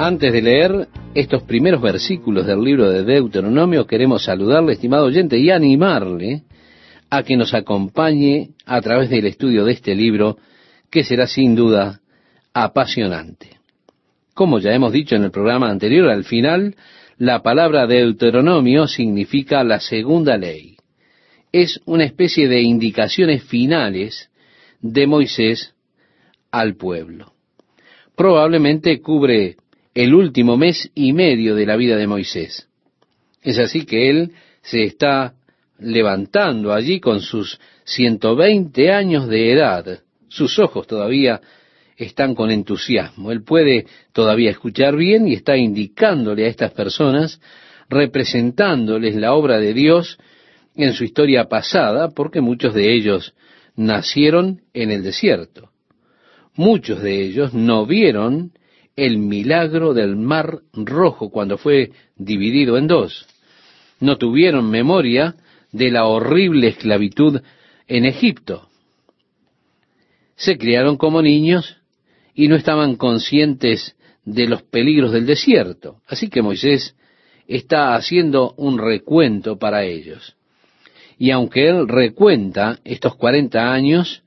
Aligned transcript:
Antes 0.00 0.32
de 0.32 0.42
leer 0.42 0.88
estos 1.12 1.42
primeros 1.42 1.82
versículos 1.82 2.46
del 2.46 2.62
libro 2.62 2.88
de 2.88 3.02
Deuteronomio, 3.02 3.84
queremos 3.84 4.22
saludarle, 4.22 4.74
estimado 4.74 5.06
oyente, 5.06 5.36
y 5.36 5.50
animarle 5.50 6.44
a 7.10 7.24
que 7.24 7.36
nos 7.36 7.52
acompañe 7.52 8.50
a 8.64 8.80
través 8.80 9.10
del 9.10 9.26
estudio 9.26 9.64
de 9.64 9.72
este 9.72 9.96
libro, 9.96 10.38
que 10.88 11.02
será 11.02 11.26
sin 11.26 11.56
duda 11.56 12.00
apasionante. 12.54 13.58
Como 14.34 14.60
ya 14.60 14.72
hemos 14.72 14.92
dicho 14.92 15.16
en 15.16 15.24
el 15.24 15.32
programa 15.32 15.68
anterior, 15.68 16.08
al 16.10 16.22
final, 16.22 16.76
la 17.16 17.42
palabra 17.42 17.88
Deuteronomio 17.88 18.86
significa 18.86 19.64
la 19.64 19.80
segunda 19.80 20.36
ley. 20.36 20.76
Es 21.50 21.80
una 21.86 22.04
especie 22.04 22.46
de 22.46 22.62
indicaciones 22.62 23.42
finales 23.42 24.30
de 24.80 25.08
Moisés 25.08 25.74
al 26.52 26.76
pueblo. 26.76 27.32
Probablemente 28.14 29.00
cubre 29.00 29.56
el 29.98 30.14
último 30.14 30.56
mes 30.56 30.92
y 30.94 31.12
medio 31.12 31.56
de 31.56 31.66
la 31.66 31.74
vida 31.74 31.96
de 31.96 32.06
Moisés. 32.06 32.68
Es 33.42 33.58
así 33.58 33.84
que 33.84 34.08
él 34.08 34.30
se 34.62 34.84
está 34.84 35.34
levantando 35.80 36.72
allí 36.72 37.00
con 37.00 37.20
sus 37.20 37.58
120 37.82 38.92
años 38.92 39.26
de 39.26 39.52
edad. 39.52 39.98
Sus 40.28 40.56
ojos 40.60 40.86
todavía 40.86 41.40
están 41.96 42.36
con 42.36 42.52
entusiasmo. 42.52 43.32
Él 43.32 43.42
puede 43.42 43.86
todavía 44.12 44.52
escuchar 44.52 44.94
bien 44.94 45.26
y 45.26 45.34
está 45.34 45.56
indicándole 45.56 46.44
a 46.44 46.48
estas 46.48 46.70
personas, 46.70 47.40
representándoles 47.88 49.16
la 49.16 49.34
obra 49.34 49.58
de 49.58 49.74
Dios 49.74 50.16
en 50.76 50.92
su 50.92 51.02
historia 51.02 51.48
pasada, 51.48 52.10
porque 52.10 52.40
muchos 52.40 52.72
de 52.72 52.94
ellos 52.94 53.34
nacieron 53.74 54.60
en 54.74 54.92
el 54.92 55.02
desierto. 55.02 55.70
Muchos 56.54 57.02
de 57.02 57.20
ellos 57.20 57.52
no 57.52 57.84
vieron 57.84 58.52
el 58.98 59.18
milagro 59.18 59.94
del 59.94 60.16
mar 60.16 60.58
rojo 60.72 61.30
cuando 61.30 61.56
fue 61.56 61.92
dividido 62.16 62.76
en 62.76 62.88
dos. 62.88 63.28
No 64.00 64.18
tuvieron 64.18 64.68
memoria 64.68 65.36
de 65.70 65.92
la 65.92 66.06
horrible 66.06 66.66
esclavitud 66.66 67.40
en 67.86 68.04
Egipto. 68.04 68.68
Se 70.34 70.58
criaron 70.58 70.96
como 70.96 71.22
niños 71.22 71.76
y 72.34 72.48
no 72.48 72.56
estaban 72.56 72.96
conscientes 72.96 73.94
de 74.24 74.48
los 74.48 74.64
peligros 74.64 75.12
del 75.12 75.26
desierto. 75.26 76.00
Así 76.08 76.28
que 76.28 76.42
Moisés 76.42 76.96
está 77.46 77.94
haciendo 77.94 78.52
un 78.56 78.78
recuento 78.78 79.60
para 79.60 79.84
ellos. 79.84 80.34
Y 81.18 81.30
aunque 81.30 81.68
él 81.68 81.86
recuenta 81.86 82.80
estos 82.84 83.14
40 83.14 83.72
años 83.72 84.24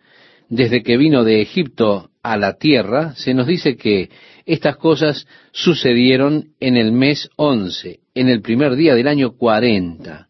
desde 0.48 0.82
que 0.82 0.96
vino 0.96 1.26
de 1.26 1.42
Egipto 1.42 2.10
a 2.24 2.38
la 2.38 2.58
tierra, 2.58 3.16
se 3.16 3.34
nos 3.34 3.48
dice 3.48 3.76
que 3.76 4.10
estas 4.46 4.78
cosas 4.78 5.28
sucedieron 5.52 6.50
en 6.60 6.78
el 6.78 6.92
mes 6.92 7.30
11, 7.36 8.00
en 8.16 8.30
el 8.30 8.42
primer 8.42 8.76
día 8.76 8.96
del 8.96 9.08
año 9.08 9.32
40. 9.38 10.28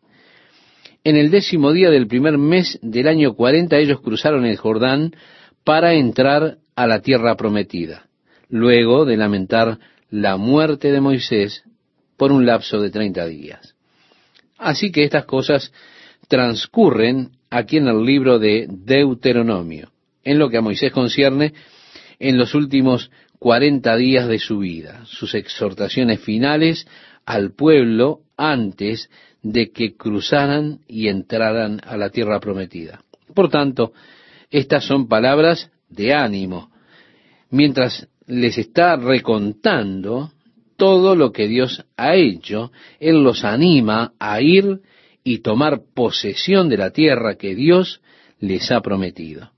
En 1.03 1.15
el 1.15 1.31
décimo 1.31 1.71
día 1.71 1.89
del 1.89 2.07
primer 2.07 2.37
mes 2.37 2.77
del 2.81 3.07
año 3.07 3.33
40 3.33 3.77
ellos 3.77 4.01
cruzaron 4.01 4.45
el 4.45 4.57
Jordán 4.57 5.13
para 5.63 5.93
entrar 5.93 6.57
a 6.75 6.87
la 6.87 7.01
tierra 7.01 7.35
prometida, 7.35 8.07
luego 8.49 9.05
de 9.05 9.17
lamentar 9.17 9.79
la 10.09 10.37
muerte 10.37 10.91
de 10.91 11.01
Moisés 11.01 11.63
por 12.17 12.31
un 12.31 12.45
lapso 12.45 12.79
de 12.79 12.91
treinta 12.91 13.25
días. 13.25 13.75
Así 14.57 14.91
que 14.91 15.03
estas 15.03 15.25
cosas 15.25 15.73
transcurren 16.27 17.31
aquí 17.49 17.77
en 17.77 17.87
el 17.87 18.03
libro 18.03 18.37
de 18.37 18.67
Deuteronomio, 18.69 19.91
en 20.23 20.37
lo 20.37 20.49
que 20.49 20.57
a 20.57 20.61
Moisés 20.61 20.91
concierne 20.91 21.53
en 22.19 22.37
los 22.37 22.53
últimos 22.53 23.09
cuarenta 23.41 23.97
días 23.97 24.27
de 24.27 24.37
su 24.37 24.59
vida, 24.59 25.03
sus 25.05 25.33
exhortaciones 25.33 26.19
finales 26.19 26.85
al 27.25 27.55
pueblo 27.55 28.19
antes 28.37 29.09
de 29.41 29.71
que 29.71 29.95
cruzaran 29.95 30.81
y 30.87 31.07
entraran 31.07 31.81
a 31.83 31.97
la 31.97 32.11
tierra 32.11 32.39
prometida. 32.39 33.01
Por 33.33 33.49
tanto, 33.49 33.93
estas 34.51 34.85
son 34.85 35.07
palabras 35.07 35.71
de 35.89 36.13
ánimo, 36.13 36.69
mientras 37.49 38.07
les 38.27 38.59
está 38.59 38.95
recontando 38.95 40.31
todo 40.77 41.15
lo 41.15 41.31
que 41.31 41.47
Dios 41.47 41.83
ha 41.97 42.13
hecho, 42.13 42.71
Él 42.99 43.23
los 43.23 43.43
anima 43.43 44.13
a 44.19 44.39
ir 44.39 44.81
y 45.23 45.39
tomar 45.39 45.81
posesión 45.95 46.69
de 46.69 46.77
la 46.77 46.91
tierra 46.91 47.37
que 47.37 47.55
Dios 47.55 48.01
les 48.39 48.71
ha 48.71 48.81
prometido. 48.81 49.49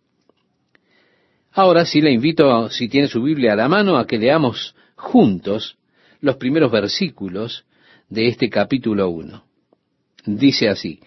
Ahora 1.55 1.85
sí 1.85 2.01
le 2.01 2.11
invito, 2.11 2.69
si 2.69 2.89
tiene 2.89 3.07
su 3.07 3.21
Biblia 3.21 3.53
a 3.53 3.55
la 3.55 3.67
mano, 3.67 3.97
a 3.97 4.07
que 4.07 4.17
leamos 4.17 4.75
juntos 4.95 5.77
los 6.19 6.37
primeros 6.37 6.71
versículos 6.71 7.65
de 8.09 8.27
este 8.27 8.49
capítulo 8.49 9.09
1. 9.09 9.43
Dice 10.25 10.69
así, 10.69 10.99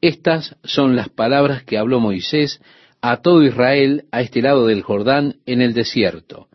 estas 0.00 0.56
son 0.62 0.94
las 0.94 1.08
palabras 1.08 1.64
que 1.64 1.78
habló 1.78 1.98
Moisés 1.98 2.60
a 3.00 3.22
todo 3.22 3.42
Israel 3.42 4.04
a 4.12 4.20
este 4.20 4.40
lado 4.40 4.66
del 4.66 4.82
Jordán 4.82 5.36
en 5.46 5.62
el 5.62 5.74
desierto, 5.74 6.46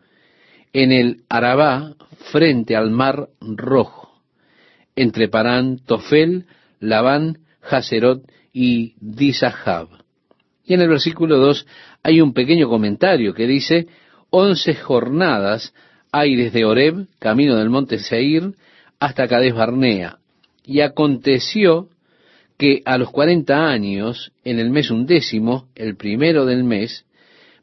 en 0.72 0.90
el 0.92 1.24
Arabá 1.28 1.96
frente 2.32 2.76
al 2.76 2.90
mar 2.90 3.28
rojo, 3.40 4.22
entre 4.96 5.28
Parán, 5.28 5.80
Tofel, 5.84 6.46
Labán, 6.80 7.40
Haserot 7.60 8.22
y 8.54 8.94
Disahab. 9.00 10.03
Y 10.66 10.74
en 10.74 10.80
el 10.80 10.88
versículo 10.88 11.38
2 11.38 11.66
hay 12.02 12.20
un 12.20 12.32
pequeño 12.32 12.68
comentario 12.68 13.34
que 13.34 13.46
dice, 13.46 13.86
once 14.30 14.74
jornadas 14.74 15.74
hay 16.10 16.36
desde 16.36 16.64
Oreb, 16.64 17.06
camino 17.18 17.56
del 17.56 17.70
monte 17.70 17.98
Seir, 17.98 18.54
hasta 18.98 19.28
Cades 19.28 19.54
Barnea. 19.54 20.18
Y 20.64 20.80
aconteció 20.80 21.88
que 22.56 22.82
a 22.84 22.98
los 22.98 23.10
cuarenta 23.10 23.68
años, 23.68 24.32
en 24.44 24.58
el 24.58 24.70
mes 24.70 24.90
undécimo, 24.90 25.68
el 25.74 25.96
primero 25.96 26.46
del 26.46 26.64
mes, 26.64 27.04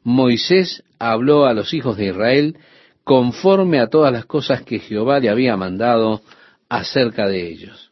Moisés 0.04 0.84
habló 0.98 1.46
a 1.46 1.54
los 1.54 1.72
hijos 1.74 1.96
de 1.96 2.06
Israel 2.06 2.56
conforme 3.04 3.80
a 3.80 3.88
todas 3.88 4.12
las 4.12 4.26
cosas 4.26 4.62
que 4.62 4.78
Jehová 4.78 5.18
le 5.18 5.30
había 5.30 5.56
mandado 5.56 6.20
acerca 6.68 7.26
de 7.26 7.48
ellos. 7.48 7.90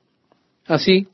Así, 0.66 1.08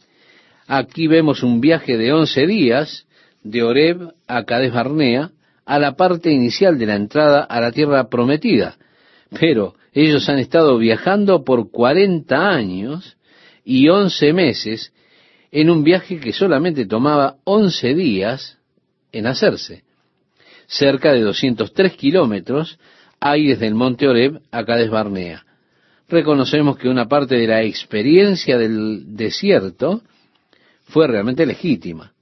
aquí 0.66 1.06
vemos 1.06 1.42
un 1.42 1.60
viaje 1.60 1.96
de 1.96 2.12
once 2.12 2.46
días 2.46 3.05
de 3.50 3.62
Oreb 3.62 4.12
a 4.26 4.44
Cades 4.44 4.72
Barnea, 4.72 5.30
a 5.64 5.78
la 5.78 5.96
parte 5.96 6.30
inicial 6.30 6.78
de 6.78 6.86
la 6.86 6.96
entrada 6.96 7.42
a 7.42 7.60
la 7.60 7.72
tierra 7.72 8.08
prometida. 8.08 8.76
Pero 9.30 9.74
ellos 9.92 10.28
han 10.28 10.38
estado 10.38 10.78
viajando 10.78 11.44
por 11.44 11.70
cuarenta 11.70 12.50
años 12.50 13.16
y 13.64 13.88
once 13.88 14.32
meses 14.32 14.92
en 15.50 15.70
un 15.70 15.82
viaje 15.82 16.20
que 16.20 16.32
solamente 16.32 16.86
tomaba 16.86 17.36
once 17.44 17.94
días 17.94 18.58
en 19.12 19.26
hacerse. 19.26 19.84
Cerca 20.66 21.12
de 21.12 21.22
203 21.22 21.96
kilómetros 21.96 22.78
hay 23.20 23.48
desde 23.48 23.66
el 23.66 23.74
monte 23.74 24.08
Oreb 24.08 24.40
a 24.50 24.64
Cades 24.64 24.90
Barnea. 24.90 25.44
Reconocemos 26.08 26.76
que 26.78 26.88
una 26.88 27.08
parte 27.08 27.36
de 27.36 27.46
la 27.46 27.62
experiencia 27.62 28.58
del 28.58 29.16
desierto 29.16 30.02
fue 30.84 31.08
realmente 31.08 31.46
legítima. 31.46 32.12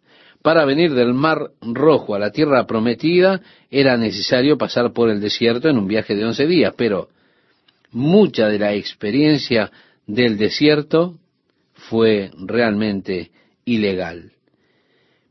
Para 0.44 0.66
venir 0.66 0.92
del 0.92 1.14
Mar 1.14 1.52
Rojo 1.62 2.14
a 2.14 2.18
la 2.18 2.30
tierra 2.30 2.66
prometida 2.66 3.40
era 3.70 3.96
necesario 3.96 4.58
pasar 4.58 4.92
por 4.92 5.08
el 5.08 5.18
desierto 5.18 5.70
en 5.70 5.78
un 5.78 5.88
viaje 5.88 6.14
de 6.14 6.22
once 6.22 6.46
días, 6.46 6.74
pero 6.76 7.08
mucha 7.92 8.48
de 8.48 8.58
la 8.58 8.74
experiencia 8.74 9.72
del 10.06 10.36
desierto 10.36 11.16
fue 11.72 12.30
realmente 12.36 13.30
ilegal. 13.64 14.32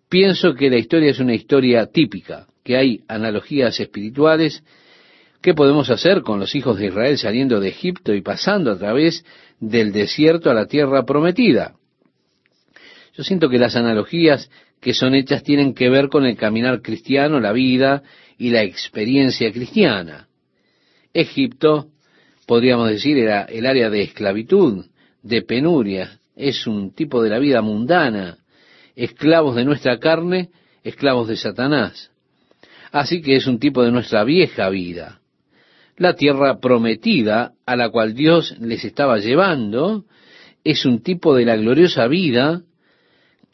Pienso 0.09 0.56
que 0.56 0.72
la 0.72 0.79
historia 0.79 1.12
es 1.12 1.19
una 1.19 1.35
historia 1.35 1.85
típica, 1.85 2.47
que 2.63 2.75
hay 2.75 3.01
analogías 3.07 3.80
espirituales 3.80 4.63
que 5.44 5.53
podemos 5.53 5.91
hacer 5.91 6.24
con 6.24 6.40
los 6.40 6.56
hijos 6.56 6.80
de 6.80 6.88
Israel 6.88 7.19
saliendo 7.19 7.59
de 7.59 7.69
Egipto 7.69 8.16
y 8.16 8.22
pasando 8.22 8.72
a 8.72 8.80
través 8.80 9.24
del 9.59 9.92
desierto 9.92 10.50
a 10.50 10.56
la 10.56 10.66
tierra 10.66 11.06
prometida. 11.06 11.75
Yo 13.15 13.24
siento 13.24 13.50
que 13.50 13.60
las 13.60 13.75
analogías 13.75 14.50
que 14.81 14.94
son 14.94 15.15
hechas 15.15 15.44
tienen 15.44 15.74
que 15.74 15.89
ver 15.89 16.10
con 16.10 16.25
el 16.25 16.36
caminar 16.36 16.81
cristiano, 16.81 17.39
la 17.39 17.51
vida 17.51 18.04
y 18.38 18.50
la 18.50 18.63
experiencia 18.63 19.51
cristiana. 19.51 20.27
Egipto, 21.13 21.88
podríamos 22.48 22.89
decir, 22.89 23.18
era 23.18 23.44
el 23.44 23.65
área 23.65 23.89
de 23.89 24.01
esclavitud, 24.01 24.86
de 25.21 25.42
penuria, 25.44 26.19
es 26.36 26.65
un 26.65 26.94
tipo 26.94 27.21
de 27.21 27.30
la 27.30 27.39
vida 27.39 27.62
mundana, 27.62 28.39
esclavos 28.95 29.56
de 29.56 29.63
nuestra 29.63 30.00
carne, 30.00 30.50
esclavos 30.83 31.27
de 31.27 31.38
Satanás. 31.38 32.12
Así 32.92 33.21
que 33.21 33.36
es 33.36 33.48
un 33.48 33.59
tipo 33.59 33.83
de 33.83 33.92
nuestra 33.92 34.24
vieja 34.24 34.69
vida. 34.69 35.21
La 35.98 36.16
tierra 36.16 36.59
prometida 36.59 37.54
a 37.66 37.75
la 37.75 37.89
cual 37.89 38.16
Dios 38.16 38.56
les 38.59 38.83
estaba 38.83 39.19
llevando 39.19 40.06
es 40.63 40.86
un 40.86 41.01
tipo 41.01 41.36
de 41.36 41.45
la 41.45 41.56
gloriosa 41.56 42.07
vida 42.07 42.63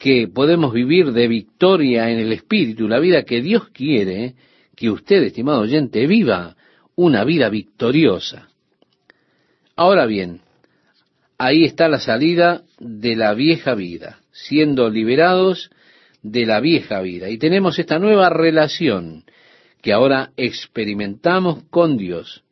que 0.00 0.28
podemos 0.28 0.72
vivir 0.72 1.12
de 1.12 1.28
victoria 1.28 2.10
en 2.10 2.18
el 2.18 2.32
Espíritu, 2.32 2.88
la 2.88 2.98
vida 2.98 3.24
que 3.24 3.42
Dios 3.42 3.68
quiere 3.68 4.34
que 4.74 4.88
usted, 4.88 5.22
estimado 5.22 5.60
oyente, 5.60 6.06
viva 6.06 6.56
una 6.96 7.22
vida 7.22 7.50
victoriosa. 7.50 8.48
Ahora 9.76 10.06
bien, 10.06 10.40
ahí 11.36 11.66
está 11.66 11.86
la 11.90 12.00
salida 12.00 12.62
de 12.78 13.14
la 13.14 13.34
vieja 13.34 13.74
vida, 13.74 14.20
siendo 14.32 14.88
liberados 14.88 15.70
de 16.22 16.46
la 16.46 16.60
vieja 16.60 17.02
vida. 17.02 17.28
Y 17.28 17.36
tenemos 17.36 17.78
esta 17.78 17.98
nueva 17.98 18.30
relación 18.30 19.24
que 19.82 19.92
ahora 19.92 20.30
experimentamos 20.38 21.64
con 21.68 21.98
Dios. 21.98 22.42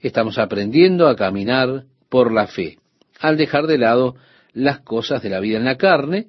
Estamos 0.00 0.38
aprendiendo 0.38 1.08
a 1.08 1.16
caminar 1.16 1.84
por 2.08 2.32
la 2.32 2.46
fe, 2.46 2.78
al 3.18 3.36
dejar 3.36 3.66
de 3.66 3.76
lado 3.76 4.16
las 4.54 4.80
cosas 4.80 5.22
de 5.22 5.28
la 5.28 5.40
vida 5.40 5.58
en 5.58 5.66
la 5.66 5.76
carne, 5.76 6.28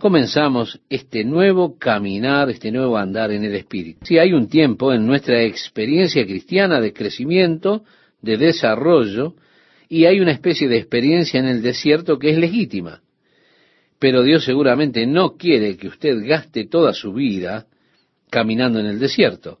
comenzamos 0.00 0.80
este 0.88 1.22
nuevo 1.22 1.78
caminar, 1.78 2.50
este 2.50 2.72
nuevo 2.72 2.96
andar 2.96 3.30
en 3.30 3.44
el 3.44 3.54
Espíritu. 3.54 4.04
Si 4.04 4.18
hay 4.18 4.32
un 4.32 4.48
tiempo 4.48 4.92
en 4.92 5.06
nuestra 5.06 5.42
experiencia 5.44 6.24
cristiana 6.24 6.80
de 6.80 6.92
crecimiento, 6.92 7.84
de 8.20 8.36
desarrollo, 8.36 9.34
y 9.88 10.06
hay 10.06 10.18
una 10.18 10.32
especie 10.32 10.66
de 10.66 10.78
experiencia 10.78 11.38
en 11.38 11.46
el 11.46 11.62
desierto 11.62 12.18
que 12.18 12.30
es 12.30 12.38
legítima. 12.38 13.00
Pero 14.00 14.22
Dios 14.22 14.44
seguramente 14.44 15.06
no 15.06 15.36
quiere 15.36 15.76
que 15.76 15.88
usted 15.88 16.26
gaste 16.26 16.66
toda 16.66 16.92
su 16.92 17.12
vida 17.12 17.66
caminando 18.30 18.80
en 18.80 18.86
el 18.86 18.98
desierto. 18.98 19.58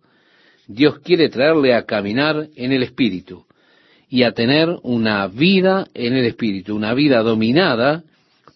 Dios 0.66 1.00
quiere 1.00 1.28
traerle 1.28 1.74
a 1.74 1.84
caminar 1.84 2.48
en 2.56 2.72
el 2.72 2.82
Espíritu 2.82 3.44
y 4.08 4.22
a 4.22 4.32
tener 4.32 4.68
una 4.82 5.26
vida 5.28 5.86
en 5.94 6.14
el 6.14 6.24
Espíritu, 6.24 6.74
una 6.74 6.94
vida 6.94 7.22
dominada 7.22 8.02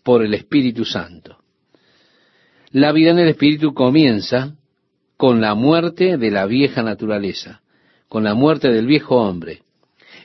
por 0.02 0.24
el 0.24 0.34
Espíritu 0.34 0.84
Santo. 0.84 1.43
La 2.74 2.90
vida 2.90 3.12
en 3.12 3.20
el 3.20 3.28
Espíritu 3.28 3.72
comienza 3.72 4.56
con 5.16 5.40
la 5.40 5.54
muerte 5.54 6.16
de 6.16 6.32
la 6.32 6.44
vieja 6.44 6.82
naturaleza, 6.82 7.62
con 8.08 8.24
la 8.24 8.34
muerte 8.34 8.68
del 8.68 8.84
viejo 8.84 9.14
hombre. 9.14 9.62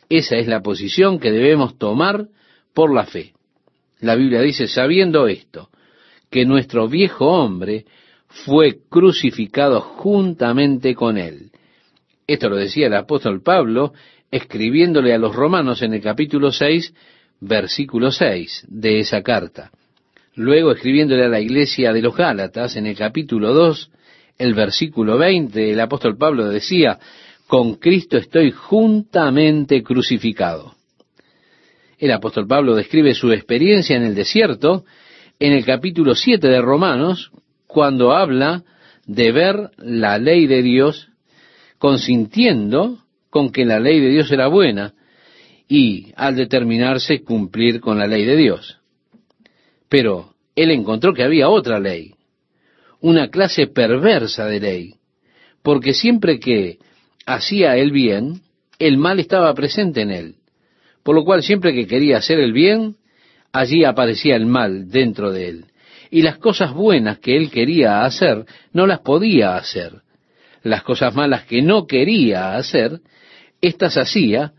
Esa 0.10 0.36
es 0.38 0.48
la 0.48 0.62
posición 0.62 1.19
que 1.19 1.30
debemos 1.30 1.78
tomar 1.78 2.25
por 2.74 2.92
la 2.92 3.06
fe. 3.06 3.34
La 4.00 4.16
Biblia 4.16 4.42
dice, 4.42 4.68
sabiendo 4.68 5.28
esto, 5.28 5.69
que 6.31 6.44
nuestro 6.44 6.88
viejo 6.88 7.28
hombre 7.28 7.86
fue 8.25 8.80
crucificado 8.90 9.80
juntamente 9.81 10.96
con 10.96 11.19
él. 11.19 11.51
Esto 12.25 12.50
lo 12.50 12.56
decía 12.56 12.88
el 12.88 12.96
apóstol 12.96 13.44
Pablo 13.44 13.94
escribiéndole 14.31 15.13
a 15.13 15.19
los 15.19 15.36
romanos 15.36 15.84
en 15.84 15.94
el 15.94 16.01
capítulo 16.01 16.51
6, 16.51 16.96
versículo 17.42 18.12
6 18.12 18.66
de 18.69 19.01
esa 19.01 19.22
carta. 19.22 19.69
Luego 20.35 20.71
escribiéndole 20.71 21.25
a 21.25 21.29
la 21.29 21.39
iglesia 21.39 21.91
de 21.91 22.01
los 22.01 22.15
Gálatas 22.15 22.75
en 22.75 22.87
el 22.87 22.95
capítulo 22.95 23.53
2, 23.53 23.91
el 24.37 24.53
versículo 24.53 25.17
20, 25.17 25.71
el 25.71 25.79
apóstol 25.79 26.17
Pablo 26.17 26.47
decía, 26.49 26.97
con 27.47 27.75
Cristo 27.75 28.17
estoy 28.17 28.51
juntamente 28.51 29.83
crucificado. 29.83 30.75
El 31.97 32.11
apóstol 32.11 32.47
Pablo 32.47 32.75
describe 32.75 33.13
su 33.13 33.33
experiencia 33.33 33.97
en 33.97 34.03
el 34.03 34.15
desierto 34.15 34.85
en 35.39 35.53
el 35.53 35.65
capítulo 35.65 36.15
7 36.15 36.47
de 36.47 36.61
Romanos, 36.61 37.31
cuando 37.65 38.11
habla 38.11 38.63
de 39.05 39.31
ver 39.31 39.71
la 39.77 40.17
ley 40.17 40.47
de 40.47 40.61
Dios, 40.61 41.09
consintiendo 41.77 42.99
con 43.29 43.51
que 43.51 43.65
la 43.65 43.79
ley 43.79 43.99
de 43.99 44.09
Dios 44.09 44.31
era 44.31 44.47
buena 44.47 44.93
y 45.67 46.11
al 46.15 46.35
determinarse 46.35 47.23
cumplir 47.23 47.79
con 47.79 47.97
la 47.97 48.07
ley 48.07 48.25
de 48.25 48.35
Dios. 48.35 48.78
Pero 49.89 50.33
él 50.56 50.71
encontró 50.71 51.13
que 51.13 51.24
había 51.24 51.50
otra 51.50 51.80
ley, 51.80 52.13
una 53.01 53.30
clase 53.30 53.68
perversa 53.68 54.45
de 54.45 54.59
ley, 54.59 54.95
porque 55.63 55.94
siempre 55.94 56.39
que 56.39 56.77
hacía 57.25 57.75
el 57.75 57.91
bien, 57.91 58.41
el 58.77 58.97
mal 58.97 59.19
estaba 59.19 59.53
presente 59.53 60.01
en 60.01 60.12
él, 60.12 60.36
por 61.03 61.15
lo 61.15 61.25
cual 61.25 61.44
siempre 61.44 61.74
que 61.74 61.88
quería 61.88 62.18
hacer 62.18 62.39
el 62.39 62.53
bien, 62.53 62.97
allí 63.51 63.83
aparecía 63.83 64.36
el 64.36 64.45
mal 64.45 64.89
dentro 64.89 65.31
de 65.31 65.50
él. 65.50 65.65
Y 66.12 66.21
las 66.24 66.38
cosas 66.38 66.74
buenas 66.74 67.19
que 67.19 67.38
él 67.38 67.51
quería 67.51 68.03
hacer, 68.03 68.45
no 68.74 68.88
las 68.88 69.00
podía 69.00 69.56
hacer. 69.57 70.01
Las 70.63 70.83
cosas 70.83 71.15
malas 71.15 71.45
que 71.45 71.62
no 71.62 71.88
quería 71.88 72.56
hacer, 72.56 73.00
estas 73.62 73.97
hacía 73.97 74.53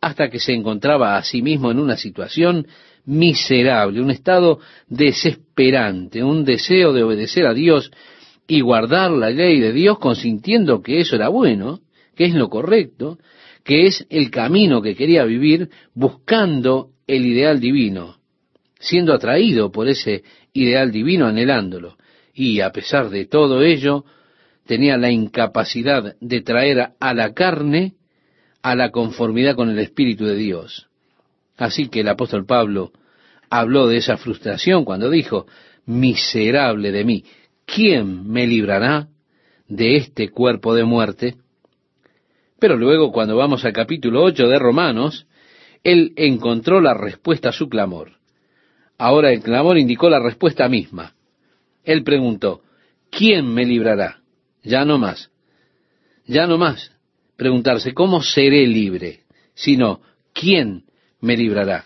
hasta 0.00 0.30
que 0.30 0.40
se 0.40 0.52
encontraba 0.52 1.16
a 1.16 1.22
sí 1.22 1.42
mismo 1.42 1.70
en 1.70 1.78
una 1.78 1.96
situación 1.96 2.66
miserable, 3.06 4.00
un 4.00 4.10
estado 4.10 4.60
desesperante, 4.88 6.22
un 6.22 6.44
deseo 6.44 6.92
de 6.92 7.02
obedecer 7.02 7.46
a 7.46 7.54
Dios 7.54 7.90
y 8.46 8.60
guardar 8.60 9.10
la 9.10 9.30
ley 9.30 9.60
de 9.60 9.72
Dios 9.72 9.98
consintiendo 9.98 10.82
que 10.82 11.00
eso 11.00 11.16
era 11.16 11.28
bueno, 11.28 11.80
que 12.16 12.24
es 12.24 12.34
lo 12.34 12.48
correcto, 12.48 13.18
que 13.64 13.86
es 13.86 14.06
el 14.10 14.30
camino 14.30 14.82
que 14.82 14.96
quería 14.96 15.24
vivir 15.24 15.70
buscando 15.94 16.90
el 17.06 17.26
ideal 17.26 17.60
divino, 17.60 18.16
siendo 18.78 19.14
atraído 19.14 19.70
por 19.70 19.88
ese 19.88 20.24
ideal 20.52 20.90
divino, 20.90 21.26
anhelándolo. 21.26 21.96
Y 22.34 22.60
a 22.60 22.70
pesar 22.70 23.10
de 23.10 23.26
todo 23.26 23.62
ello, 23.62 24.04
tenía 24.66 24.96
la 24.96 25.10
incapacidad 25.10 26.16
de 26.20 26.40
traer 26.42 26.90
a 26.98 27.14
la 27.14 27.34
carne 27.34 27.94
a 28.62 28.74
la 28.74 28.90
conformidad 28.90 29.56
con 29.56 29.70
el 29.70 29.78
Espíritu 29.78 30.26
de 30.26 30.36
Dios. 30.36 30.89
Así 31.60 31.88
que 31.90 32.00
el 32.00 32.08
apóstol 32.08 32.46
Pablo 32.46 32.90
habló 33.50 33.86
de 33.86 33.98
esa 33.98 34.16
frustración 34.16 34.86
cuando 34.86 35.10
dijo, 35.10 35.46
miserable 35.84 36.90
de 36.90 37.04
mí, 37.04 37.24
¿quién 37.66 38.26
me 38.26 38.46
librará 38.46 39.08
de 39.68 39.96
este 39.96 40.30
cuerpo 40.30 40.74
de 40.74 40.84
muerte? 40.84 41.36
Pero 42.58 42.78
luego 42.78 43.12
cuando 43.12 43.36
vamos 43.36 43.62
al 43.66 43.74
capítulo 43.74 44.24
8 44.24 44.48
de 44.48 44.58
Romanos, 44.58 45.26
él 45.84 46.14
encontró 46.16 46.80
la 46.80 46.94
respuesta 46.94 47.50
a 47.50 47.52
su 47.52 47.68
clamor. 47.68 48.12
Ahora 48.96 49.30
el 49.30 49.42
clamor 49.42 49.76
indicó 49.76 50.08
la 50.08 50.18
respuesta 50.18 50.66
misma. 50.66 51.14
Él 51.84 52.04
preguntó, 52.04 52.62
¿quién 53.10 53.46
me 53.52 53.66
librará? 53.66 54.22
Ya 54.62 54.86
no 54.86 54.96
más. 54.96 55.30
Ya 56.24 56.46
no 56.46 56.56
más 56.56 56.90
preguntarse, 57.36 57.92
¿cómo 57.92 58.22
seré 58.22 58.66
libre? 58.66 59.24
Sino, 59.52 60.00
¿quién 60.32 60.84
me 61.20 61.36
librará? 61.36 61.84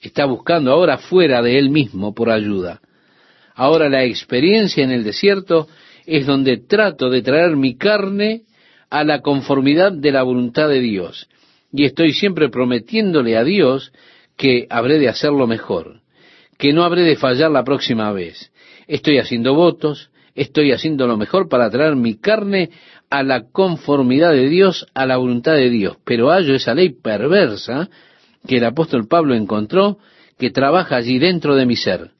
Está 0.00 0.24
buscando 0.26 0.72
ahora 0.72 0.98
fuera 0.98 1.42
de 1.42 1.58
él 1.58 1.70
mismo 1.70 2.14
por 2.14 2.30
ayuda. 2.30 2.80
Ahora 3.54 3.88
la 3.88 4.04
experiencia 4.04 4.84
en 4.84 4.92
el 4.92 5.02
desierto 5.02 5.66
es 6.06 6.26
donde 6.26 6.58
trato 6.58 7.10
de 7.10 7.22
traer 7.22 7.56
mi 7.56 7.76
carne 7.76 8.42
a 8.90 9.04
la 9.04 9.20
conformidad 9.20 9.92
de 9.92 10.12
la 10.12 10.22
voluntad 10.22 10.68
de 10.68 10.80
Dios. 10.80 11.28
Y 11.72 11.84
estoy 11.84 12.12
siempre 12.12 12.48
prometiéndole 12.48 13.36
a 13.36 13.44
Dios 13.44 13.92
que 14.36 14.66
habré 14.70 14.98
de 14.98 15.08
hacerlo 15.08 15.46
mejor, 15.46 16.00
que 16.56 16.72
no 16.72 16.84
habré 16.84 17.02
de 17.02 17.16
fallar 17.16 17.50
la 17.50 17.64
próxima 17.64 18.12
vez. 18.12 18.52
Estoy 18.86 19.18
haciendo 19.18 19.54
votos, 19.54 20.10
estoy 20.34 20.72
haciendo 20.72 21.06
lo 21.06 21.16
mejor 21.16 21.48
para 21.48 21.68
traer 21.68 21.96
mi 21.96 22.14
carne 22.16 22.70
a 23.10 23.22
la 23.22 23.50
conformidad 23.50 24.32
de 24.32 24.48
Dios, 24.48 24.86
a 24.94 25.04
la 25.04 25.16
voluntad 25.16 25.54
de 25.54 25.68
Dios. 25.68 25.96
Pero 26.04 26.30
hallo 26.30 26.54
esa 26.54 26.74
ley 26.74 26.90
perversa 26.90 27.90
que 28.46 28.56
el 28.56 28.64
apóstol 28.64 29.08
Pablo 29.08 29.34
encontró, 29.34 29.98
que 30.38 30.50
trabaja 30.50 30.96
allí 30.96 31.18
dentro 31.18 31.56
de 31.56 31.66
mi 31.66 31.76
ser. 31.76 32.12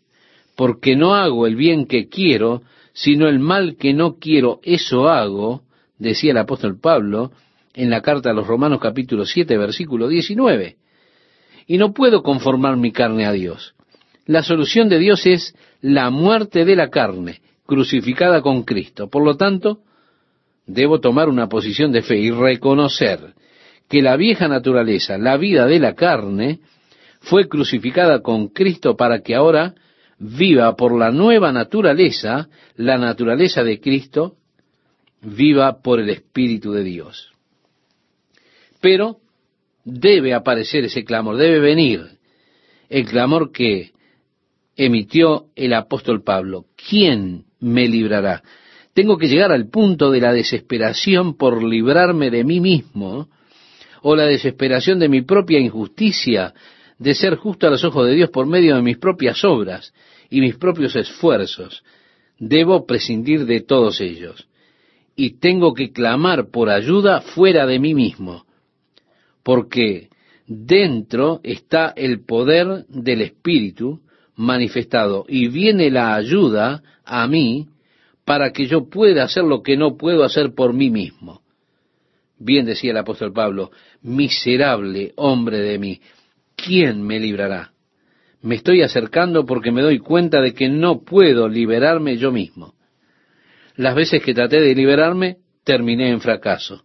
Porque 0.56 0.96
no 0.96 1.14
hago 1.14 1.46
el 1.46 1.56
bien 1.56 1.86
que 1.86 2.08
quiero, 2.08 2.62
sino 2.92 3.28
el 3.28 3.38
mal 3.38 3.76
que 3.76 3.94
no 3.94 4.16
quiero, 4.16 4.60
eso 4.62 5.08
hago, 5.08 5.62
decía 5.98 6.32
el 6.32 6.38
apóstol 6.38 6.78
Pablo 6.80 7.32
en 7.74 7.90
la 7.90 8.02
carta 8.02 8.30
a 8.30 8.34
los 8.34 8.46
Romanos 8.46 8.80
capítulo 8.80 9.24
7, 9.24 9.56
versículo 9.56 10.08
19. 10.08 10.76
Y 11.66 11.78
no 11.78 11.92
puedo 11.92 12.22
conformar 12.22 12.76
mi 12.76 12.90
carne 12.90 13.24
a 13.24 13.32
Dios. 13.32 13.74
La 14.26 14.42
solución 14.42 14.88
de 14.88 14.98
Dios 14.98 15.26
es 15.26 15.54
la 15.80 16.10
muerte 16.10 16.64
de 16.64 16.74
la 16.74 16.90
carne, 16.90 17.40
crucificada 17.66 18.42
con 18.42 18.64
Cristo. 18.64 19.08
Por 19.08 19.24
lo 19.24 19.36
tanto, 19.36 19.80
debo 20.66 21.00
tomar 21.00 21.28
una 21.28 21.48
posición 21.48 21.92
de 21.92 22.02
fe 22.02 22.18
y 22.18 22.30
reconocer 22.30 23.34
que 23.88 24.02
la 24.02 24.16
vieja 24.16 24.48
naturaleza, 24.48 25.18
la 25.18 25.36
vida 25.36 25.66
de 25.66 25.78
la 25.78 25.94
carne, 25.94 26.60
fue 27.20 27.48
crucificada 27.48 28.20
con 28.22 28.48
Cristo 28.48 28.96
para 28.96 29.20
que 29.20 29.34
ahora 29.34 29.74
viva 30.18 30.74
por 30.76 30.96
la 30.96 31.10
nueva 31.10 31.52
naturaleza, 31.52 32.48
la 32.76 32.98
naturaleza 32.98 33.62
de 33.64 33.80
Cristo, 33.80 34.36
viva 35.22 35.80
por 35.80 36.00
el 36.00 36.10
Espíritu 36.10 36.72
de 36.72 36.84
Dios. 36.84 37.32
Pero 38.80 39.18
debe 39.84 40.34
aparecer 40.34 40.84
ese 40.84 41.04
clamor, 41.04 41.36
debe 41.36 41.58
venir 41.58 42.06
el 42.88 43.04
clamor 43.06 43.50
que 43.50 43.92
emitió 44.76 45.46
el 45.56 45.72
apóstol 45.72 46.22
Pablo. 46.22 46.66
¿Quién 46.88 47.44
me 47.60 47.88
librará. 47.88 48.42
Tengo 48.94 49.16
que 49.16 49.28
llegar 49.28 49.52
al 49.52 49.68
punto 49.68 50.10
de 50.10 50.20
la 50.20 50.32
desesperación 50.32 51.36
por 51.36 51.62
librarme 51.62 52.30
de 52.30 52.44
mí 52.44 52.60
mismo, 52.60 53.28
o 54.02 54.16
la 54.16 54.24
desesperación 54.24 54.98
de 54.98 55.08
mi 55.08 55.22
propia 55.22 55.58
injusticia, 55.58 56.54
de 56.98 57.14
ser 57.14 57.36
justo 57.36 57.66
a 57.66 57.70
los 57.70 57.84
ojos 57.84 58.06
de 58.06 58.14
Dios 58.14 58.30
por 58.30 58.46
medio 58.46 58.76
de 58.76 58.82
mis 58.82 58.98
propias 58.98 59.44
obras 59.44 59.92
y 60.30 60.40
mis 60.40 60.56
propios 60.56 60.96
esfuerzos. 60.96 61.82
Debo 62.38 62.86
prescindir 62.86 63.46
de 63.46 63.60
todos 63.60 64.00
ellos. 64.00 64.48
Y 65.16 65.38
tengo 65.38 65.74
que 65.74 65.92
clamar 65.92 66.50
por 66.50 66.70
ayuda 66.70 67.20
fuera 67.20 67.66
de 67.66 67.80
mí 67.80 67.92
mismo, 67.94 68.46
porque 69.42 70.08
dentro 70.46 71.40
está 71.42 71.92
el 71.96 72.24
poder 72.24 72.86
del 72.88 73.22
Espíritu 73.22 74.00
manifestado 74.36 75.24
y 75.28 75.48
viene 75.48 75.90
la 75.90 76.14
ayuda 76.14 76.82
a 77.04 77.26
mí 77.26 77.66
para 78.24 78.52
que 78.52 78.66
yo 78.66 78.88
pueda 78.88 79.24
hacer 79.24 79.42
lo 79.42 79.62
que 79.62 79.76
no 79.76 79.96
puedo 79.96 80.22
hacer 80.22 80.54
por 80.54 80.72
mí 80.72 80.90
mismo. 80.90 81.42
Bien 82.38 82.66
decía 82.66 82.92
el 82.92 82.96
apóstol 82.96 83.32
Pablo, 83.32 83.70
miserable 84.02 85.12
hombre 85.16 85.58
de 85.58 85.78
mí, 85.78 86.00
¿quién 86.54 87.02
me 87.02 87.18
librará? 87.18 87.72
Me 88.42 88.54
estoy 88.54 88.82
acercando 88.82 89.44
porque 89.44 89.72
me 89.72 89.82
doy 89.82 89.98
cuenta 89.98 90.40
de 90.40 90.54
que 90.54 90.68
no 90.68 91.00
puedo 91.02 91.48
liberarme 91.48 92.16
yo 92.16 92.30
mismo. 92.30 92.74
Las 93.74 93.94
veces 93.94 94.22
que 94.22 94.34
traté 94.34 94.60
de 94.60 94.74
liberarme, 94.74 95.38
terminé 95.64 96.10
en 96.10 96.20
fracaso. 96.20 96.84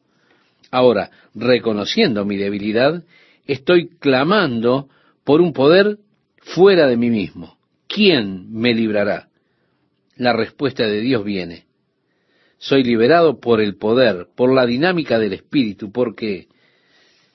Ahora, 0.72 1.12
reconociendo 1.36 2.26
mi 2.26 2.38
debilidad, 2.38 3.04
estoy 3.46 3.90
clamando 4.00 4.90
por 5.24 5.42
un 5.42 5.54
poder 5.54 6.00
fuera 6.38 6.88
de 6.88 6.98
mí 6.98 7.10
mismo. 7.12 7.58
¿Quién 7.88 8.52
me 8.52 8.74
librará? 8.74 9.30
La 10.16 10.34
respuesta 10.34 10.88
de 10.88 11.00
Dios 11.02 11.24
viene. 11.24 11.66
Soy 12.64 12.82
liberado 12.82 13.42
por 13.42 13.60
el 13.60 13.76
poder, 13.76 14.28
por 14.38 14.54
la 14.54 14.66
dinámica 14.66 15.20
del 15.20 15.34
Espíritu, 15.34 15.92
porque 15.92 16.48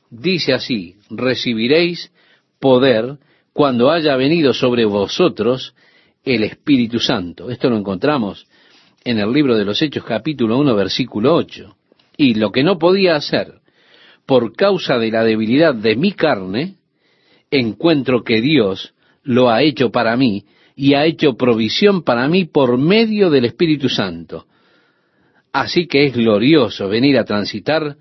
dice 0.08 0.54
así, 0.54 0.96
recibiréis 1.10 2.10
poder 2.58 3.18
cuando 3.52 3.90
haya 3.90 4.16
venido 4.16 4.54
sobre 4.54 4.86
vosotros 4.86 5.74
el 6.24 6.44
Espíritu 6.44 6.98
Santo. 6.98 7.50
Esto 7.50 7.68
lo 7.68 7.76
encontramos 7.76 8.46
en 9.04 9.18
el 9.18 9.30
libro 9.30 9.54
de 9.54 9.66
los 9.66 9.82
Hechos 9.82 10.02
capítulo 10.02 10.56
1 10.56 10.74
versículo 10.74 11.34
8. 11.34 11.76
Y 12.16 12.32
lo 12.36 12.50
que 12.50 12.64
no 12.64 12.78
podía 12.78 13.14
hacer 13.14 13.60
por 14.24 14.56
causa 14.56 14.96
de 14.96 15.10
la 15.10 15.24
debilidad 15.24 15.74
de 15.74 15.94
mi 15.94 16.12
carne, 16.12 16.76
encuentro 17.50 18.24
que 18.24 18.40
Dios 18.40 18.94
lo 19.24 19.50
ha 19.50 19.62
hecho 19.62 19.90
para 19.90 20.16
mí 20.16 20.46
y 20.74 20.94
ha 20.94 21.04
hecho 21.04 21.36
provisión 21.36 22.02
para 22.02 22.28
mí 22.28 22.46
por 22.46 22.78
medio 22.78 23.28
del 23.28 23.44
Espíritu 23.44 23.90
Santo. 23.90 24.46
Así 25.52 25.86
que 25.86 26.06
es 26.06 26.14
glorioso 26.14 26.88
venir 26.88 27.18
a 27.18 27.24
transitar 27.24 27.96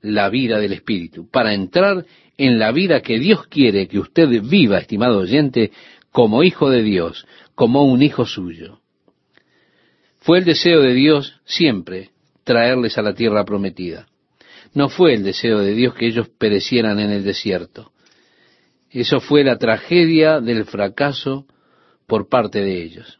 la 0.00 0.28
vida 0.28 0.58
del 0.58 0.72
Espíritu, 0.72 1.28
para 1.30 1.54
entrar 1.54 2.04
en 2.36 2.58
la 2.58 2.72
vida 2.72 3.02
que 3.02 3.18
Dios 3.18 3.46
quiere 3.46 3.86
que 3.86 3.98
usted 3.98 4.28
viva, 4.42 4.78
estimado 4.78 5.18
oyente, 5.18 5.70
como 6.10 6.42
hijo 6.42 6.70
de 6.70 6.82
Dios, 6.82 7.26
como 7.54 7.84
un 7.84 8.02
hijo 8.02 8.26
suyo. 8.26 8.80
Fue 10.18 10.38
el 10.38 10.44
deseo 10.44 10.80
de 10.80 10.94
Dios 10.94 11.40
siempre 11.44 12.10
traerles 12.44 12.98
a 12.98 13.02
la 13.02 13.14
tierra 13.14 13.44
prometida. 13.44 14.06
No 14.74 14.88
fue 14.88 15.14
el 15.14 15.22
deseo 15.22 15.58
de 15.58 15.74
Dios 15.74 15.94
que 15.94 16.06
ellos 16.06 16.28
perecieran 16.38 16.98
en 16.98 17.10
el 17.10 17.24
desierto. 17.24 17.92
Eso 18.90 19.20
fue 19.20 19.44
la 19.44 19.58
tragedia 19.58 20.40
del 20.40 20.64
fracaso 20.64 21.46
por 22.06 22.28
parte 22.28 22.60
de 22.60 22.82
ellos. 22.82 23.18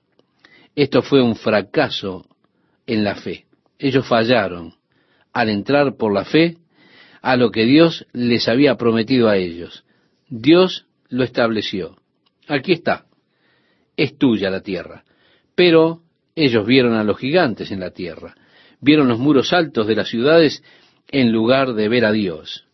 Esto 0.74 1.02
fue 1.02 1.22
un 1.22 1.36
fracaso 1.36 2.26
en 2.86 3.04
la 3.04 3.14
fe. 3.14 3.46
Ellos 3.82 4.06
fallaron 4.06 4.74
al 5.32 5.48
entrar 5.48 5.96
por 5.96 6.14
la 6.14 6.24
fe 6.24 6.56
a 7.20 7.34
lo 7.36 7.50
que 7.50 7.64
Dios 7.64 8.06
les 8.12 8.46
había 8.46 8.76
prometido 8.76 9.28
a 9.28 9.36
ellos. 9.36 9.84
Dios 10.28 10.86
lo 11.08 11.24
estableció. 11.24 11.96
Aquí 12.46 12.74
está. 12.74 13.06
Es 13.96 14.16
tuya 14.16 14.50
la 14.50 14.60
tierra. 14.60 15.02
Pero 15.56 16.00
ellos 16.36 16.64
vieron 16.64 16.94
a 16.94 17.02
los 17.02 17.18
gigantes 17.18 17.72
en 17.72 17.80
la 17.80 17.90
tierra. 17.90 18.36
Vieron 18.80 19.08
los 19.08 19.18
muros 19.18 19.52
altos 19.52 19.88
de 19.88 19.96
las 19.96 20.08
ciudades 20.08 20.62
en 21.08 21.32
lugar 21.32 21.74
de 21.74 21.88
ver 21.88 22.04
a 22.04 22.12
Dios. 22.12 22.68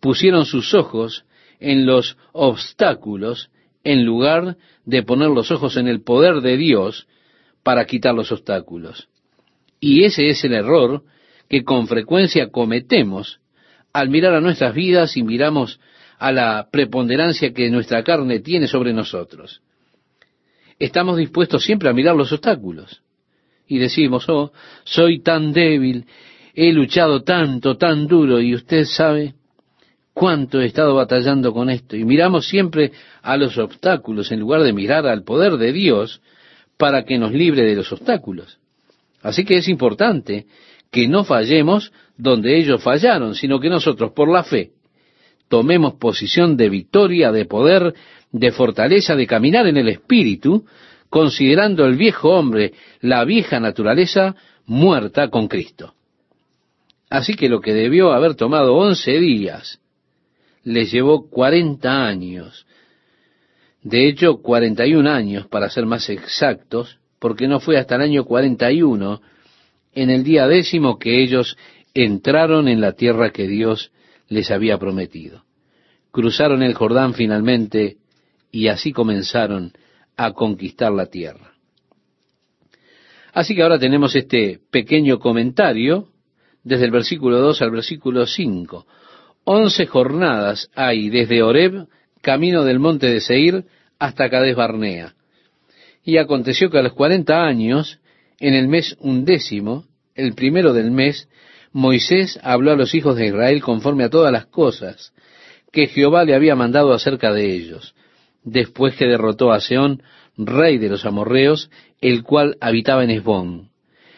Pusieron 0.00 0.46
sus 0.46 0.72
ojos 0.72 1.26
en 1.60 1.84
los 1.84 2.16
obstáculos 2.32 3.50
en 3.84 4.06
lugar 4.06 4.56
de 4.86 5.02
poner 5.02 5.28
los 5.28 5.50
ojos 5.50 5.76
en 5.76 5.86
el 5.86 6.02
poder 6.02 6.40
de 6.40 6.56
Dios 6.56 7.06
para 7.62 7.84
quitar 7.84 8.14
los 8.14 8.32
obstáculos. 8.32 9.10
Y 9.80 10.04
ese 10.04 10.28
es 10.30 10.44
el 10.44 10.54
error 10.54 11.02
que 11.48 11.64
con 11.64 11.86
frecuencia 11.86 12.50
cometemos 12.50 13.40
al 13.92 14.08
mirar 14.10 14.34
a 14.34 14.40
nuestras 14.40 14.74
vidas 14.74 15.16
y 15.16 15.22
miramos 15.22 15.80
a 16.18 16.32
la 16.32 16.68
preponderancia 16.70 17.52
que 17.52 17.70
nuestra 17.70 18.02
carne 18.02 18.40
tiene 18.40 18.66
sobre 18.66 18.92
nosotros. 18.92 19.62
Estamos 20.78 21.16
dispuestos 21.16 21.64
siempre 21.64 21.88
a 21.88 21.92
mirar 21.92 22.16
los 22.16 22.32
obstáculos 22.32 23.02
y 23.66 23.78
decimos, 23.78 24.28
oh, 24.28 24.52
soy 24.84 25.20
tan 25.20 25.52
débil, 25.52 26.06
he 26.54 26.72
luchado 26.72 27.22
tanto, 27.22 27.76
tan 27.76 28.06
duro 28.06 28.40
y 28.40 28.54
usted 28.54 28.84
sabe, 28.84 29.34
cuánto 30.16 30.62
he 30.62 30.66
estado 30.66 30.94
batallando 30.94 31.52
con 31.52 31.68
esto. 31.68 31.94
Y 31.94 32.06
miramos 32.06 32.48
siempre 32.48 32.92
a 33.20 33.36
los 33.36 33.58
obstáculos 33.58 34.32
en 34.32 34.40
lugar 34.40 34.62
de 34.62 34.72
mirar 34.72 35.06
al 35.06 35.24
poder 35.24 35.58
de 35.58 35.72
Dios 35.72 36.22
para 36.78 37.04
que 37.04 37.18
nos 37.18 37.32
libre 37.32 37.64
de 37.64 37.74
los 37.74 37.92
obstáculos. 37.92 38.58
Así 39.26 39.44
que 39.44 39.56
es 39.56 39.66
importante 39.66 40.46
que 40.92 41.08
no 41.08 41.24
fallemos 41.24 41.92
donde 42.16 42.56
ellos 42.56 42.80
fallaron, 42.80 43.34
sino 43.34 43.58
que 43.58 43.68
nosotros, 43.68 44.12
por 44.12 44.30
la 44.30 44.44
fe, 44.44 44.70
tomemos 45.48 45.94
posición 45.94 46.56
de 46.56 46.68
victoria, 46.68 47.32
de 47.32 47.44
poder, 47.44 47.92
de 48.30 48.52
fortaleza, 48.52 49.16
de 49.16 49.26
caminar 49.26 49.66
en 49.66 49.78
el 49.78 49.88
Espíritu, 49.88 50.64
considerando 51.10 51.86
el 51.86 51.96
viejo 51.96 52.38
hombre, 52.38 52.74
la 53.00 53.24
vieja 53.24 53.58
naturaleza, 53.58 54.36
muerta 54.64 55.28
con 55.28 55.48
Cristo. 55.48 55.94
Así 57.10 57.34
que 57.34 57.48
lo 57.48 57.60
que 57.60 57.74
debió 57.74 58.12
haber 58.12 58.36
tomado 58.36 58.76
once 58.76 59.18
días 59.18 59.80
les 60.62 60.92
llevó 60.92 61.28
40 61.28 62.06
años. 62.06 62.64
De 63.82 64.06
hecho, 64.06 64.40
41 64.40 65.10
años 65.10 65.48
para 65.48 65.68
ser 65.68 65.84
más 65.84 66.08
exactos, 66.10 67.00
porque 67.18 67.48
no 67.48 67.60
fue 67.60 67.78
hasta 67.78 67.96
el 67.96 68.02
año 68.02 68.24
41, 68.24 69.20
en 69.92 70.10
el 70.10 70.24
día 70.24 70.46
décimo, 70.46 70.98
que 70.98 71.22
ellos 71.22 71.56
entraron 71.94 72.68
en 72.68 72.80
la 72.80 72.92
tierra 72.92 73.30
que 73.30 73.46
Dios 73.46 73.90
les 74.28 74.50
había 74.50 74.78
prometido. 74.78 75.44
Cruzaron 76.10 76.62
el 76.62 76.74
Jordán 76.74 77.14
finalmente 77.14 77.96
y 78.50 78.68
así 78.68 78.92
comenzaron 78.92 79.72
a 80.16 80.32
conquistar 80.32 80.92
la 80.92 81.06
tierra. 81.06 81.52
Así 83.32 83.54
que 83.54 83.62
ahora 83.62 83.78
tenemos 83.78 84.16
este 84.16 84.60
pequeño 84.70 85.18
comentario 85.18 86.08
desde 86.64 86.86
el 86.86 86.90
versículo 86.90 87.38
2 87.40 87.62
al 87.62 87.70
versículo 87.70 88.26
5. 88.26 88.86
Once 89.44 89.86
jornadas 89.86 90.70
hay 90.74 91.10
desde 91.10 91.42
Horeb, 91.42 91.86
camino 92.22 92.64
del 92.64 92.80
monte 92.80 93.08
de 93.08 93.20
Seir, 93.20 93.66
hasta 93.98 94.28
Cades 94.30 94.56
Barnea. 94.56 95.14
Y 96.06 96.16
aconteció 96.16 96.70
que 96.70 96.78
a 96.78 96.82
los 96.82 96.94
cuarenta 96.94 97.44
años, 97.44 98.00
en 98.40 98.54
el 98.54 98.68
mes 98.68 98.96
undécimo, 99.00 99.84
el 100.14 100.32
primero 100.32 100.72
del 100.72 100.90
mes, 100.90 101.28
Moisés 101.72 102.40
habló 102.42 102.72
a 102.72 102.76
los 102.76 102.94
hijos 102.94 103.16
de 103.16 103.26
Israel 103.26 103.60
conforme 103.60 104.04
a 104.04 104.08
todas 104.08 104.32
las 104.32 104.46
cosas 104.46 105.12
que 105.70 105.88
Jehová 105.88 106.24
le 106.24 106.34
había 106.34 106.54
mandado 106.54 106.94
acerca 106.94 107.34
de 107.34 107.52
ellos, 107.54 107.94
después 108.42 108.94
que 108.94 109.04
derrotó 109.04 109.52
a 109.52 109.60
Seón, 109.60 110.02
rey 110.38 110.78
de 110.78 110.88
los 110.88 111.04
amorreos, 111.04 111.70
el 112.00 112.22
cual 112.22 112.56
habitaba 112.62 113.04
en 113.04 113.10
Esbón, 113.10 113.68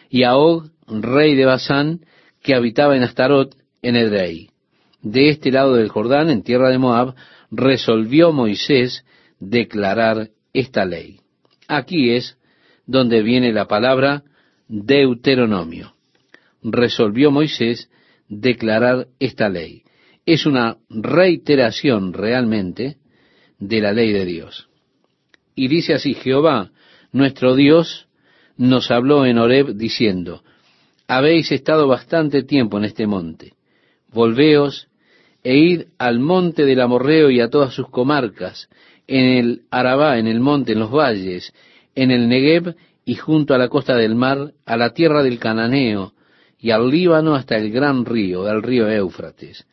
y 0.09 0.23
a 0.23 0.37
Og, 0.37 0.69
rey 0.87 1.35
de 1.35 1.43
Basán, 1.43 2.05
que 2.41 2.55
habitaba 2.55 2.95
en 2.95 3.03
Astarot, 3.03 3.57
en 3.81 3.97
Edrei 3.97 4.49
de 5.01 5.29
este 5.29 5.51
lado 5.51 5.75
del 5.75 5.89
Jordán, 5.89 6.29
en 6.29 6.43
tierra 6.43 6.69
de 6.69 6.77
Moab, 6.77 7.15
resolvió 7.51 8.31
Moisés 8.31 9.05
declarar 9.39 10.29
esta 10.53 10.85
ley. 10.85 11.18
Aquí 11.69 12.09
es 12.15 12.35
donde 12.87 13.21
viene 13.21 13.53
la 13.53 13.67
palabra 13.67 14.23
Deuteronomio. 14.67 15.93
Resolvió 16.63 17.29
Moisés 17.29 17.91
declarar 18.27 19.07
esta 19.19 19.49
ley. 19.49 19.83
Es 20.25 20.47
una 20.47 20.77
reiteración 20.89 22.13
realmente 22.13 22.97
de 23.59 23.81
la 23.81 23.93
ley 23.93 24.11
de 24.11 24.25
Dios. 24.25 24.67
Y 25.53 25.67
dice 25.67 25.93
así, 25.93 26.15
Jehová, 26.15 26.71
nuestro 27.11 27.55
Dios, 27.55 28.07
nos 28.57 28.89
habló 28.89 29.27
en 29.27 29.37
Horeb 29.37 29.75
diciendo, 29.75 30.43
habéis 31.07 31.51
estado 31.51 31.87
bastante 31.87 32.41
tiempo 32.41 32.79
en 32.79 32.85
este 32.85 33.05
monte, 33.05 33.53
volveos 34.11 34.87
e 35.43 35.55
id 35.55 35.83
al 35.99 36.19
monte 36.19 36.65
del 36.65 36.81
Amorreo 36.81 37.29
y 37.29 37.41
a 37.41 37.49
todas 37.49 37.75
sus 37.75 37.89
comarcas, 37.89 38.69
en 39.09 39.25
el 39.25 39.61
Arabá, 39.71 40.19
en 40.19 40.27
el 40.27 40.39
monte, 40.39 40.73
en 40.73 40.79
los 40.79 40.91
valles, 40.91 41.51
en 41.95 42.11
el 42.11 42.29
Negev 42.29 42.75
y 43.03 43.15
junto 43.15 43.55
a 43.55 43.57
la 43.57 43.67
costa 43.67 43.95
del 43.95 44.13
mar, 44.13 44.53
a 44.65 44.77
la 44.77 44.93
tierra 44.93 45.23
del 45.23 45.39
Cananeo 45.39 46.13
y 46.59 46.69
al 46.69 46.89
Líbano 46.91 47.33
hasta 47.33 47.57
el 47.57 47.71
gran 47.71 48.05
río, 48.05 48.47
el 48.47 48.61
río 48.61 48.87
Éufrates. 48.87 49.65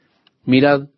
Mirad, 0.46 0.88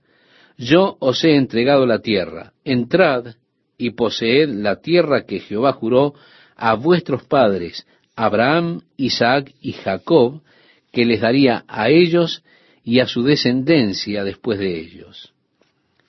yo 0.57 0.97
os 1.01 1.25
he 1.25 1.35
entregado 1.35 1.85
la 1.85 1.99
tierra, 1.99 2.53
entrad 2.65 3.35
y 3.77 3.91
poseed 3.91 4.51
la 4.51 4.77
tierra 4.77 5.27
que 5.27 5.41
Jehová 5.41 5.73
juró 5.73 6.15
a 6.55 6.75
vuestros 6.75 7.25
padres, 7.25 7.89
Abraham, 8.15 8.83
Isaac 8.97 9.53
y 9.61 9.73
Jacob, 9.73 10.43
que 10.93 11.05
les 11.05 11.21
daría 11.21 11.65
a 11.67 11.89
ellos 11.89 12.45
y 12.85 13.01
a 13.01 13.07
su 13.07 13.25
descendencia 13.25 14.23
después 14.23 14.61
de 14.61 14.79
ellos. 14.79 15.33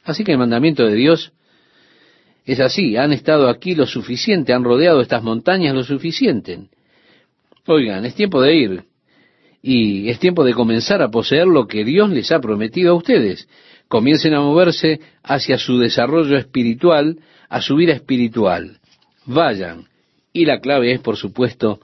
Así 0.03 0.24
que 0.24 0.33
el 0.33 0.38
mandamiento 0.38 0.86
de 0.86 0.95
Dios 0.95 1.33
es 2.51 2.60
así, 2.60 2.98
han 2.98 3.13
estado 3.13 3.48
aquí 3.48 3.75
lo 3.75 3.86
suficiente, 3.86 4.53
han 4.53 4.63
rodeado 4.63 5.01
estas 5.01 5.22
montañas 5.22 5.75
lo 5.75 5.84
suficiente. 5.84 6.60
Oigan, 7.68 8.06
es 8.06 8.15
tiempo 8.15 8.41
de 8.41 8.56
ir 8.56 8.84
y 9.62 10.10
es 10.10 10.18
tiempo 10.18 10.44
de 10.44 10.56
comenzar 10.56 11.03
a 11.03 11.12
poseer 11.12 11.46
lo 11.46 11.68
que 11.68 11.86
Dios 11.86 12.10
les 12.10 12.32
ha 12.32 12.39
prometido 12.39 12.91
a 12.91 12.96
ustedes. 12.96 13.48
Comiencen 13.88 14.34
a 14.34 14.41
moverse 14.41 15.00
hacia 15.22 15.60
su 15.60 15.77
desarrollo 15.77 16.38
espiritual, 16.38 17.20
a 17.50 17.62
su 17.62 17.75
vida 17.75 17.94
espiritual. 17.94 18.79
Vayan. 19.27 19.86
Y 20.34 20.46
la 20.46 20.60
clave 20.60 20.94
es, 20.94 21.01
por 21.01 21.18
supuesto, 21.18 21.79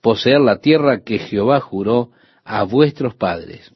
poseer 0.00 0.40
la 0.40 0.58
tierra 0.58 1.04
que 1.04 1.20
Jehová 1.20 1.60
juró 1.60 2.10
a 2.44 2.64
vuestros 2.64 3.14
padres. 3.14 3.70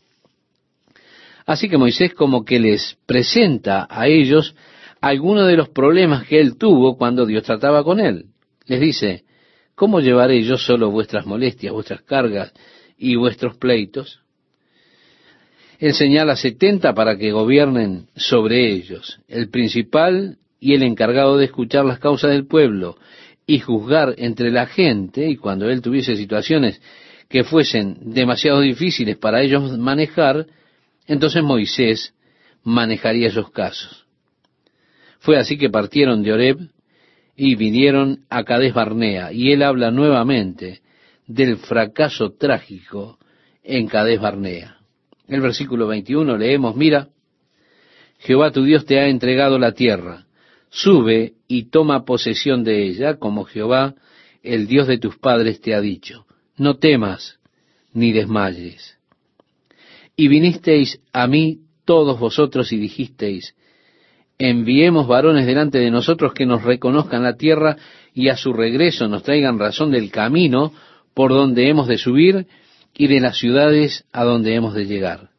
Así 1.46 1.68
que 1.68 1.78
Moisés 1.78 2.12
como 2.12 2.44
que 2.44 2.58
les 2.58 2.96
presenta 3.06 3.86
a 3.88 4.08
ellos 4.08 4.56
algunos 5.04 5.46
de 5.46 5.58
los 5.58 5.68
problemas 5.68 6.26
que 6.26 6.40
él 6.40 6.56
tuvo 6.56 6.96
cuando 6.96 7.26
Dios 7.26 7.42
trataba 7.42 7.84
con 7.84 8.00
él. 8.00 8.24
Les 8.64 8.80
dice, 8.80 9.24
¿cómo 9.74 10.00
llevaré 10.00 10.42
yo 10.42 10.56
solo 10.56 10.90
vuestras 10.90 11.26
molestias, 11.26 11.74
vuestras 11.74 12.00
cargas 12.00 12.54
y 12.96 13.14
vuestros 13.14 13.58
pleitos? 13.58 14.22
Él 15.78 15.92
señala 15.92 16.36
setenta 16.36 16.94
para 16.94 17.18
que 17.18 17.32
gobiernen 17.32 18.06
sobre 18.16 18.72
ellos, 18.72 19.20
el 19.28 19.50
principal 19.50 20.38
y 20.58 20.72
el 20.72 20.82
encargado 20.82 21.36
de 21.36 21.44
escuchar 21.44 21.84
las 21.84 21.98
causas 21.98 22.30
del 22.30 22.46
pueblo 22.46 22.96
y 23.46 23.58
juzgar 23.58 24.14
entre 24.16 24.50
la 24.50 24.64
gente, 24.64 25.28
y 25.28 25.36
cuando 25.36 25.68
él 25.68 25.82
tuviese 25.82 26.16
situaciones 26.16 26.80
que 27.28 27.44
fuesen 27.44 27.98
demasiado 28.14 28.62
difíciles 28.62 29.18
para 29.18 29.42
ellos 29.42 29.76
manejar, 29.76 30.46
entonces 31.06 31.42
Moisés 31.42 32.14
manejaría 32.62 33.28
esos 33.28 33.50
casos. 33.50 34.03
Fue 35.24 35.38
así 35.38 35.56
que 35.56 35.70
partieron 35.70 36.22
de 36.22 36.34
Oreb 36.34 36.58
y 37.34 37.54
vinieron 37.54 38.26
a 38.28 38.44
Cades 38.44 38.74
Barnea, 38.74 39.32
y 39.32 39.52
él 39.52 39.62
habla 39.62 39.90
nuevamente 39.90 40.82
del 41.26 41.56
fracaso 41.56 42.34
trágico 42.34 43.18
en 43.62 43.86
Cades 43.86 44.20
Barnea. 44.20 44.76
El 45.26 45.40
versículo 45.40 45.86
21 45.86 46.36
leemos, 46.36 46.76
mira, 46.76 47.08
Jehová 48.18 48.50
tu 48.50 48.64
Dios 48.64 48.84
te 48.84 49.00
ha 49.00 49.08
entregado 49.08 49.58
la 49.58 49.72
tierra, 49.72 50.26
sube 50.68 51.32
y 51.48 51.70
toma 51.70 52.04
posesión 52.04 52.62
de 52.62 52.86
ella, 52.86 53.16
como 53.16 53.44
Jehová, 53.44 53.94
el 54.42 54.66
Dios 54.66 54.86
de 54.86 54.98
tus 54.98 55.16
padres, 55.16 55.58
te 55.62 55.74
ha 55.74 55.80
dicho. 55.80 56.26
No 56.58 56.76
temas 56.76 57.38
ni 57.94 58.12
desmayes. 58.12 58.98
Y 60.16 60.28
vinisteis 60.28 61.00
a 61.14 61.26
mí 61.26 61.60
todos 61.86 62.20
vosotros 62.20 62.72
y 62.74 62.76
dijisteis, 62.76 63.54
enviemos 64.38 65.06
varones 65.06 65.46
delante 65.46 65.78
de 65.78 65.90
nosotros 65.90 66.32
que 66.34 66.46
nos 66.46 66.62
reconozcan 66.62 67.22
la 67.22 67.36
tierra 67.36 67.76
y 68.14 68.28
a 68.28 68.36
su 68.36 68.52
regreso 68.52 69.08
nos 69.08 69.22
traigan 69.22 69.58
razón 69.58 69.90
del 69.90 70.10
camino 70.10 70.72
por 71.14 71.30
donde 71.30 71.68
hemos 71.68 71.86
de 71.86 71.98
subir 71.98 72.46
y 72.96 73.06
de 73.06 73.20
las 73.20 73.38
ciudades 73.38 74.04
a 74.12 74.24
donde 74.24 74.54
hemos 74.54 74.74
de 74.74 74.86
llegar. 74.86 75.30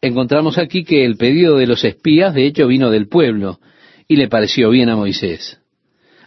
Encontramos 0.00 0.58
aquí 0.58 0.84
que 0.84 1.04
el 1.04 1.16
pedido 1.16 1.56
de 1.56 1.66
los 1.66 1.84
espías 1.84 2.34
de 2.34 2.46
hecho 2.46 2.66
vino 2.66 2.90
del 2.90 3.08
pueblo 3.08 3.58
y 4.06 4.16
le 4.16 4.28
pareció 4.28 4.70
bien 4.70 4.90
a 4.90 4.96
Moisés. 4.96 5.60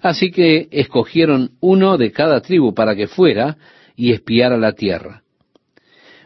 Así 0.02 0.32
que 0.32 0.68
escogieron 0.72 1.52
uno 1.60 1.98
de 1.98 2.12
cada 2.12 2.42
tribu 2.42 2.74
para 2.74 2.96
que 2.96 3.08
fuera 3.08 3.58
y 3.96 4.12
espiara 4.12 4.58
la 4.58 4.74
tierra. 4.74 5.24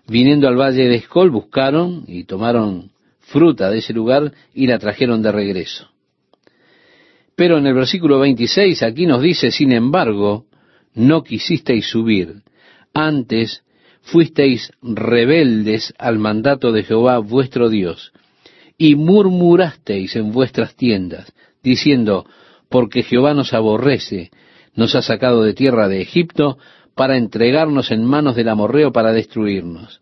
Viniendo 0.07 0.47
al 0.47 0.59
valle 0.59 0.87
de 0.87 0.95
Escol 0.95 1.29
buscaron 1.29 2.03
y 2.07 2.25
tomaron 2.25 2.91
fruta 3.31 3.69
de 3.69 3.79
ese 3.79 3.93
lugar 3.93 4.33
y 4.53 4.67
la 4.67 4.77
trajeron 4.77 5.21
de 5.21 5.31
regreso. 5.31 5.89
Pero 7.35 7.57
en 7.57 7.65
el 7.65 7.73
versículo 7.73 8.19
26 8.19 8.83
aquí 8.83 9.05
nos 9.05 9.21
dice, 9.21 9.51
sin 9.51 9.71
embargo, 9.71 10.45
no 10.93 11.23
quisisteis 11.23 11.87
subir, 11.87 12.43
antes 12.93 13.63
fuisteis 14.01 14.71
rebeldes 14.81 15.93
al 15.97 16.19
mandato 16.19 16.71
de 16.71 16.83
Jehová 16.83 17.19
vuestro 17.19 17.69
Dios, 17.69 18.11
y 18.77 18.95
murmurasteis 18.95 20.15
en 20.15 20.31
vuestras 20.31 20.75
tiendas, 20.75 21.31
diciendo, 21.63 22.25
porque 22.69 23.03
Jehová 23.03 23.33
nos 23.33 23.53
aborrece, 23.53 24.31
nos 24.75 24.95
ha 24.95 25.01
sacado 25.01 25.43
de 25.43 25.53
tierra 25.53 25.87
de 25.87 26.01
Egipto, 26.01 26.57
para 26.95 27.17
entregarnos 27.17 27.91
en 27.91 28.03
manos 28.03 28.35
del 28.35 28.49
amorreo 28.49 28.91
para 28.91 29.13
destruirnos. 29.13 30.01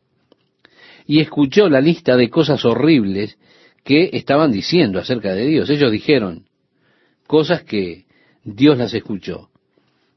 Y 1.09 1.21
escuchó 1.21 1.69
la 1.69 1.81
lista 1.81 2.15
de 2.15 2.29
cosas 2.29 2.63
horribles 2.65 3.39
que 3.83 4.11
estaban 4.13 4.51
diciendo 4.51 4.99
acerca 4.99 5.33
de 5.33 5.47
Dios. 5.47 5.67
Ellos 5.71 5.91
dijeron 5.91 6.45
cosas 7.25 7.63
que 7.63 8.05
Dios 8.43 8.77
las 8.77 8.93
escuchó. 8.93 9.49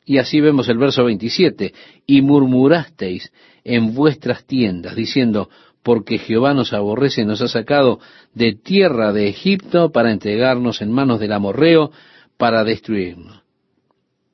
Y 0.05 0.18
así 0.18 0.42
vemos 0.42 0.68
el 0.68 0.76
verso 0.76 1.05
27, 1.05 1.72
y 2.05 2.20
murmurasteis 2.20 3.33
en 3.64 3.94
vuestras 3.94 4.44
tiendas, 4.44 4.94
diciendo, 4.94 5.48
porque 5.83 6.18
Jehová 6.18 6.52
nos 6.52 6.74
aborrece, 6.74 7.24
nos 7.24 7.40
ha 7.40 7.48
sacado 7.48 7.98
de 8.35 8.52
tierra 8.52 9.14
de 9.14 9.28
Egipto 9.28 9.92
para 9.92 10.12
entregarnos 10.12 10.83
en 10.83 10.92
manos 10.92 11.20
del 11.20 11.33
amorreo, 11.33 11.90
para 12.37 12.64
destruirnos. 12.64 13.40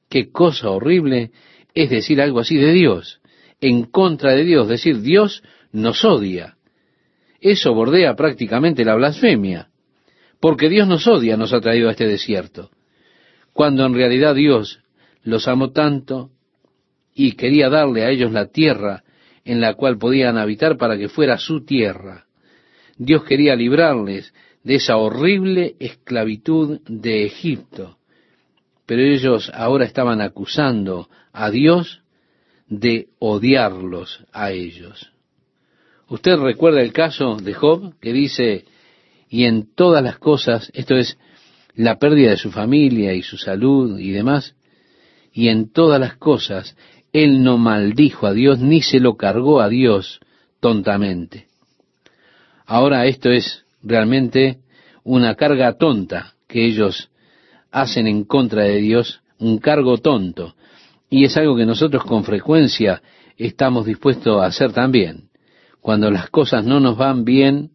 Qué 0.09 0.33
cosa 0.33 0.71
horrible 0.71 1.31
es 1.73 1.89
decir 1.89 2.21
algo 2.21 2.41
así 2.41 2.57
de 2.57 2.73
Dios, 2.73 3.21
en 3.61 3.85
contra 3.85 4.33
de 4.33 4.43
Dios, 4.43 4.67
decir 4.67 5.03
Dios 5.03 5.45
nos 5.73 6.05
odia. 6.05 6.57
Eso 7.41 7.75
bordea 7.75 8.15
prácticamente 8.15 8.85
la 8.85 8.95
blasfemia, 8.95 9.69
porque 10.41 10.69
Dios 10.69 10.89
nos 10.89 11.07
odia, 11.07 11.37
nos 11.37 11.53
ha 11.53 11.61
traído 11.61 11.89
a 11.89 11.93
este 11.93 12.07
desierto, 12.07 12.71
cuando 13.53 13.85
en 13.87 13.95
realidad 13.95 14.35
Dios 14.35 14.81
los 15.23 15.47
amó 15.49 15.71
tanto 15.71 16.31
y 17.15 17.33
quería 17.33 17.69
darle 17.69 18.05
a 18.05 18.11
ellos 18.11 18.33
la 18.33 18.47
tierra 18.47 19.03
en 19.45 19.61
la 19.61 19.75
cual 19.75 19.99
podían 19.99 20.37
habitar 20.37 20.77
para 20.77 20.97
que 20.97 21.09
fuera 21.09 21.39
su 21.39 21.65
tierra. 21.65 22.27
Dios 22.97 23.25
quería 23.25 23.55
librarles 23.57 24.35
de 24.63 24.75
esa 24.75 24.97
horrible 24.97 25.77
esclavitud 25.79 26.81
de 26.87 27.25
Egipto. 27.25 27.99
Pero 28.87 29.03
ellos 29.03 29.51
ahora 29.55 29.85
estaban 29.85 30.21
acusando 30.21 31.09
a 31.33 31.51
Dios 31.51 32.03
de 32.67 33.09
odiarlos 33.19 34.25
a 34.33 34.51
ellos. 34.51 35.13
Usted 36.09 36.37
recuerda 36.37 36.81
el 36.81 36.93
caso 36.93 37.37
de 37.37 37.53
Job 37.53 37.95
que 38.01 38.13
dice, 38.13 38.65
y 39.29 39.45
en 39.45 39.75
todas 39.75 40.03
las 40.03 40.19
cosas, 40.19 40.71
esto 40.75 40.97
es 40.97 41.19
la 41.75 41.99
pérdida 41.99 42.31
de 42.31 42.39
su 42.39 42.51
familia 42.51 43.13
y 43.13 43.23
su 43.23 43.37
salud 43.37 43.99
y 43.99 44.11
demás, 44.11 44.57
y 45.33 45.49
en 45.49 45.71
todas 45.71 46.01
las 46.01 46.17
cosas 46.17 46.77
él 47.13 47.43
no 47.43 47.59
maldijo 47.59 48.27
a 48.27 48.33
Dios 48.33 48.59
ni 48.59 48.81
se 48.81 49.01
lo 49.01 49.17
cargó 49.17 49.61
a 49.61 49.69
Dios 49.69 50.21
tontamente. 50.61 51.47
Ahora 52.65 53.07
esto 53.07 53.31
es 53.31 53.65
realmente 53.83 54.59
una 55.05 55.35
carga 55.35 55.75
tonta 55.75 56.35
que 56.47 56.65
ellos 56.65 57.11
hacen 57.71 58.07
en 58.07 58.25
contra 58.25 58.65
de 58.65 58.77
Dios, 58.77 59.21
un 59.39 59.59
cargo 59.59 59.99
tonto. 59.99 60.55
Y 61.11 61.25
es 61.25 61.37
algo 61.37 61.57
que 61.57 61.67
nosotros 61.67 62.05
con 62.05 62.25
frecuencia 62.25 63.03
estamos 63.37 63.87
dispuestos 63.87 64.43
a 64.43 64.47
hacer 64.47 64.73
también. 64.73 65.28
Cuando 65.81 66.11
las 66.11 66.31
cosas 66.31 66.65
no 66.65 66.81
nos 66.81 66.97
van 66.97 67.25
bien, 67.25 67.71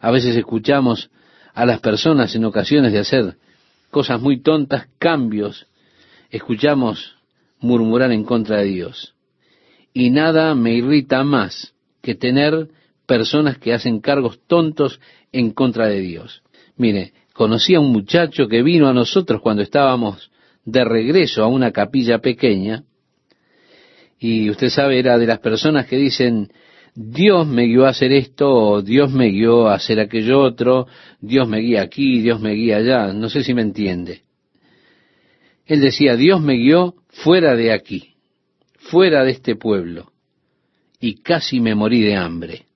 a 0.00 0.10
veces 0.10 0.36
escuchamos 0.36 1.10
a 1.52 1.66
las 1.66 1.80
personas 1.80 2.34
en 2.34 2.44
ocasiones 2.44 2.92
de 2.92 2.98
hacer 2.98 3.36
cosas 3.90 4.20
muy 4.20 4.40
tontas, 4.42 4.88
cambios, 4.98 5.66
escuchamos 6.30 7.16
murmurar 7.60 8.10
en 8.12 8.24
contra 8.24 8.58
de 8.58 8.64
Dios. 8.64 9.14
Y 9.92 10.10
nada 10.10 10.54
me 10.54 10.74
irrita 10.74 11.22
más 11.22 11.74
que 12.02 12.14
tener 12.14 12.68
personas 13.06 13.58
que 13.58 13.72
hacen 13.72 14.00
cargos 14.00 14.40
tontos 14.46 15.00
en 15.32 15.52
contra 15.52 15.86
de 15.86 16.00
Dios. 16.00 16.42
Mire, 16.76 17.12
conocí 17.32 17.74
a 17.74 17.80
un 17.80 17.92
muchacho 17.92 18.48
que 18.48 18.62
vino 18.62 18.88
a 18.88 18.92
nosotros 18.92 19.40
cuando 19.40 19.62
estábamos 19.62 20.30
de 20.64 20.84
regreso 20.84 21.44
a 21.44 21.46
una 21.46 21.70
capilla 21.70 22.18
pequeña, 22.18 22.84
y 24.18 24.48
usted 24.48 24.70
sabe, 24.70 24.98
era 24.98 25.18
de 25.18 25.26
las 25.26 25.40
personas 25.40 25.86
que 25.86 25.96
dicen, 25.96 26.50
Dios 26.94 27.48
me 27.48 27.64
guió 27.64 27.86
a 27.86 27.90
hacer 27.90 28.12
esto, 28.12 28.48
o 28.48 28.82
Dios 28.82 29.12
me 29.12 29.28
guió 29.28 29.66
a 29.66 29.74
hacer 29.74 29.98
aquello 29.98 30.40
otro, 30.40 30.86
Dios 31.20 31.48
me 31.48 31.58
guía 31.58 31.82
aquí, 31.82 32.20
Dios 32.20 32.40
me 32.40 32.52
guía 32.52 32.76
allá, 32.76 33.12
no 33.12 33.28
sé 33.28 33.42
si 33.42 33.52
me 33.52 33.62
entiende. 33.62 34.22
Él 35.66 35.80
decía, 35.80 36.16
Dios 36.16 36.40
me 36.40 36.54
guió 36.54 36.94
fuera 37.08 37.56
de 37.56 37.72
aquí, 37.72 38.14
fuera 38.76 39.24
de 39.24 39.32
este 39.32 39.56
pueblo, 39.56 40.12
y 41.00 41.16
casi 41.16 41.58
me 41.58 41.74
morí 41.74 42.00
de 42.00 42.14
hambre. 42.14 42.66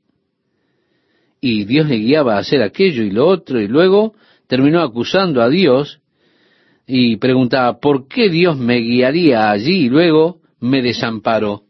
Y 1.41 1.65
Dios 1.65 1.87
le 1.87 1.99
guiaba 1.99 2.35
a 2.35 2.41
hacer 2.41 2.63
aquello 2.63 3.05
y 3.05 3.13
lo 3.13 3.29
otro, 3.29 3.61
y 3.61 3.69
luego 3.69 4.15
terminó 4.49 4.83
acusando 4.83 5.43
a 5.43 5.49
Dios 5.49 6.01
y 6.89 7.19
preguntaba, 7.19 7.79
¿por 7.79 8.09
qué 8.09 8.29
Dios 8.31 8.57
me 8.59 8.79
guiaría 8.79 9.51
allí 9.51 9.85
y 9.85 9.89
luego 9.89 10.41
me 10.59 10.83
desamparó? 10.83 11.68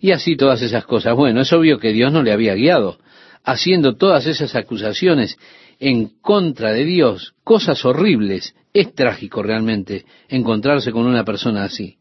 Y 0.00 0.12
así 0.12 0.36
todas 0.36 0.62
esas 0.62 0.84
cosas. 0.86 1.14
Bueno, 1.14 1.42
es 1.42 1.52
obvio 1.52 1.78
que 1.78 1.92
Dios 1.92 2.12
no 2.12 2.22
le 2.22 2.32
había 2.32 2.54
guiado, 2.54 2.98
haciendo 3.44 3.96
todas 3.96 4.26
esas 4.26 4.54
acusaciones 4.56 5.38
en 5.78 6.08
contra 6.20 6.72
de 6.72 6.84
Dios, 6.84 7.34
cosas 7.44 7.84
horribles. 7.84 8.54
Es 8.72 8.94
trágico 8.94 9.42
realmente 9.42 10.04
encontrarse 10.28 10.90
con 10.92 11.06
una 11.06 11.24
persona 11.24 11.64
así. 11.64 11.98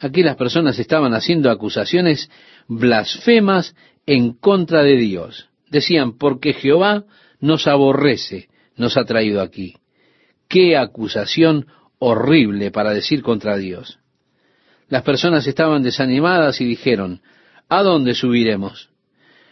Aquí 0.00 0.22
las 0.22 0.36
personas 0.36 0.78
estaban 0.78 1.14
haciendo 1.14 1.50
acusaciones 1.50 2.30
blasfemas 2.66 3.74
en 4.06 4.32
contra 4.32 4.82
de 4.82 4.96
Dios. 4.96 5.48
Decían, 5.70 6.18
porque 6.18 6.52
Jehová 6.52 7.04
nos 7.40 7.66
aborrece, 7.66 8.48
nos 8.76 8.96
ha 8.96 9.04
traído 9.04 9.40
aquí. 9.40 9.76
Qué 10.48 10.76
acusación 10.76 11.66
horrible 11.98 12.70
para 12.70 12.92
decir 12.92 13.22
contra 13.22 13.56
Dios. 13.56 13.98
Las 14.88 15.02
personas 15.02 15.46
estaban 15.46 15.82
desanimadas 15.82 16.60
y 16.60 16.64
dijeron, 16.64 17.20
¿a 17.68 17.82
dónde 17.82 18.14
subiremos? 18.14 18.90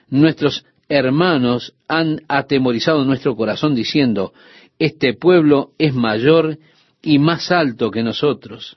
Nuestros 0.08 0.64
hermanos 0.88 1.74
han 1.88 2.20
atemorizado 2.28 3.04
nuestro 3.04 3.34
corazón 3.34 3.74
diciendo, 3.74 4.32
este 4.78 5.14
pueblo 5.14 5.70
es 5.78 5.94
mayor 5.94 6.58
y 7.00 7.18
más 7.18 7.50
alto 7.50 7.90
que 7.90 8.02
nosotros, 8.02 8.76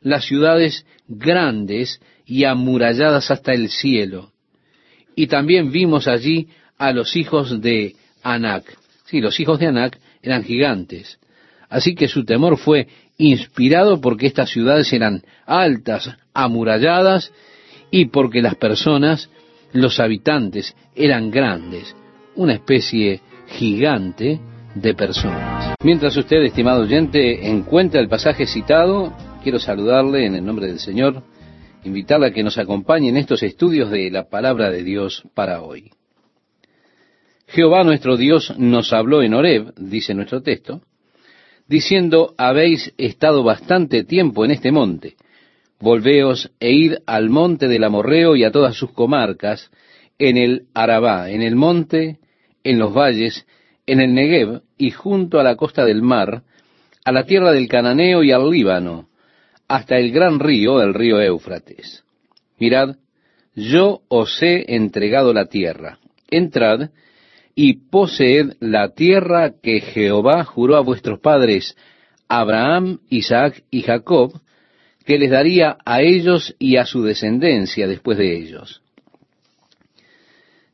las 0.00 0.24
ciudades 0.24 0.86
grandes 1.08 2.00
y 2.24 2.44
amuralladas 2.44 3.30
hasta 3.30 3.52
el 3.52 3.70
cielo. 3.70 4.32
Y 5.16 5.26
también 5.26 5.72
vimos 5.72 6.06
allí 6.06 6.48
a 6.76 6.92
los 6.92 7.16
hijos 7.16 7.60
de 7.60 7.96
Anac. 8.22 8.78
Sí, 9.06 9.20
los 9.20 9.40
hijos 9.40 9.58
de 9.58 9.66
Anac 9.66 9.98
eran 10.22 10.44
gigantes. 10.44 11.18
Así 11.68 11.94
que 11.94 12.08
su 12.08 12.24
temor 12.24 12.56
fue 12.56 12.88
inspirado 13.18 14.00
porque 14.00 14.26
estas 14.26 14.50
ciudades 14.50 14.92
eran 14.92 15.22
altas, 15.44 16.16
amuralladas, 16.32 17.32
y 17.90 18.06
porque 18.06 18.40
las 18.40 18.54
personas, 18.54 19.30
los 19.72 19.98
habitantes, 19.98 20.74
eran 20.94 21.30
grandes, 21.30 21.94
una 22.36 22.54
especie 22.54 23.20
gigante 23.48 24.40
de 24.74 24.94
personas. 24.94 25.74
Mientras 25.82 26.16
usted, 26.16 26.42
estimado 26.42 26.82
oyente, 26.82 27.48
encuentra 27.48 28.00
el 28.00 28.08
pasaje 28.08 28.46
citado, 28.46 29.12
quiero 29.42 29.58
saludarle 29.58 30.26
en 30.26 30.36
el 30.36 30.44
nombre 30.44 30.66
del 30.66 30.78
Señor, 30.78 31.22
invitarle 31.84 32.28
a 32.28 32.32
que 32.32 32.42
nos 32.42 32.58
acompañe 32.58 33.08
en 33.08 33.16
estos 33.16 33.42
estudios 33.42 33.90
de 33.90 34.10
la 34.10 34.28
palabra 34.28 34.70
de 34.70 34.82
Dios 34.82 35.24
para 35.34 35.62
hoy. 35.62 35.90
Jehová 37.46 37.82
nuestro 37.82 38.16
Dios 38.16 38.54
nos 38.58 38.92
habló 38.92 39.22
en 39.22 39.32
Horeb, 39.32 39.72
dice 39.76 40.12
nuestro 40.14 40.42
texto, 40.42 40.82
diciendo, 41.68 42.34
habéis 42.38 42.92
estado 42.98 43.44
bastante 43.44 44.04
tiempo 44.04 44.44
en 44.44 44.50
este 44.50 44.72
monte, 44.72 45.16
volveos 45.78 46.50
e 46.58 46.72
id 46.72 46.94
al 47.06 47.28
monte 47.28 47.68
del 47.68 47.84
Amorreo 47.84 48.34
y 48.34 48.44
a 48.44 48.50
todas 48.50 48.74
sus 48.74 48.92
comarcas, 48.92 49.70
en 50.18 50.36
el 50.36 50.66
Arabá, 50.74 51.30
en 51.30 51.42
el 51.42 51.54
monte, 51.54 52.18
en 52.64 52.78
los 52.78 52.92
valles, 52.92 53.46
en 53.86 54.00
el 54.00 54.14
Negev 54.14 54.62
y 54.76 54.90
junto 54.90 55.38
a 55.38 55.44
la 55.44 55.56
costa 55.56 55.84
del 55.84 56.02
mar, 56.02 56.42
a 57.04 57.12
la 57.12 57.24
tierra 57.24 57.52
del 57.52 57.68
Cananeo 57.68 58.22
y 58.22 58.32
al 58.32 58.50
Líbano, 58.50 59.08
hasta 59.68 59.96
el 59.98 60.10
gran 60.10 60.40
río, 60.40 60.82
el 60.82 60.94
río 60.94 61.20
Éufrates. 61.20 62.02
Mirad, 62.58 62.96
yo 63.54 64.00
os 64.08 64.42
he 64.42 64.74
entregado 64.74 65.32
la 65.32 65.46
tierra. 65.46 65.98
Entrad 66.30 66.90
y 67.60 67.88
poseed 67.90 68.52
la 68.60 68.90
tierra 68.90 69.54
que 69.60 69.80
Jehová 69.80 70.44
juró 70.44 70.76
a 70.76 70.80
vuestros 70.80 71.18
padres, 71.18 71.76
Abraham, 72.28 73.00
Isaac 73.10 73.64
y 73.68 73.82
Jacob, 73.82 74.30
que 75.04 75.18
les 75.18 75.32
daría 75.32 75.76
a 75.84 76.00
ellos 76.00 76.54
y 76.60 76.76
a 76.76 76.86
su 76.86 77.02
descendencia 77.02 77.88
después 77.88 78.16
de 78.16 78.36
ellos. 78.36 78.80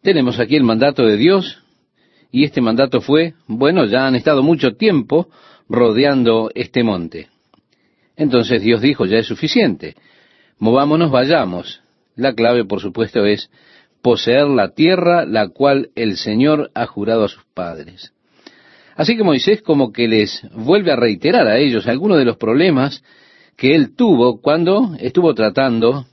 Tenemos 0.03 0.38
aquí 0.38 0.57
el 0.57 0.62
mandato 0.62 1.07
de 1.07 1.16
Dios, 1.16 1.62
y 2.31 2.44
este 2.44 2.61
mandato 2.61 3.01
fue, 3.01 3.33
bueno, 3.47 3.87
ya 3.87 4.07
han 4.07 4.14
estado 4.14 4.42
mucho 4.42 4.77
tiempo 4.77 5.31
rodeando 5.70 6.51
este 6.55 6.83
monte. 6.83 7.29
Entonces 8.14 8.61
Dios 8.61 8.83
dijo, 8.83 9.07
ya 9.07 9.16
es 9.16 9.27
suficiente, 9.27 9.94
movámonos, 10.59 11.11
vayamos. 11.11 11.81
La 12.14 12.35
clave, 12.35 12.66
por 12.66 12.83
supuesto, 12.83 13.25
es 13.25 13.49
poseer 14.05 14.49
la 14.49 14.75
tierra 14.75 15.25
la 15.25 15.49
cual 15.49 15.88
el 15.95 16.19
Señor 16.19 16.71
ha 16.75 16.85
jurado 16.85 17.25
a 17.25 17.29
sus 17.29 17.43
padres. 17.55 18.12
Así 18.97 19.17
que 19.17 19.25
Moisés 19.25 19.62
como 19.62 19.93
que 19.95 20.07
les 20.07 20.47
vuelve 20.53 20.93
a 20.93 20.97
reiterar 20.97 21.49
a 21.49 21.57
ellos 21.57 21.88
algunos 21.88 22.19
de 22.19 22.27
los 22.27 22.37
problemas 22.37 23.03
que 23.57 23.75
él 23.75 23.97
tuvo 23.97 24.43
cuando 24.43 24.95
estuvo 25.01 25.35
tratando 25.35 26.05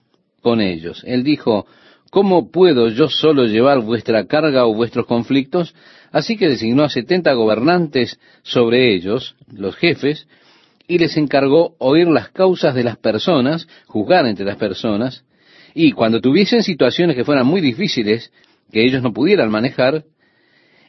con 0.42 0.62
ellos. 0.62 1.04
Él 1.06 1.26
dijo, 1.26 1.66
¿cómo 2.10 2.50
puedo 2.50 2.88
yo 2.88 3.10
solo 3.10 3.46
llevar 3.46 3.82
vuestra 3.82 4.26
carga 4.26 4.66
o 4.66 4.74
vuestros 4.74 5.06
conflictos? 5.06 5.76
Así 6.14 6.38
que 6.38 6.48
designó 6.48 6.84
a 6.84 6.90
setenta 6.90 7.34
gobernantes 7.34 8.22
sobre 8.42 8.96
ellos, 8.96 9.36
los 9.54 9.76
jefes, 9.76 10.28
y 10.88 10.98
les 10.98 11.18
encargó 11.18 11.76
oír 11.78 12.08
las 12.08 12.30
causas 12.30 12.74
de 12.74 12.86
las 12.86 12.96
personas, 12.96 13.68
juzgar 13.86 14.26
entre 14.28 14.46
las 14.46 14.56
personas, 14.56 15.26
y 15.74 15.92
cuando 15.92 16.20
tuviesen 16.20 16.64
situaciones 16.64 17.16
que 17.16 17.24
fueran 17.24 17.48
muy 17.48 17.62
difíciles, 17.62 18.32
que 18.72 18.84
ellos 18.84 19.02
no 19.02 19.14
pudieran 19.14 19.50
manejar, 19.50 20.06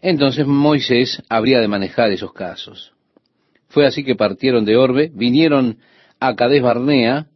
entonces 0.01 0.47
Moisés 0.47 1.23
habría 1.29 1.61
de 1.61 1.69
manejar 1.69 2.11
esos 2.11 2.33
casos. 2.33 2.93
Fue 3.69 3.87
así 3.87 4.05
que 4.05 4.17
partieron 4.17 4.65
de 4.65 4.77
Orbe, 4.77 5.11
vinieron 5.15 5.79
a 6.21 6.35
Cades 6.35 6.63
Barnea, 6.63 7.27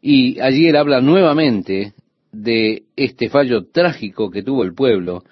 y 0.00 0.40
allí 0.40 0.66
él 0.66 0.76
habla 0.76 1.00
nuevamente 1.00 1.92
de 2.32 2.84
este 2.96 3.28
fallo 3.28 3.66
trágico 3.66 4.30
que 4.30 4.42
tuvo 4.42 4.62
el 4.62 4.74
pueblo 4.74 5.24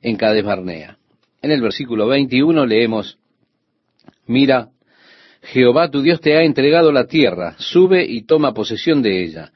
en 0.00 0.16
Cades 0.16 0.44
Barnea. 0.44 0.96
En 1.40 1.50
el 1.50 1.60
versículo 1.60 2.06
21 2.06 2.66
leemos, 2.66 3.18
Mira, 4.26 4.70
Jehová 5.42 5.90
tu 5.90 6.02
Dios 6.02 6.20
te 6.20 6.36
ha 6.36 6.42
entregado 6.42 6.92
la 6.92 7.06
tierra, 7.06 7.56
sube 7.58 8.04
y 8.04 8.22
toma 8.22 8.54
posesión 8.54 9.02
de 9.02 9.24
ella 9.24 9.52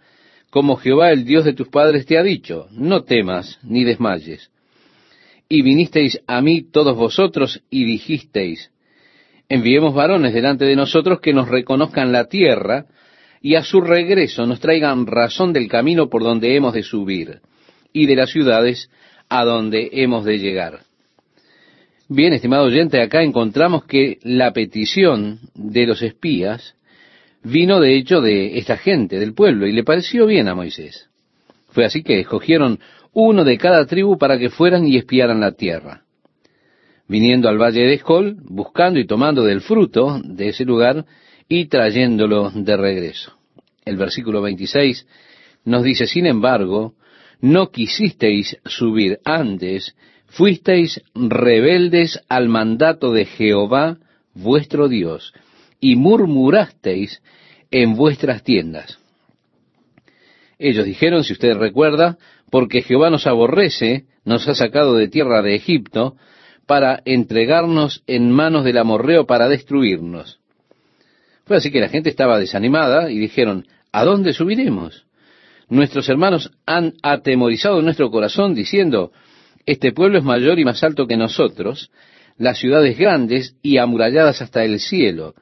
como 0.57 0.77
Jehová 0.77 1.13
el 1.13 1.27
Dios 1.27 1.45
de 1.45 1.53
tus 1.53 1.69
padres 1.69 2.07
te 2.07 2.17
ha 2.17 2.23
dicho, 2.23 2.69
no 2.71 3.05
temas 3.05 3.59
ni 3.63 3.85
desmayes. 3.85 4.51
Y 5.51 5.61
vinisteis 5.61 6.19
a 6.27 6.41
mí 6.41 6.63
todos 6.63 6.97
vosotros 6.97 7.63
y 7.69 7.85
dijisteis, 7.85 8.71
enviemos 9.51 9.93
varones 9.93 10.33
delante 10.33 10.65
de 10.65 10.75
nosotros 10.75 11.21
que 11.21 11.35
nos 11.35 11.51
reconozcan 11.51 12.11
la 12.11 12.25
tierra 12.25 12.87
y 13.43 13.57
a 13.57 13.63
su 13.63 13.83
regreso 13.83 14.47
nos 14.47 14.59
traigan 14.61 15.07
razón 15.07 15.53
del 15.53 15.69
camino 15.69 16.09
por 16.09 16.23
donde 16.23 16.57
hemos 16.57 16.73
de 16.73 16.85
subir 16.85 17.41
y 17.93 18.07
de 18.07 18.17
las 18.17 18.31
ciudades 18.31 18.89
a 19.29 19.45
donde 19.45 19.91
hemos 19.93 20.25
de 20.25 20.39
llegar. 20.39 20.85
Bien, 22.09 22.33
estimado 22.33 22.65
oyente, 22.65 23.03
acá 23.03 23.23
encontramos 23.23 23.85
que 23.85 24.17
la 24.23 24.55
petición 24.55 25.39
de 25.55 25.87
los 25.87 26.01
espías 26.01 26.76
vino 27.47 27.81
de 27.81 27.97
hecho 27.97 28.21
de 28.21 28.59
esta 28.59 28.77
gente, 28.77 29.19
del 29.19 29.35
pueblo, 29.35 29.67
y 29.67 29.73
le 29.73 29.85
pareció 29.85 30.27
bien 30.27 30.49
a 30.49 30.55
Moisés. 30.55 31.09
Fue 31.69 31.85
así 31.85 32.03
que 32.03 32.21
escogieron 32.21 32.81
uno 33.13 33.45
de 33.45 33.57
cada 33.57 33.87
tribu 33.87 34.19
para 34.19 34.39
que 34.39 34.51
fueran 34.51 34.87
y 34.87 34.97
espiaran 34.97 35.41
la 35.41 35.53
tierra. 35.53 36.03
Viniendo 37.09 37.49
al 37.49 37.59
valle 37.59 37.83
de 37.83 37.95
Escol, 37.95 38.37
buscando 38.43 38.99
y 38.99 39.07
tomando 39.07 39.45
del 39.45 39.61
fruto 39.61 40.21
de 40.25 40.49
ese 40.49 40.65
lugar 40.65 41.05
y 41.49 41.67
trayéndolo 41.67 42.51
de 42.51 42.77
regreso. 42.77 43.33
El 43.85 43.97
versículo 43.97 44.43
26 44.43 45.07
nos 45.65 45.85
dice, 45.85 46.07
sin 46.07 46.27
embargo, 46.27 46.95
no 47.41 47.71
quisisteis 47.71 48.59
subir 48.65 49.21
antes, 49.25 49.95
fuisteis 50.27 51.01
rebeldes 51.15 52.21
al 52.29 52.49
mandato 52.49 53.13
de 53.13 53.27
Jehová 53.27 53.99
vuestro 54.35 54.89
Dios, 54.89 55.33
y 55.81 55.97
murmurasteis 55.97 57.23
en 57.71 57.95
vuestras 57.97 58.43
tiendas. 58.43 58.99
Ellos 60.59 60.87
dijeron, 60.87 61.25
si 61.25 61.33
usted 61.33 61.55
recuerda, 61.57 62.17
porque 62.51 62.83
Jehová 62.83 63.11
nos 63.11 63.27
aborrece, 63.27 64.07
nos 64.25 64.49
ha 64.49 64.55
sacado 64.55 64.95
de 64.95 65.09
tierra 65.09 65.43
de 65.43 65.55
Egipto, 65.55 66.17
para 66.67 67.01
entregarnos 67.05 68.03
en 68.07 68.31
manos 68.31 68.65
del 68.65 68.79
amorreo 68.79 69.27
para 69.27 69.49
destruirnos. 69.49 70.41
Fue 71.45 71.57
así 71.57 71.71
que 71.71 71.81
la 71.81 71.89
gente 71.89 72.11
estaba 72.11 72.39
desanimada 72.39 73.11
y 73.11 73.19
dijeron, 73.19 73.67
¿a 73.93 74.05
dónde 74.05 74.33
subiremos? 74.33 75.07
Nuestros 75.69 76.09
hermanos 76.09 76.53
han 76.65 76.95
atemorizado 77.03 77.83
nuestro 77.83 78.11
corazón 78.11 78.55
diciendo, 78.55 79.13
este 79.65 79.93
pueblo 79.93 80.19
es 80.19 80.25
mayor 80.25 80.59
y 80.59 80.65
más 80.65 80.83
alto 80.83 81.07
que 81.07 81.17
nosotros, 81.17 81.91
las 82.37 82.59
ciudades 82.59 82.99
grandes 82.99 83.57
y 83.63 83.79
amuralladas 83.79 84.43
hasta 84.43 84.65
el 84.65 84.81
cielo. 84.81 85.35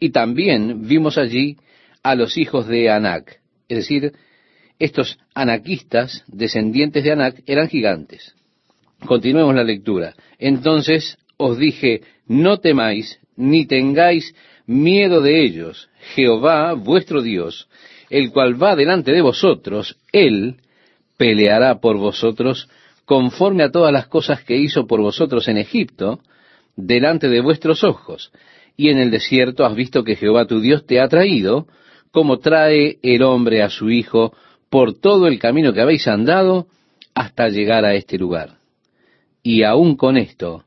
Y 0.00 0.10
también 0.10 0.88
vimos 0.88 1.18
allí 1.18 1.58
a 2.02 2.14
los 2.14 2.36
hijos 2.38 2.66
de 2.66 2.90
Anac. 2.90 3.40
Es 3.68 3.78
decir, 3.78 4.12
estos 4.78 5.18
anaquistas, 5.34 6.24
descendientes 6.26 7.04
de 7.04 7.12
Anac, 7.12 7.42
eran 7.46 7.68
gigantes. 7.68 8.34
Continuemos 9.06 9.54
la 9.54 9.62
lectura. 9.62 10.14
Entonces 10.38 11.18
os 11.36 11.58
dije, 11.58 12.00
no 12.26 12.58
temáis, 12.58 13.20
ni 13.36 13.66
tengáis 13.66 14.34
miedo 14.66 15.20
de 15.20 15.44
ellos. 15.44 15.88
Jehová, 16.14 16.72
vuestro 16.74 17.22
Dios, 17.22 17.68
el 18.08 18.30
cual 18.32 18.60
va 18.60 18.76
delante 18.76 19.12
de 19.12 19.22
vosotros, 19.22 19.98
Él 20.12 20.56
peleará 21.16 21.80
por 21.80 21.98
vosotros 21.98 22.68
conforme 23.04 23.64
a 23.64 23.70
todas 23.70 23.92
las 23.92 24.06
cosas 24.06 24.44
que 24.44 24.56
hizo 24.56 24.86
por 24.86 25.00
vosotros 25.00 25.48
en 25.48 25.58
Egipto, 25.58 26.20
delante 26.76 27.28
de 27.28 27.40
vuestros 27.40 27.84
ojos, 27.84 28.32
y 28.76 28.88
en 28.88 28.98
el 28.98 29.10
desierto 29.10 29.64
has 29.64 29.74
visto 29.74 30.04
que 30.04 30.16
Jehová 30.16 30.46
tu 30.46 30.60
Dios 30.60 30.86
te 30.86 31.00
ha 31.00 31.08
traído, 31.08 31.66
como 32.10 32.38
trae 32.38 32.98
el 33.02 33.22
hombre 33.22 33.62
a 33.62 33.70
su 33.70 33.90
hijo, 33.90 34.34
por 34.68 34.98
todo 34.98 35.26
el 35.26 35.38
camino 35.38 35.72
que 35.72 35.80
habéis 35.80 36.06
andado, 36.08 36.66
hasta 37.14 37.48
llegar 37.48 37.84
a 37.84 37.94
este 37.94 38.18
lugar. 38.18 38.58
Y 39.42 39.62
aún 39.62 39.96
con 39.96 40.16
esto, 40.16 40.64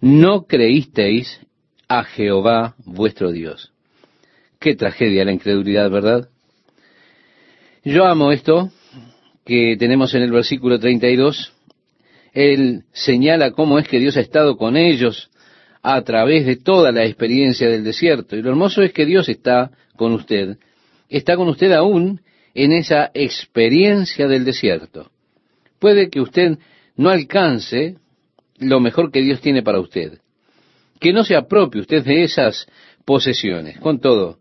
no 0.00 0.46
creísteis 0.46 1.40
a 1.88 2.04
Jehová 2.04 2.74
vuestro 2.84 3.32
Dios. 3.32 3.72
Qué 4.58 4.74
tragedia 4.74 5.24
la 5.24 5.32
incredulidad, 5.32 5.90
¿verdad? 5.90 6.28
Yo 7.84 8.04
amo 8.04 8.32
esto 8.32 8.70
que 9.44 9.76
tenemos 9.78 10.14
en 10.14 10.22
el 10.22 10.32
versículo 10.32 10.78
32. 10.78 11.52
Él 12.32 12.84
señala 12.92 13.52
cómo 13.52 13.78
es 13.78 13.86
que 13.86 13.98
Dios 13.98 14.16
ha 14.16 14.20
estado 14.20 14.56
con 14.56 14.76
ellos 14.76 15.30
a 15.88 16.02
través 16.02 16.44
de 16.44 16.56
toda 16.56 16.90
la 16.90 17.04
experiencia 17.04 17.68
del 17.68 17.84
desierto. 17.84 18.34
Y 18.34 18.42
lo 18.42 18.50
hermoso 18.50 18.82
es 18.82 18.92
que 18.92 19.06
Dios 19.06 19.28
está 19.28 19.70
con 19.94 20.12
usted. 20.14 20.58
Está 21.08 21.36
con 21.36 21.46
usted 21.46 21.70
aún 21.70 22.22
en 22.54 22.72
esa 22.72 23.12
experiencia 23.14 24.26
del 24.26 24.44
desierto. 24.44 25.12
Puede 25.78 26.10
que 26.10 26.20
usted 26.20 26.58
no 26.96 27.08
alcance 27.08 27.98
lo 28.58 28.80
mejor 28.80 29.12
que 29.12 29.22
Dios 29.22 29.40
tiene 29.40 29.62
para 29.62 29.78
usted. 29.78 30.18
Que 30.98 31.12
no 31.12 31.22
se 31.22 31.36
apropie 31.36 31.82
usted 31.82 32.02
de 32.02 32.24
esas 32.24 32.66
posesiones. 33.04 33.78
Con 33.78 34.00
todo, 34.00 34.40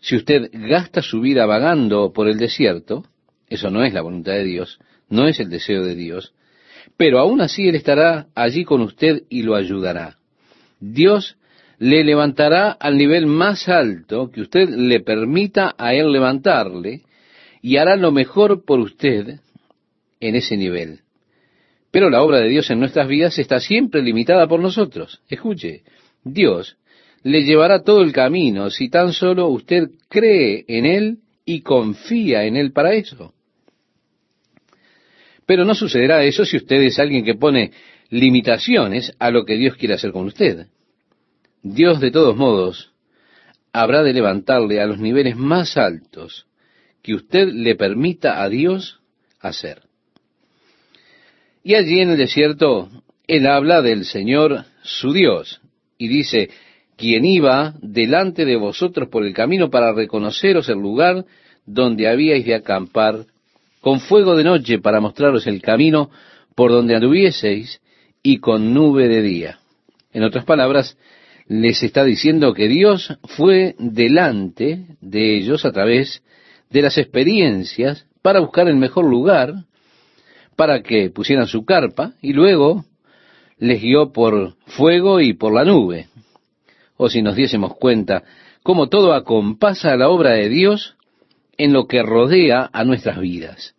si 0.00 0.16
usted 0.16 0.48
gasta 0.50 1.02
su 1.02 1.20
vida 1.20 1.44
vagando 1.44 2.10
por 2.14 2.26
el 2.26 2.38
desierto, 2.38 3.04
eso 3.50 3.68
no 3.68 3.84
es 3.84 3.92
la 3.92 4.00
voluntad 4.00 4.32
de 4.32 4.44
Dios, 4.44 4.78
no 5.10 5.28
es 5.28 5.40
el 5.40 5.50
deseo 5.50 5.84
de 5.84 5.94
Dios, 5.94 6.32
pero 6.96 7.18
aún 7.18 7.42
así 7.42 7.68
Él 7.68 7.74
estará 7.74 8.28
allí 8.34 8.64
con 8.64 8.80
usted 8.80 9.24
y 9.28 9.42
lo 9.42 9.56
ayudará. 9.56 10.19
Dios 10.80 11.36
le 11.78 12.04
levantará 12.04 12.72
al 12.72 12.96
nivel 12.96 13.26
más 13.26 13.68
alto 13.68 14.30
que 14.30 14.42
usted 14.42 14.68
le 14.68 15.00
permita 15.00 15.74
a 15.78 15.94
Él 15.94 16.12
levantarle 16.12 17.02
y 17.62 17.76
hará 17.76 17.96
lo 17.96 18.12
mejor 18.12 18.64
por 18.64 18.80
usted 18.80 19.40
en 20.20 20.34
ese 20.34 20.56
nivel. 20.56 21.00
Pero 21.90 22.10
la 22.10 22.22
obra 22.22 22.38
de 22.38 22.48
Dios 22.48 22.70
en 22.70 22.80
nuestras 22.80 23.08
vidas 23.08 23.38
está 23.38 23.60
siempre 23.60 24.02
limitada 24.02 24.46
por 24.46 24.60
nosotros. 24.60 25.20
Escuche, 25.28 25.82
Dios 26.22 26.76
le 27.22 27.42
llevará 27.42 27.82
todo 27.82 28.02
el 28.02 28.12
camino 28.12 28.70
si 28.70 28.88
tan 28.88 29.12
solo 29.12 29.48
usted 29.48 29.90
cree 30.08 30.64
en 30.68 30.86
Él 30.86 31.18
y 31.44 31.60
confía 31.62 32.44
en 32.44 32.56
Él 32.56 32.72
para 32.72 32.94
eso. 32.94 33.34
Pero 35.46 35.64
no 35.64 35.74
sucederá 35.74 36.22
eso 36.24 36.44
si 36.44 36.56
usted 36.56 36.80
es 36.82 36.98
alguien 36.98 37.24
que 37.24 37.34
pone 37.34 37.72
limitaciones 38.10 39.14
a 39.18 39.30
lo 39.30 39.44
que 39.44 39.56
Dios 39.56 39.76
quiere 39.76 39.94
hacer 39.94 40.12
con 40.12 40.26
usted. 40.26 40.66
Dios, 41.62 42.00
de 42.00 42.10
todos 42.10 42.36
modos, 42.36 42.92
habrá 43.72 44.02
de 44.02 44.12
levantarle 44.12 44.80
a 44.80 44.86
los 44.86 44.98
niveles 44.98 45.36
más 45.36 45.76
altos 45.76 46.46
que 47.02 47.14
usted 47.14 47.48
le 47.48 47.76
permita 47.76 48.42
a 48.42 48.48
Dios 48.48 49.00
hacer. 49.40 49.82
Y 51.62 51.74
allí 51.74 52.00
en 52.00 52.10
el 52.10 52.18
desierto, 52.18 52.90
Él 53.26 53.46
habla 53.46 53.82
del 53.82 54.04
Señor 54.04 54.64
su 54.82 55.12
Dios 55.12 55.60
y 55.98 56.08
dice, 56.08 56.50
quien 56.96 57.24
iba 57.24 57.74
delante 57.80 58.44
de 58.44 58.56
vosotros 58.56 59.08
por 59.08 59.24
el 59.24 59.34
camino 59.34 59.70
para 59.70 59.92
reconoceros 59.92 60.68
el 60.68 60.78
lugar 60.78 61.24
donde 61.66 62.08
habíais 62.08 62.44
de 62.44 62.54
acampar, 62.54 63.26
con 63.80 64.00
fuego 64.00 64.36
de 64.36 64.44
noche 64.44 64.78
para 64.78 65.00
mostraros 65.00 65.46
el 65.46 65.62
camino 65.62 66.10
por 66.54 66.70
donde 66.70 66.94
anduvieseis, 66.94 67.80
y 68.22 68.38
con 68.38 68.74
nube 68.74 69.08
de 69.08 69.22
día. 69.22 69.58
En 70.12 70.22
otras 70.22 70.44
palabras, 70.44 70.98
les 71.46 71.82
está 71.82 72.04
diciendo 72.04 72.54
que 72.54 72.68
Dios 72.68 73.16
fue 73.24 73.74
delante 73.78 74.86
de 75.00 75.36
ellos 75.36 75.64
a 75.64 75.72
través 75.72 76.22
de 76.70 76.82
las 76.82 76.98
experiencias 76.98 78.06
para 78.22 78.40
buscar 78.40 78.68
el 78.68 78.76
mejor 78.76 79.04
lugar, 79.04 79.54
para 80.56 80.82
que 80.82 81.10
pusieran 81.10 81.46
su 81.46 81.64
carpa, 81.64 82.12
y 82.20 82.32
luego 82.32 82.84
les 83.58 83.80
guió 83.80 84.12
por 84.12 84.54
fuego 84.66 85.20
y 85.20 85.34
por 85.34 85.52
la 85.52 85.64
nube 85.64 86.10
o 87.02 87.08
si 87.08 87.22
nos 87.22 87.34
diésemos 87.34 87.76
cuenta 87.76 88.24
cómo 88.62 88.90
todo 88.90 89.14
acompasa 89.14 89.96
la 89.96 90.10
obra 90.10 90.32
de 90.32 90.50
Dios 90.50 90.96
en 91.56 91.72
lo 91.72 91.86
que 91.86 92.02
rodea 92.02 92.68
a 92.74 92.84
nuestras 92.84 93.18
vidas. 93.18 93.74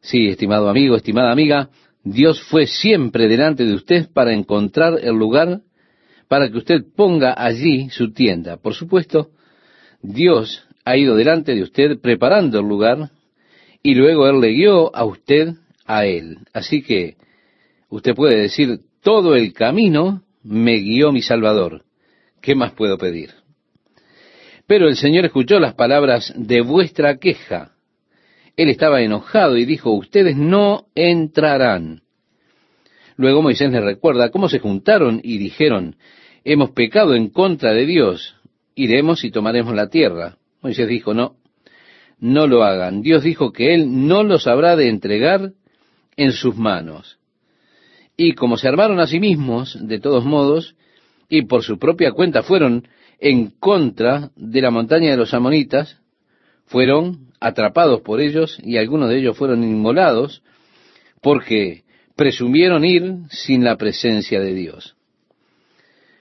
Sí, 0.00 0.26
estimado 0.26 0.68
amigo, 0.68 0.96
estimada 0.96 1.30
amiga, 1.30 1.70
Dios 2.06 2.40
fue 2.40 2.68
siempre 2.68 3.26
delante 3.26 3.64
de 3.64 3.74
usted 3.74 4.08
para 4.12 4.32
encontrar 4.32 5.00
el 5.02 5.16
lugar 5.16 5.62
para 6.28 6.48
que 6.48 6.58
usted 6.58 6.84
ponga 6.94 7.34
allí 7.36 7.90
su 7.90 8.12
tienda. 8.12 8.58
Por 8.58 8.74
supuesto, 8.74 9.30
Dios 10.02 10.62
ha 10.84 10.96
ido 10.96 11.16
delante 11.16 11.56
de 11.56 11.64
usted 11.64 11.98
preparando 12.00 12.60
el 12.60 12.68
lugar 12.68 13.10
y 13.82 13.96
luego 13.96 14.28
Él 14.28 14.40
le 14.40 14.52
guió 14.52 14.94
a 14.94 15.04
usted 15.04 15.54
a 15.84 16.06
Él. 16.06 16.38
Así 16.52 16.80
que 16.80 17.16
usted 17.88 18.14
puede 18.14 18.36
decir, 18.36 18.82
todo 19.02 19.34
el 19.34 19.52
camino 19.52 20.22
me 20.44 20.76
guió 20.76 21.10
mi 21.10 21.22
Salvador. 21.22 21.82
¿Qué 22.40 22.54
más 22.54 22.70
puedo 22.70 22.98
pedir? 22.98 23.30
Pero 24.68 24.88
el 24.88 24.94
Señor 24.94 25.24
escuchó 25.24 25.58
las 25.58 25.74
palabras 25.74 26.32
de 26.36 26.60
vuestra 26.60 27.16
queja. 27.16 27.72
Él 28.56 28.70
estaba 28.70 29.02
enojado 29.02 29.56
y 29.56 29.64
dijo, 29.64 29.90
ustedes 29.92 30.36
no 30.36 30.86
entrarán. 30.94 32.02
Luego 33.16 33.42
Moisés 33.42 33.70
les 33.70 33.82
recuerda 33.82 34.30
cómo 34.30 34.48
se 34.48 34.58
juntaron 34.58 35.20
y 35.22 35.38
dijeron, 35.38 35.96
hemos 36.44 36.70
pecado 36.70 37.14
en 37.14 37.28
contra 37.28 37.72
de 37.72 37.86
Dios, 37.86 38.36
iremos 38.74 39.24
y 39.24 39.30
tomaremos 39.30 39.74
la 39.74 39.88
tierra. 39.88 40.38
Moisés 40.62 40.88
dijo, 40.88 41.14
no, 41.14 41.36
no 42.18 42.46
lo 42.46 42.64
hagan. 42.64 43.02
Dios 43.02 43.22
dijo 43.22 43.52
que 43.52 43.74
Él 43.74 44.06
no 44.06 44.22
los 44.22 44.46
habrá 44.46 44.76
de 44.76 44.88
entregar 44.88 45.52
en 46.16 46.32
sus 46.32 46.56
manos. 46.56 47.18
Y 48.16 48.32
como 48.32 48.56
se 48.56 48.68
armaron 48.68 49.00
a 49.00 49.06
sí 49.06 49.20
mismos, 49.20 49.78
de 49.80 50.00
todos 50.00 50.24
modos, 50.24 50.76
y 51.28 51.42
por 51.42 51.62
su 51.62 51.78
propia 51.78 52.12
cuenta 52.12 52.42
fueron 52.42 52.88
en 53.18 53.50
contra 53.50 54.30
de 54.36 54.62
la 54.62 54.70
montaña 54.70 55.10
de 55.10 55.16
los 55.16 55.34
amonitas, 55.34 56.00
fueron 56.66 57.28
atrapados 57.40 58.02
por 58.02 58.20
ellos 58.20 58.58
y 58.62 58.76
algunos 58.76 59.08
de 59.08 59.18
ellos 59.18 59.36
fueron 59.36 59.62
inmolados 59.64 60.42
porque 61.22 61.84
presumieron 62.16 62.84
ir 62.84 63.14
sin 63.30 63.64
la 63.64 63.76
presencia 63.76 64.40
de 64.40 64.54
Dios. 64.54 64.96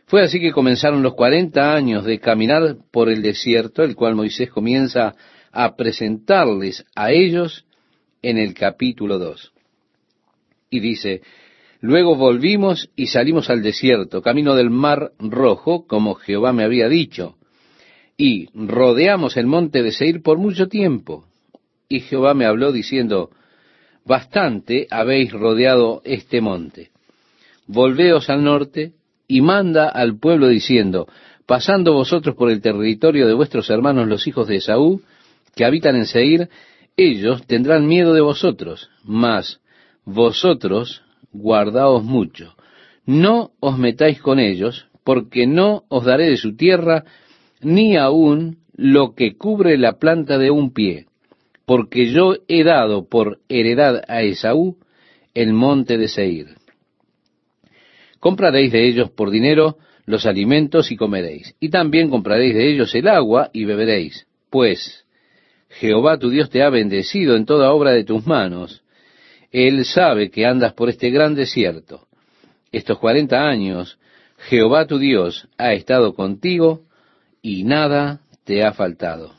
Fue 0.08 0.21
así 0.21 0.39
que 0.39 0.51
comenzaron 0.51 1.01
los 1.01 1.15
cuarenta 1.15 1.73
años 1.73 2.05
de 2.05 2.19
caminar 2.19 2.77
por 2.91 3.10
el 3.10 3.21
desierto, 3.21 3.84
el 3.84 3.95
cual 3.95 4.15
Moisés 4.15 4.51
comienza 4.51 5.15
a 5.51 5.75
presentarles 5.75 6.86
a 6.95 7.12
ellos 7.12 7.65
en 8.21 8.38
el 8.38 8.53
capítulo 8.53 9.17
2. 9.17 9.51
Y 10.69 10.79
dice, 10.79 11.21
Luego 11.81 12.15
volvimos 12.15 12.89
y 12.95 13.08
salimos 13.08 13.49
al 13.49 13.62
desierto, 13.62 14.21
camino 14.21 14.55
del 14.55 14.69
mar 14.69 15.12
rojo, 15.19 15.86
como 15.88 16.15
Jehová 16.15 16.53
me 16.53 16.63
había 16.63 16.88
dicho, 16.88 17.36
y 18.17 18.47
rodeamos 18.54 19.38
el 19.38 19.45
monte 19.45 19.84
de 19.84 19.91
Seir 19.91 20.21
por 20.21 20.38
mucho 20.38 20.67
tiempo. 20.67 21.25
Y 21.89 21.99
Jehová 22.01 22.34
me 22.34 22.45
habló 22.45 22.71
diciendo, 22.71 23.30
bastante 24.06 24.88
habéis 24.89 25.32
rodeado 25.32 26.01
este 26.06 26.41
monte. 26.41 26.91
Volveos 27.67 28.30
al 28.30 28.43
norte 28.43 28.93
y 29.28 29.41
manda 29.41 29.89
al 29.89 30.17
pueblo 30.17 30.47
diciendo, 30.47 31.08
pasando 31.45 31.93
vosotros 31.93 32.36
por 32.36 32.49
el 32.49 32.62
territorio 32.62 33.28
de 33.28 33.34
vuestros 33.34 33.69
hermanos 33.69 34.08
los 34.08 34.28
hijos 34.28 34.47
de 34.47 34.58
Esaú, 34.58 35.01
que 35.56 35.65
habitan 35.65 35.95
en 35.95 36.06
Seir, 36.06 36.49
ellos 36.97 37.45
tendrán 37.45 37.88
miedo 37.88 38.13
de 38.13 38.21
vosotros, 38.21 38.89
mas 39.04 39.60
vosotros 40.06 41.04
guardaos 41.32 42.04
mucho. 42.04 42.56
No 43.06 43.51
os 43.60 43.78
metáis 43.78 44.21
con 44.21 44.39
ellos, 44.39 44.88
porque 45.04 45.45
no 45.45 45.84
os 45.89 46.06
daré 46.06 46.30
de 46.30 46.38
su 46.38 46.56
tierra 46.56 47.04
ni 47.61 47.97
aun 47.97 48.57
lo 48.75 49.15
que 49.15 49.37
cubre 49.37 49.77
la 49.77 49.93
planta 49.99 50.37
de 50.37 50.51
un 50.51 50.73
pie, 50.73 51.05
porque 51.65 52.11
yo 52.11 52.35
he 52.47 52.63
dado 52.63 53.07
por 53.07 53.39
heredad 53.49 54.03
a 54.07 54.21
Esaú 54.21 54.77
el 55.33 55.53
monte 55.53 55.97
de 55.97 56.07
Seir. 56.07 56.55
Compraréis 58.19 58.71
de 58.71 58.87
ellos 58.87 59.11
por 59.11 59.29
dinero 59.29 59.77
los 60.05 60.25
alimentos 60.25 60.91
y 60.91 60.97
comeréis, 60.97 61.55
y 61.59 61.69
también 61.69 62.09
compraréis 62.09 62.53
de 62.53 62.71
ellos 62.71 62.93
el 62.95 63.07
agua 63.07 63.49
y 63.53 63.65
beberéis, 63.65 64.27
pues 64.49 65.05
Jehová 65.69 66.17
tu 66.17 66.29
Dios 66.29 66.49
te 66.49 66.61
ha 66.63 66.69
bendecido 66.69 67.35
en 67.35 67.45
toda 67.45 67.71
obra 67.71 67.91
de 67.91 68.03
tus 68.03 68.25
manos, 68.25 68.83
él 69.51 69.85
sabe 69.85 70.29
que 70.29 70.45
andas 70.45 70.73
por 70.73 70.89
este 70.89 71.09
gran 71.09 71.33
desierto. 71.33 72.07
Estos 72.71 72.99
cuarenta 72.99 73.47
años 73.47 73.97
Jehová 74.37 74.85
tu 74.85 74.99
Dios 74.99 75.47
ha 75.57 75.73
estado 75.73 76.13
contigo 76.13 76.81
y 77.45 77.63
nada 77.63 78.21
te 78.43 78.63
ha 78.63 78.73
faltado. 78.73 79.36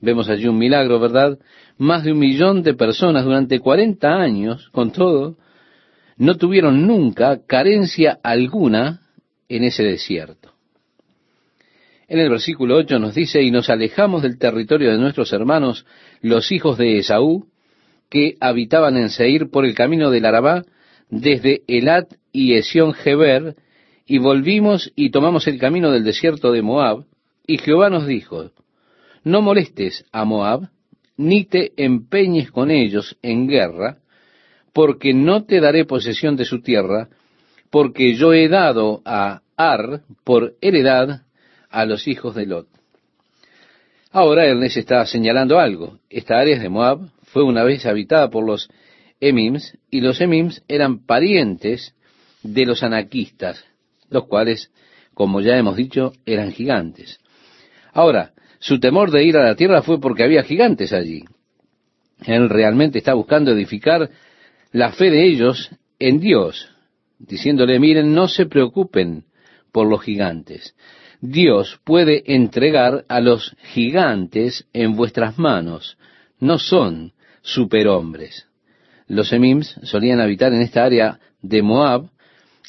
Vemos 0.00 0.28
allí 0.28 0.46
un 0.46 0.58
milagro, 0.58 1.00
¿verdad? 1.00 1.40
Más 1.76 2.04
de 2.04 2.12
un 2.12 2.20
millón 2.20 2.62
de 2.62 2.74
personas 2.74 3.24
durante 3.24 3.58
cuarenta 3.58 4.14
años, 4.14 4.68
con 4.70 4.92
todo, 4.92 5.36
no 6.16 6.36
tuvieron 6.36 6.86
nunca 6.86 7.40
carencia 7.44 8.20
alguna 8.22 9.00
en 9.48 9.64
ese 9.64 9.82
desierto. 9.82 10.52
En 12.06 12.20
el 12.20 12.30
versículo 12.30 12.76
8 12.76 13.00
nos 13.00 13.16
dice, 13.16 13.42
y 13.42 13.50
nos 13.50 13.70
alejamos 13.70 14.22
del 14.22 14.38
territorio 14.38 14.92
de 14.92 14.98
nuestros 14.98 15.32
hermanos, 15.32 15.86
los 16.20 16.52
hijos 16.52 16.78
de 16.78 16.98
Esaú, 16.98 17.48
que 18.08 18.36
habitaban 18.38 18.96
en 18.96 19.10
Seir 19.10 19.50
por 19.50 19.64
el 19.64 19.74
camino 19.74 20.10
del 20.10 20.26
Arabá, 20.26 20.62
desde 21.08 21.62
Elat 21.66 22.08
y 22.30 22.54
Esión 22.54 22.92
Geber, 22.92 23.56
y 24.10 24.18
volvimos 24.18 24.92
y 24.96 25.10
tomamos 25.10 25.46
el 25.46 25.60
camino 25.60 25.92
del 25.92 26.02
desierto 26.02 26.50
de 26.50 26.62
Moab, 26.62 27.04
y 27.46 27.58
Jehová 27.58 27.90
nos 27.90 28.08
dijo, 28.08 28.50
no 29.22 29.40
molestes 29.40 30.04
a 30.10 30.24
Moab, 30.24 30.68
ni 31.16 31.44
te 31.44 31.72
empeñes 31.76 32.50
con 32.50 32.72
ellos 32.72 33.16
en 33.22 33.46
guerra, 33.46 33.98
porque 34.72 35.14
no 35.14 35.44
te 35.44 35.60
daré 35.60 35.84
posesión 35.84 36.34
de 36.34 36.44
su 36.44 36.60
tierra, 36.60 37.08
porque 37.70 38.16
yo 38.16 38.32
he 38.32 38.48
dado 38.48 39.00
a 39.04 39.42
Ar 39.56 40.00
por 40.24 40.54
heredad 40.60 41.22
a 41.68 41.84
los 41.84 42.08
hijos 42.08 42.34
de 42.34 42.46
Lot. 42.46 42.66
Ahora 44.10 44.44
Ernest 44.44 44.76
está 44.76 45.06
señalando 45.06 45.60
algo. 45.60 46.00
Esta 46.10 46.40
área 46.40 46.58
de 46.58 46.68
Moab 46.68 47.10
fue 47.26 47.44
una 47.44 47.62
vez 47.62 47.86
habitada 47.86 48.28
por 48.28 48.44
los 48.44 48.70
Emims, 49.20 49.78
y 49.88 50.00
los 50.00 50.20
Emims 50.20 50.64
eran 50.66 50.98
parientes 51.06 51.94
de 52.42 52.66
los 52.66 52.82
anaquistas, 52.82 53.69
los 54.10 54.26
cuales, 54.26 54.70
como 55.14 55.40
ya 55.40 55.56
hemos 55.56 55.76
dicho, 55.76 56.12
eran 56.26 56.52
gigantes. 56.52 57.20
Ahora, 57.92 58.32
su 58.58 58.78
temor 58.78 59.10
de 59.10 59.24
ir 59.24 59.36
a 59.36 59.44
la 59.44 59.56
tierra 59.56 59.82
fue 59.82 60.00
porque 60.00 60.22
había 60.22 60.42
gigantes 60.42 60.92
allí. 60.92 61.24
Él 62.26 62.48
realmente 62.48 62.98
está 62.98 63.14
buscando 63.14 63.52
edificar 63.52 64.10
la 64.72 64.92
fe 64.92 65.10
de 65.10 65.26
ellos 65.26 65.70
en 65.98 66.20
Dios, 66.20 66.70
diciéndole, 67.18 67.78
miren, 67.78 68.14
no 68.14 68.28
se 68.28 68.46
preocupen 68.46 69.24
por 69.72 69.88
los 69.88 70.02
gigantes. 70.02 70.74
Dios 71.20 71.80
puede 71.84 72.34
entregar 72.34 73.04
a 73.08 73.20
los 73.20 73.56
gigantes 73.72 74.66
en 74.72 74.96
vuestras 74.96 75.38
manos. 75.38 75.98
No 76.38 76.58
son 76.58 77.12
superhombres. 77.42 78.46
Los 79.06 79.32
Emims 79.32 79.78
solían 79.82 80.20
habitar 80.20 80.52
en 80.52 80.62
esta 80.62 80.84
área 80.84 81.18
de 81.42 81.62
Moab 81.62 82.10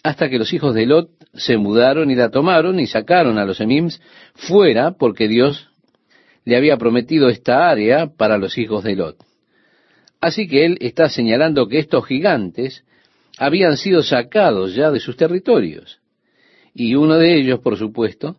hasta 0.04 0.30
que 0.30 0.40
los 0.40 0.52
hijos 0.54 0.74
de 0.74 0.86
Lot 0.86 1.10
se 1.34 1.58
mudaron 1.58 2.12
y 2.12 2.16
la 2.16 2.30
tomaron 2.30 2.80
y 2.80 2.88
sacaron 2.88 3.38
a 3.38 3.46
los 3.46 3.62
Emims 3.62 4.02
fuera 4.34 4.92
porque 4.92 5.28
Dios 5.28 5.70
le 6.44 6.58
había 6.58 6.78
prometido 6.78 7.30
esta 7.30 7.70
área 7.70 8.08
para 8.08 8.38
los 8.38 8.58
hijos 8.58 8.84
de 8.84 8.96
Lot. 8.96 9.18
Así 10.20 10.48
que 10.48 10.66
él 10.66 10.78
está 10.82 11.10
señalando 11.10 11.68
que 11.68 11.80
estos 11.80 12.06
gigantes 12.06 12.84
habían 13.38 13.78
sido 13.78 14.04
sacados 14.04 14.76
ya 14.76 14.92
de 14.92 15.00
sus 15.00 15.18
territorios. 15.18 16.00
Y 16.74 16.96
uno 16.96 17.18
de 17.18 17.36
ellos, 17.36 17.60
por 17.60 17.78
supuesto, 17.78 18.38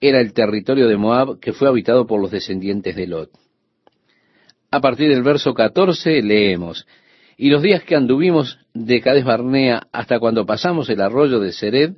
era 0.00 0.20
el 0.20 0.32
territorio 0.32 0.88
de 0.88 0.96
Moab 0.96 1.38
que 1.40 1.52
fue 1.52 1.68
habitado 1.68 2.06
por 2.06 2.20
los 2.20 2.30
descendientes 2.30 2.96
de 2.96 3.06
Lot. 3.06 3.30
A 4.70 4.80
partir 4.80 5.10
del 5.10 5.22
verso 5.22 5.52
14 5.52 6.22
leemos, 6.22 6.86
y 7.36 7.50
los 7.50 7.62
días 7.62 7.82
que 7.82 7.96
anduvimos 7.96 8.58
de 8.72 9.00
Cades 9.00 9.24
Barnea 9.24 9.88
hasta 9.92 10.18
cuando 10.18 10.46
pasamos 10.46 10.88
el 10.90 11.00
arroyo 11.00 11.40
de 11.40 11.52
Sered 11.52 11.94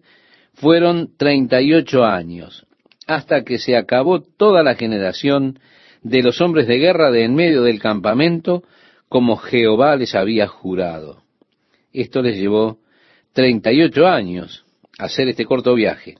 fueron 0.54 1.16
treinta 1.16 1.60
y 1.60 1.72
ocho 1.74 2.04
años, 2.04 2.66
hasta 3.06 3.44
que 3.44 3.58
se 3.58 3.76
acabó 3.76 4.20
toda 4.22 4.62
la 4.62 4.74
generación 4.74 5.58
de 6.02 6.22
los 6.22 6.40
hombres 6.40 6.66
de 6.66 6.78
guerra 6.78 7.10
de 7.10 7.24
en 7.24 7.34
medio 7.34 7.62
del 7.62 7.80
campamento, 7.80 8.62
como 9.08 9.36
Jehová 9.36 9.96
les 9.96 10.14
había 10.14 10.46
jurado. 10.46 11.22
Esto 11.92 12.22
les 12.22 12.36
llevó 12.36 12.78
treinta 13.32 13.72
y 13.72 13.82
ocho 13.82 14.06
años 14.06 14.64
hacer 14.98 15.28
este 15.28 15.44
corto 15.44 15.74
viaje. 15.74 16.16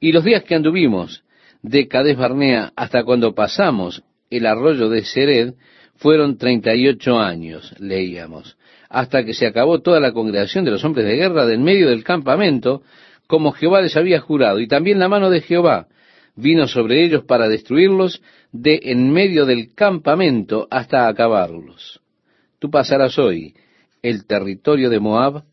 Y 0.00 0.12
los 0.12 0.24
días 0.24 0.44
que 0.44 0.54
anduvimos 0.54 1.24
de 1.62 1.88
Cades 1.88 2.16
Barnea 2.16 2.72
hasta 2.76 3.04
cuando 3.04 3.34
pasamos 3.34 4.02
el 4.30 4.46
arroyo 4.46 4.88
de 4.88 5.04
Sered 5.04 5.54
fueron 5.96 6.38
treinta 6.38 6.74
y 6.74 6.88
ocho 6.88 7.18
años, 7.18 7.74
leíamos, 7.78 8.56
hasta 8.92 9.24
que 9.24 9.32
se 9.32 9.46
acabó 9.46 9.80
toda 9.80 10.00
la 10.00 10.12
congregación 10.12 10.66
de 10.66 10.70
los 10.70 10.84
hombres 10.84 11.06
de 11.06 11.16
guerra 11.16 11.46
del 11.46 11.60
medio 11.60 11.88
del 11.88 12.04
campamento, 12.04 12.82
como 13.26 13.52
Jehová 13.52 13.80
les 13.80 13.96
había 13.96 14.20
jurado, 14.20 14.60
y 14.60 14.68
también 14.68 14.98
la 14.98 15.08
mano 15.08 15.30
de 15.30 15.40
Jehová 15.40 15.88
vino 16.36 16.68
sobre 16.68 17.02
ellos 17.02 17.24
para 17.24 17.48
destruirlos 17.48 18.20
de 18.52 18.80
en 18.82 19.10
medio 19.10 19.46
del 19.46 19.74
campamento 19.74 20.68
hasta 20.70 21.08
acabarlos. 21.08 22.02
Tú 22.58 22.70
pasarás 22.70 23.18
hoy 23.18 23.54
el 24.02 24.26
territorio 24.26 24.90
de 24.90 25.00
Moab 25.00 25.44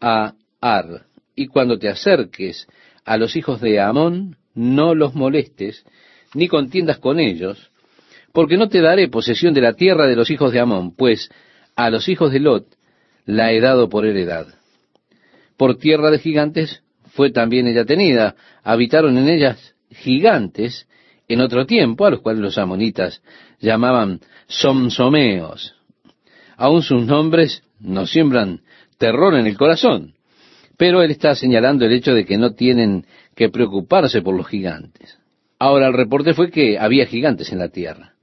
a 0.00 0.34
Ar, 0.60 1.06
y 1.34 1.48
cuando 1.48 1.80
te 1.80 1.88
acerques 1.88 2.68
a 3.04 3.16
los 3.16 3.34
hijos 3.34 3.60
de 3.60 3.80
Amón, 3.80 4.36
no 4.54 4.94
los 4.94 5.12
molestes, 5.16 5.84
ni 6.34 6.46
contiendas 6.46 6.98
con 6.98 7.18
ellos, 7.18 7.72
porque 8.32 8.56
no 8.56 8.68
te 8.68 8.80
daré 8.80 9.08
posesión 9.08 9.54
de 9.54 9.62
la 9.62 9.72
tierra 9.72 10.06
de 10.06 10.14
los 10.14 10.30
hijos 10.30 10.52
de 10.52 10.60
Amón, 10.60 10.94
pues 10.94 11.30
a 11.74 11.90
los 11.90 12.08
hijos 12.08 12.30
de 12.32 12.38
Lot 12.38 12.75
la 13.26 13.52
he 13.52 13.60
dado 13.60 13.88
por 13.88 14.06
heredad. 14.06 14.46
Por 15.56 15.78
tierra 15.78 16.10
de 16.10 16.18
gigantes 16.18 16.82
fue 17.12 17.30
también 17.30 17.66
ella 17.66 17.84
tenida, 17.84 18.36
habitaron 18.62 19.18
en 19.18 19.28
ellas 19.28 19.74
gigantes 19.90 20.88
en 21.28 21.40
otro 21.40 21.66
tiempo, 21.66 22.06
a 22.06 22.10
los 22.10 22.20
cuales 22.20 22.40
los 22.40 22.58
amonitas 22.58 23.22
llamaban 23.60 24.20
somsomeos. 24.46 25.74
Aún 26.56 26.82
sus 26.82 27.04
nombres 27.04 27.62
nos 27.80 28.10
siembran 28.10 28.60
terror 28.98 29.34
en 29.34 29.46
el 29.46 29.56
corazón, 29.56 30.14
pero 30.76 31.02
él 31.02 31.10
está 31.10 31.34
señalando 31.34 31.84
el 31.84 31.92
hecho 31.92 32.14
de 32.14 32.24
que 32.24 32.38
no 32.38 32.52
tienen 32.52 33.06
que 33.34 33.48
preocuparse 33.48 34.22
por 34.22 34.36
los 34.36 34.46
gigantes. 34.46 35.18
Ahora 35.58 35.88
el 35.88 35.94
reporte 35.94 36.34
fue 36.34 36.50
que 36.50 36.78
había 36.78 37.06
gigantes 37.06 37.50
en 37.50 37.58
la 37.58 37.68
tierra, 37.68 38.14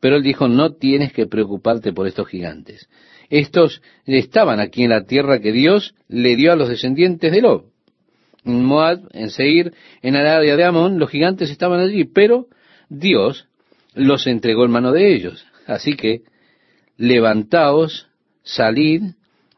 pero 0.00 0.16
él 0.16 0.22
dijo, 0.22 0.48
no 0.48 0.74
tienes 0.74 1.12
que 1.12 1.26
preocuparte 1.26 1.92
por 1.92 2.06
estos 2.06 2.28
gigantes. 2.28 2.88
Estos 3.34 3.82
estaban 4.06 4.60
aquí 4.60 4.84
en 4.84 4.90
la 4.90 5.06
tierra 5.06 5.40
que 5.40 5.50
Dios 5.50 5.96
le 6.08 6.36
dio 6.36 6.52
a 6.52 6.56
los 6.56 6.68
descendientes 6.68 7.32
de 7.32 7.40
Lob 7.42 7.64
en 8.44 8.64
Moab, 8.64 9.08
en 9.12 9.30
Seir, 9.30 9.72
en 10.02 10.14
el 10.14 10.26
área 10.26 10.56
de 10.56 10.64
Amón, 10.64 10.98
los 10.98 11.10
gigantes 11.10 11.50
estaban 11.50 11.80
allí, 11.80 12.04
pero 12.04 12.46
Dios 12.88 13.48
los 13.94 14.26
entregó 14.28 14.64
en 14.64 14.70
mano 14.70 14.92
de 14.92 15.14
ellos. 15.14 15.44
Así 15.66 15.96
que 15.96 16.22
levantaos, 16.96 18.08
salid 18.44 19.02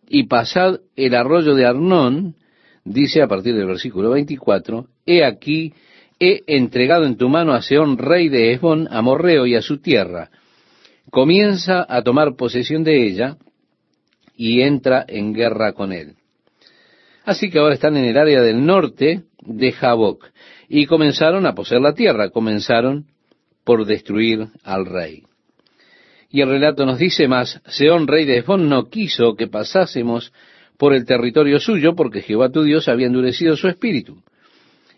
y 0.09 0.25
pasad 0.25 0.81
el 0.95 1.15
arroyo 1.15 1.55
de 1.55 1.67
Arnón, 1.67 2.37
dice 2.85 3.21
a 3.21 3.29
partir 3.29 3.57
del 3.57 3.67
versículo 3.67 4.11
24, 4.11 4.87
he 5.05 5.23
aquí, 5.23 5.75
he 6.19 6.45
entregado 6.47 7.05
en 7.05 7.17
tu 7.17 7.29
mano 7.29 7.53
a 7.53 7.61
Seón, 7.61 7.99
rey 7.99 8.29
de 8.29 8.53
Esbón, 8.53 8.89
a 8.91 9.03
Morreo 9.03 9.47
y 9.47 9.55
a 9.55 9.61
su 9.61 9.79
tierra. 9.79 10.31
Comienza 11.11 11.85
a 11.87 12.03
tomar 12.03 12.37
posesión 12.37 12.85
de 12.85 13.07
ella 13.07 13.37
y 14.37 14.63
entra 14.63 15.05
en 15.09 15.33
guerra 15.33 15.73
con 15.73 15.93
él. 15.93 16.15
Así 17.25 17.51
que 17.51 17.59
ahora 17.59 17.75
están 17.75 17.97
en 17.97 18.05
el 18.05 18.17
área 18.17 18.41
del 18.41 18.65
norte 18.65 19.25
de 19.41 19.73
Jaboc 19.73 20.31
y 20.69 20.87
comenzaron 20.87 21.47
a 21.47 21.55
poseer 21.55 21.81
la 21.81 21.95
tierra, 21.95 22.31
comenzaron 22.31 23.07
por 23.65 23.85
destruir 23.85 24.47
al 24.63 24.87
rey. 24.87 25.25
Y 26.31 26.41
el 26.41 26.49
relato 26.49 26.87
nos 26.87 26.99
dice 26.99 27.29
más, 27.29 27.61
Seón, 27.67 28.07
rey 28.07 28.25
de 28.25 28.39
Esbón, 28.39 28.69
no 28.69 28.89
quiso 28.89 29.35
que 29.35 29.47
pasásemos 29.47 30.33
por 30.77 30.93
el 30.93 31.05
territorio 31.05 31.59
suyo, 31.59 31.95
porque 31.95 32.23
Jehová 32.23 32.51
tu 32.51 32.63
Dios 32.63 32.89
había 32.89 33.07
endurecido 33.07 33.57
su 33.57 33.69
espíritu 33.69 34.23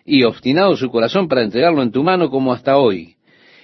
y 0.04 0.24
obstinado 0.24 0.74
su 0.76 0.90
corazón 0.90 1.28
para 1.28 1.42
entregarlo 1.42 1.82
en 1.82 1.92
tu 1.92 2.02
mano 2.02 2.30
como 2.30 2.52
hasta 2.52 2.78
hoy. 2.78 3.16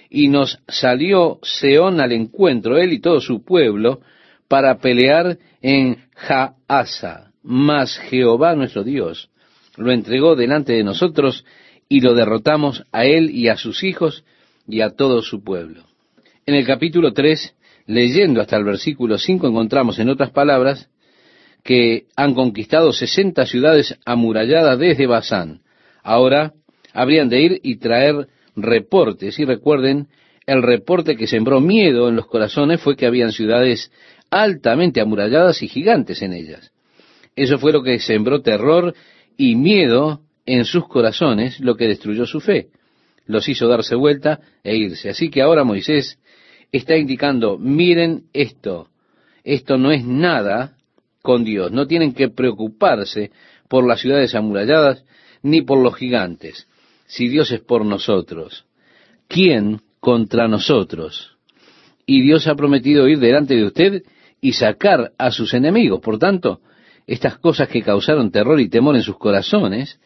Y 0.09 0.27
nos 0.27 0.59
salió 0.67 1.39
Seón 1.41 1.99
al 1.99 2.11
encuentro, 2.11 2.77
él 2.77 2.93
y 2.93 2.99
todo 2.99 3.19
su 3.19 3.43
pueblo, 3.43 3.99
para 4.47 4.77
pelear 4.77 5.37
en 5.67 5.97
Jaasa 6.13 7.31
mas 7.41 7.97
Jehová 7.97 8.55
nuestro 8.55 8.83
Dios 8.83 9.31
lo 9.77 9.91
entregó 9.91 10.35
delante 10.35 10.73
de 10.73 10.83
nosotros 10.83 11.43
y 11.89 12.01
lo 12.01 12.13
derrotamos 12.13 12.83
a 12.91 13.05
él 13.05 13.31
y 13.31 13.47
a 13.47 13.57
sus 13.57 13.83
hijos 13.83 14.23
y 14.67 14.81
a 14.81 14.91
todo 14.91 15.23
su 15.23 15.43
pueblo. 15.43 15.81
En 16.45 16.53
el 16.53 16.67
capítulo 16.67 17.13
3, 17.13 17.55
leyendo 17.87 18.41
hasta 18.41 18.57
el 18.57 18.63
versículo 18.63 19.17
5, 19.17 19.47
encontramos 19.47 19.97
en 19.97 20.09
otras 20.09 20.29
palabras 20.29 20.87
que 21.63 22.05
han 22.15 22.35
conquistado 22.35 22.93
60 22.93 23.43
ciudades 23.47 23.97
amuralladas 24.05 24.77
desde 24.77 25.07
Basán. 25.07 25.61
Ahora 26.03 26.53
habrían 26.93 27.27
de 27.27 27.41
ir 27.41 27.59
y 27.63 27.77
traer 27.77 28.27
reportes. 28.55 29.39
Y 29.39 29.45
recuerden, 29.45 30.09
el 30.45 30.61
reporte 30.61 31.15
que 31.15 31.25
sembró 31.25 31.59
miedo 31.59 32.07
en 32.07 32.15
los 32.15 32.27
corazones 32.27 32.81
fue 32.81 32.95
que 32.95 33.07
habían 33.07 33.31
ciudades 33.31 33.91
altamente 34.29 35.01
amuralladas 35.01 35.61
y 35.61 35.67
gigantes 35.67 36.21
en 36.21 36.33
ellas. 36.33 36.71
Eso 37.35 37.57
fue 37.57 37.71
lo 37.73 37.83
que 37.83 37.99
sembró 37.99 38.41
terror 38.41 38.93
y 39.37 39.55
miedo 39.55 40.21
en 40.45 40.65
sus 40.65 40.87
corazones, 40.87 41.59
lo 41.59 41.75
que 41.75 41.87
destruyó 41.87 42.25
su 42.25 42.39
fe. 42.39 42.67
Los 43.25 43.49
hizo 43.49 43.67
darse 43.67 43.95
vuelta 43.95 44.39
e 44.63 44.75
irse. 44.75 45.09
Así 45.09 45.29
que 45.29 45.41
ahora 45.41 45.63
Moisés 45.63 46.19
está 46.71 46.95
indicando, 46.95 47.57
miren 47.57 48.25
esto, 48.33 48.89
esto 49.43 49.77
no 49.77 49.91
es 49.91 50.05
nada 50.05 50.77
con 51.21 51.43
Dios. 51.43 51.71
No 51.71 51.87
tienen 51.87 52.13
que 52.13 52.29
preocuparse 52.29 53.31
por 53.67 53.85
las 53.87 53.99
ciudades 53.99 54.35
amuralladas 54.35 55.03
ni 55.41 55.61
por 55.61 55.81
los 55.81 55.95
gigantes. 55.95 56.67
Si 57.07 57.27
Dios 57.27 57.51
es 57.51 57.59
por 57.59 57.85
nosotros, 57.85 58.65
¿quién 59.27 59.81
contra 59.99 60.47
nosotros? 60.47 61.37
Y 62.05 62.21
Dios 62.21 62.47
ha 62.47 62.55
prometido 62.55 63.07
ir 63.07 63.19
delante 63.19 63.55
de 63.55 63.65
usted 63.65 64.03
y 64.45 64.53
sacar 64.53 65.11
a 65.17 65.31
sus 65.31 65.55
enemigos. 65.55 66.01
Por 66.01 66.19
tanto, 66.19 66.61
estas 67.07 67.39
cosas 67.39 67.67
que 67.67 67.81
causaron 67.81 68.29
terror 68.29 68.59
y 68.59 68.69
temor 68.69 68.95
en 68.95 69.01
sus 69.01 69.17
corazones, 69.17 69.99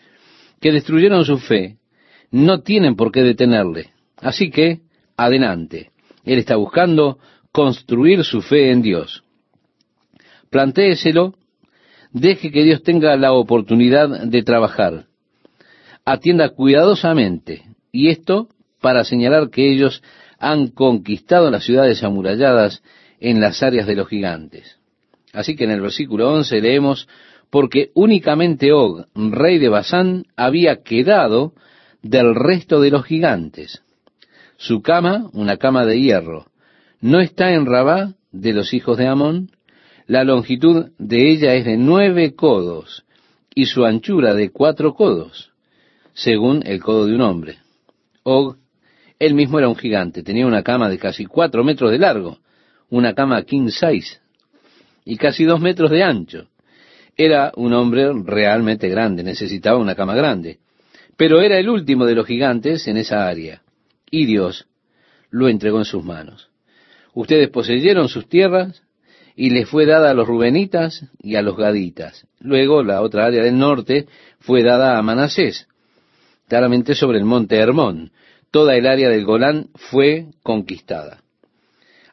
que 0.62 0.72
destruyeron 0.72 1.26
su 1.26 1.40
fe, 1.40 1.76
no 2.32 2.62
tienen 2.62 2.96
por 2.96 3.12
qué 3.12 3.22
detenerle. 3.22 3.90
Así 4.16 4.50
que, 4.50 4.80
adelante. 5.18 5.92
Él 6.24 6.40
está 6.40 6.56
buscando 6.56 7.20
construir 7.52 8.24
su 8.24 8.42
fe 8.42 8.72
en 8.72 8.82
Dios. 8.82 9.26
Plantéeselo, 10.50 11.34
deje 12.14 12.50
que 12.50 12.64
Dios 12.64 12.82
tenga 12.82 13.18
la 13.18 13.34
oportunidad 13.34 14.24
de 14.24 14.42
trabajar. 14.44 15.08
Atienda 16.06 16.48
cuidadosamente, 16.48 17.64
y 17.92 18.08
esto 18.08 18.48
para 18.80 19.04
señalar 19.04 19.50
que 19.50 19.70
ellos 19.70 20.02
han 20.40 20.70
conquistado 20.70 21.52
las 21.52 21.66
ciudades 21.66 22.02
amuralladas 22.06 22.82
en 23.20 23.40
las 23.40 23.62
áreas 23.64 23.88
de 23.88 23.96
los 23.96 24.08
gigantes. 24.08 24.78
Así 25.34 25.56
que 25.56 25.66
en 25.66 25.72
el 25.72 25.82
versículo 25.82 26.32
11 26.34 26.62
leemos, 26.62 27.08
porque 27.50 27.92
únicamente 27.94 28.72
Og, 28.72 29.06
rey 29.16 29.58
de 29.58 29.70
Basán, 29.70 30.26
había 30.36 30.82
quedado 30.84 31.54
del 32.02 32.36
resto 32.36 32.82
de 32.82 32.92
los 32.92 33.06
gigantes. 33.06 33.84
Su 34.58 34.82
cama, 34.82 35.30
una 35.34 35.58
cama 35.58 35.86
de 35.86 36.00
hierro, 36.00 36.48
no 37.02 37.22
está 37.22 37.54
en 37.54 37.66
Rabá 37.66 38.14
de 38.32 38.54
los 38.54 38.74
hijos 38.74 38.98
de 38.98 39.08
Amón. 39.08 39.52
La 40.06 40.24
longitud 40.24 40.92
de 40.98 41.32
ella 41.32 41.56
es 41.56 41.66
de 41.66 41.78
nueve 41.78 42.36
codos 42.36 43.06
y 43.54 43.66
su 43.66 43.86
anchura 43.86 44.34
de 44.34 44.50
cuatro 44.52 44.94
codos, 44.94 45.52
según 46.14 46.64
el 46.66 46.82
codo 46.82 47.06
de 47.06 47.16
un 47.16 47.22
hombre. 47.22 47.60
Og, 48.24 48.58
él 49.20 49.34
mismo 49.34 49.60
era 49.60 49.70
un 49.70 49.76
gigante, 49.76 50.24
tenía 50.24 50.48
una 50.48 50.64
cama 50.64 50.90
de 50.90 50.98
casi 50.98 51.26
cuatro 51.26 51.64
metros 51.64 51.92
de 51.92 52.00
largo, 52.00 52.40
una 52.90 53.14
cama 53.14 53.44
king 53.44 53.70
size, 53.70 54.20
y 55.06 55.18
casi 55.18 55.44
dos 55.44 55.60
metros 55.60 55.92
de 55.92 56.04
ancho. 56.04 56.48
Era 57.16 57.52
un 57.56 57.74
hombre 57.74 58.12
realmente 58.24 58.88
grande, 58.90 59.24
necesitaba 59.24 59.78
una 59.78 59.96
cama 59.96 60.16
grande 60.16 60.60
pero 61.20 61.42
era 61.42 61.60
el 61.60 61.68
último 61.68 62.06
de 62.06 62.16
los 62.16 62.26
gigantes 62.26 62.88
en 62.88 62.96
esa 62.96 63.28
área, 63.28 63.62
y 64.10 64.26
Dios 64.26 64.68
lo 65.30 65.50
entregó 65.50 65.80
en 65.80 65.84
sus 65.84 66.02
manos. 66.02 66.50
Ustedes 67.14 67.50
poseyeron 67.50 68.08
sus 68.08 68.30
tierras 68.30 68.84
y 69.36 69.50
les 69.50 69.68
fue 69.68 69.86
dada 69.86 70.12
a 70.12 70.14
los 70.14 70.26
rubenitas 70.26 71.08
y 71.22 71.36
a 71.36 71.42
los 71.42 71.58
gaditas. 71.58 72.26
Luego 72.40 72.84
la 72.84 73.02
otra 73.02 73.26
área 73.26 73.44
del 73.44 73.58
norte 73.58 74.08
fue 74.40 74.64
dada 74.64 74.98
a 74.98 75.02
Manasés, 75.02 75.68
claramente 76.48 76.96
sobre 76.96 77.18
el 77.18 77.26
monte 77.26 77.58
Hermón. 77.58 78.14
Toda 78.50 78.78
el 78.78 78.88
área 78.88 79.10
del 79.10 79.26
Golán 79.26 79.68
fue 79.76 80.28
conquistada. 80.42 81.22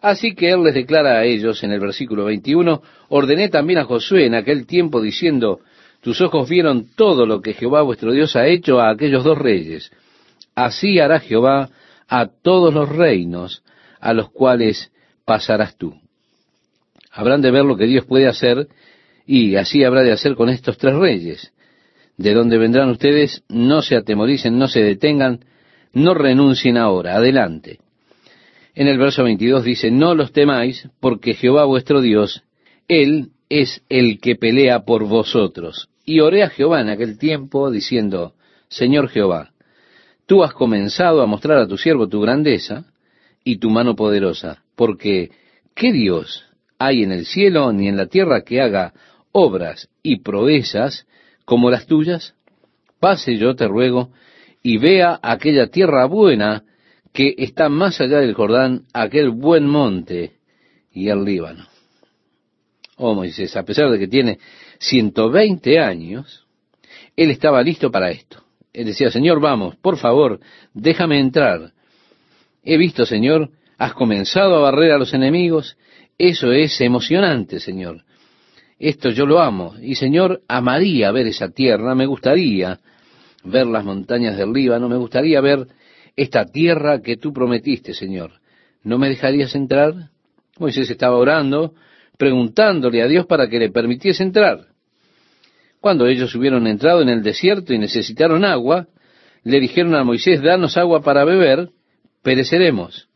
Así 0.06 0.36
que 0.36 0.50
él 0.50 0.62
les 0.62 0.72
declara 0.72 1.18
a 1.18 1.24
ellos 1.24 1.64
en 1.64 1.72
el 1.72 1.80
versículo 1.80 2.26
21, 2.26 2.80
ordené 3.08 3.48
también 3.48 3.80
a 3.80 3.86
Josué 3.86 4.26
en 4.26 4.36
aquel 4.36 4.64
tiempo 4.64 5.02
diciendo, 5.02 5.58
tus 6.00 6.20
ojos 6.20 6.48
vieron 6.48 6.86
todo 6.94 7.26
lo 7.26 7.42
que 7.42 7.54
Jehová 7.54 7.82
vuestro 7.82 8.12
Dios 8.12 8.36
ha 8.36 8.46
hecho 8.46 8.78
a 8.78 8.90
aquellos 8.90 9.24
dos 9.24 9.36
reyes. 9.36 9.90
Así 10.54 11.00
hará 11.00 11.18
Jehová 11.18 11.70
a 12.06 12.28
todos 12.28 12.72
los 12.72 12.88
reinos 12.88 13.64
a 13.98 14.12
los 14.12 14.30
cuales 14.30 14.92
pasarás 15.24 15.76
tú. 15.76 15.92
Habrán 17.10 17.42
de 17.42 17.50
ver 17.50 17.64
lo 17.64 17.76
que 17.76 17.86
Dios 17.86 18.04
puede 18.04 18.28
hacer 18.28 18.68
y 19.26 19.56
así 19.56 19.82
habrá 19.82 20.02
de 20.02 20.12
hacer 20.12 20.36
con 20.36 20.50
estos 20.50 20.78
tres 20.78 20.94
reyes. 20.94 21.52
De 22.16 22.32
donde 22.32 22.58
vendrán 22.58 22.90
ustedes, 22.90 23.42
no 23.48 23.82
se 23.82 23.96
atemoricen, 23.96 24.56
no 24.56 24.68
se 24.68 24.84
detengan, 24.84 25.40
no 25.92 26.14
renuncien 26.14 26.76
ahora, 26.76 27.16
adelante. 27.16 27.80
En 28.76 28.88
el 28.88 28.98
verso 28.98 29.24
22 29.24 29.64
dice, 29.64 29.90
no 29.90 30.14
los 30.14 30.32
temáis, 30.32 30.86
porque 31.00 31.32
Jehová 31.32 31.64
vuestro 31.64 32.02
Dios, 32.02 32.44
Él 32.88 33.30
es 33.48 33.82
el 33.88 34.20
que 34.20 34.36
pelea 34.36 34.84
por 34.84 35.08
vosotros. 35.08 35.88
Y 36.04 36.20
oré 36.20 36.42
a 36.42 36.50
Jehová 36.50 36.82
en 36.82 36.90
aquel 36.90 37.18
tiempo, 37.18 37.70
diciendo, 37.70 38.34
Señor 38.68 39.08
Jehová, 39.08 39.52
tú 40.26 40.44
has 40.44 40.52
comenzado 40.52 41.22
a 41.22 41.26
mostrar 41.26 41.56
a 41.56 41.66
tu 41.66 41.78
siervo 41.78 42.06
tu 42.06 42.20
grandeza 42.20 42.84
y 43.42 43.56
tu 43.56 43.70
mano 43.70 43.96
poderosa, 43.96 44.62
porque 44.74 45.30
¿qué 45.74 45.90
Dios 45.90 46.44
hay 46.78 47.02
en 47.02 47.12
el 47.12 47.24
cielo 47.24 47.72
ni 47.72 47.88
en 47.88 47.96
la 47.96 48.08
tierra 48.08 48.42
que 48.42 48.60
haga 48.60 48.92
obras 49.32 49.88
y 50.02 50.20
proezas 50.20 51.06
como 51.46 51.70
las 51.70 51.86
tuyas? 51.86 52.34
Pase 53.00 53.38
yo, 53.38 53.56
te 53.56 53.68
ruego, 53.68 54.10
y 54.62 54.76
vea 54.76 55.18
aquella 55.22 55.68
tierra 55.68 56.04
buena 56.04 56.64
que 57.16 57.34
está 57.38 57.70
más 57.70 57.98
allá 58.02 58.20
del 58.20 58.34
Jordán, 58.34 58.82
aquel 58.92 59.30
buen 59.30 59.66
monte 59.66 60.34
y 60.92 61.08
el 61.08 61.24
Líbano. 61.24 61.66
Oh 62.98 63.14
Moisés, 63.14 63.56
a 63.56 63.64
pesar 63.64 63.90
de 63.90 63.98
que 63.98 64.06
tiene 64.06 64.38
120 64.80 65.78
años, 65.78 66.46
él 67.16 67.30
estaba 67.30 67.62
listo 67.62 67.90
para 67.90 68.10
esto. 68.10 68.44
Él 68.70 68.84
decía, 68.84 69.10
Señor, 69.10 69.40
vamos, 69.40 69.76
por 69.76 69.96
favor, 69.96 70.40
déjame 70.74 71.18
entrar. 71.18 71.72
He 72.62 72.76
visto, 72.76 73.06
Señor, 73.06 73.48
has 73.78 73.94
comenzado 73.94 74.56
a 74.56 74.70
barrer 74.70 74.92
a 74.92 74.98
los 74.98 75.14
enemigos. 75.14 75.78
Eso 76.18 76.52
es 76.52 76.78
emocionante, 76.82 77.60
Señor. 77.60 78.04
Esto 78.78 79.08
yo 79.08 79.24
lo 79.24 79.40
amo. 79.40 79.74
Y, 79.80 79.94
Señor, 79.94 80.42
amaría 80.48 81.10
ver 81.12 81.28
esa 81.28 81.48
tierra, 81.48 81.94
me 81.94 82.04
gustaría 82.04 82.78
ver 83.42 83.66
las 83.66 83.86
montañas 83.86 84.36
del 84.36 84.52
Líbano, 84.52 84.86
me 84.90 84.96
gustaría 84.96 85.40
ver 85.40 85.66
esta 86.16 86.46
tierra 86.46 87.02
que 87.02 87.16
tú 87.16 87.32
prometiste, 87.32 87.94
Señor. 87.94 88.32
¿No 88.82 88.98
me 88.98 89.08
dejarías 89.08 89.54
entrar? 89.54 89.94
Moisés 90.58 90.90
estaba 90.90 91.16
orando, 91.16 91.74
preguntándole 92.16 93.02
a 93.02 93.06
Dios 93.06 93.26
para 93.26 93.48
que 93.48 93.58
le 93.58 93.70
permitiese 93.70 94.22
entrar. 94.22 94.66
Cuando 95.80 96.06
ellos 96.06 96.34
hubieron 96.34 96.66
entrado 96.66 97.02
en 97.02 97.10
el 97.10 97.22
desierto 97.22 97.74
y 97.74 97.78
necesitaron 97.78 98.44
agua, 98.44 98.88
le 99.44 99.60
dijeron 99.60 99.94
a 99.94 100.02
Moisés, 100.02 100.42
danos 100.42 100.76
agua 100.76 101.02
para 101.02 101.24
beber, 101.24 101.70
pereceremos. 102.22 103.08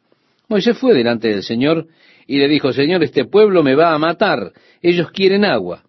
Moisés 0.49 0.77
fue 0.79 0.95
delante 0.95 1.29
del 1.29 1.43
Señor 1.43 1.89
y 2.27 2.39
le 2.39 2.49
dijo, 2.49 2.73
Señor, 2.73 3.03
este 3.03 3.25
pueblo 3.25 3.63
me 3.63 3.75
va 3.75 3.95
a 3.95 3.99
matar, 3.99 4.53
ellos 4.83 5.11
quieren 5.11 5.45
agua. 5.45 5.85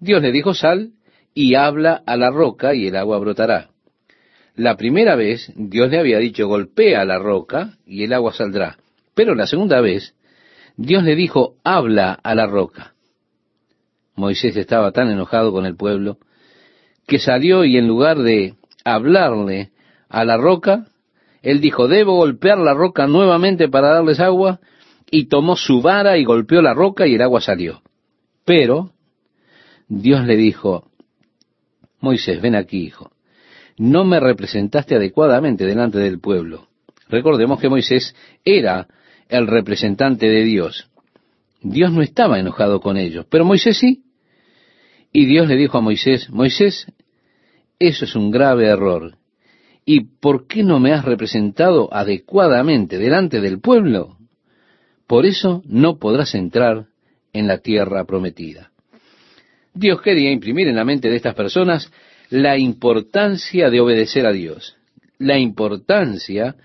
Dios 0.00 0.22
le 0.22 0.32
dijo, 0.32 0.54
sal 0.54 0.92
y 1.34 1.54
habla 1.54 2.02
a 2.06 2.16
la 2.16 2.30
roca 2.30 2.74
y 2.74 2.88
el 2.88 2.96
agua 2.96 3.18
brotará. 3.18 3.69
La 4.60 4.76
primera 4.76 5.16
vez 5.16 5.50
Dios 5.56 5.88
le 5.88 5.98
había 5.98 6.18
dicho, 6.18 6.46
golpea 6.46 7.06
la 7.06 7.18
roca 7.18 7.78
y 7.86 8.04
el 8.04 8.12
agua 8.12 8.34
saldrá. 8.34 8.76
Pero 9.14 9.34
la 9.34 9.46
segunda 9.46 9.80
vez 9.80 10.14
Dios 10.76 11.02
le 11.02 11.16
dijo, 11.16 11.54
habla 11.64 12.12
a 12.12 12.34
la 12.34 12.46
roca. 12.46 12.92
Moisés 14.16 14.54
estaba 14.58 14.92
tan 14.92 15.10
enojado 15.10 15.50
con 15.50 15.64
el 15.64 15.76
pueblo 15.76 16.18
que 17.06 17.18
salió 17.18 17.64
y 17.64 17.78
en 17.78 17.88
lugar 17.88 18.18
de 18.18 18.52
hablarle 18.84 19.70
a 20.10 20.26
la 20.26 20.36
roca, 20.36 20.88
él 21.40 21.62
dijo, 21.62 21.88
debo 21.88 22.16
golpear 22.16 22.58
la 22.58 22.74
roca 22.74 23.06
nuevamente 23.06 23.70
para 23.70 23.88
darles 23.88 24.20
agua, 24.20 24.60
y 25.10 25.28
tomó 25.28 25.56
su 25.56 25.80
vara 25.80 26.18
y 26.18 26.24
golpeó 26.24 26.60
la 26.60 26.74
roca 26.74 27.06
y 27.06 27.14
el 27.14 27.22
agua 27.22 27.40
salió. 27.40 27.80
Pero 28.44 28.90
Dios 29.88 30.26
le 30.26 30.36
dijo, 30.36 30.90
Moisés, 32.00 32.42
ven 32.42 32.56
aquí, 32.56 32.84
hijo, 32.84 33.10
no 33.80 34.04
me 34.04 34.20
representaste 34.20 34.94
adecuadamente 34.94 35.64
delante 35.64 35.96
del 35.96 36.20
pueblo. 36.20 36.68
Recordemos 37.08 37.58
que 37.58 37.70
Moisés 37.70 38.14
era 38.44 38.86
el 39.30 39.46
representante 39.46 40.28
de 40.28 40.44
Dios. 40.44 40.90
Dios 41.62 41.90
no 41.90 42.02
estaba 42.02 42.38
enojado 42.38 42.80
con 42.80 42.98
ellos, 42.98 43.24
pero 43.30 43.46
Moisés 43.46 43.78
sí. 43.78 44.02
Y 45.12 45.24
Dios 45.24 45.48
le 45.48 45.56
dijo 45.56 45.78
a 45.78 45.80
Moisés, 45.80 46.28
Moisés, 46.28 46.92
eso 47.78 48.04
es 48.04 48.14
un 48.14 48.30
grave 48.30 48.66
error. 48.66 49.16
¿Y 49.86 50.00
por 50.20 50.46
qué 50.46 50.62
no 50.62 50.78
me 50.78 50.92
has 50.92 51.06
representado 51.06 51.88
adecuadamente 51.90 52.98
delante 52.98 53.40
del 53.40 53.60
pueblo? 53.60 54.18
Por 55.06 55.24
eso 55.24 55.62
no 55.64 55.98
podrás 55.98 56.34
entrar 56.34 56.88
en 57.32 57.46
la 57.46 57.58
tierra 57.58 58.04
prometida. 58.04 58.72
Dios 59.72 60.02
quería 60.02 60.30
imprimir 60.30 60.68
en 60.68 60.76
la 60.76 60.84
mente 60.84 61.08
de 61.08 61.16
estas 61.16 61.34
personas 61.34 61.90
la 62.30 62.56
importancia 62.56 63.70
de 63.70 63.80
obedecer 63.80 64.24
a 64.24 64.32
Dios, 64.32 64.76
la 65.18 65.38
importancia 65.38 66.56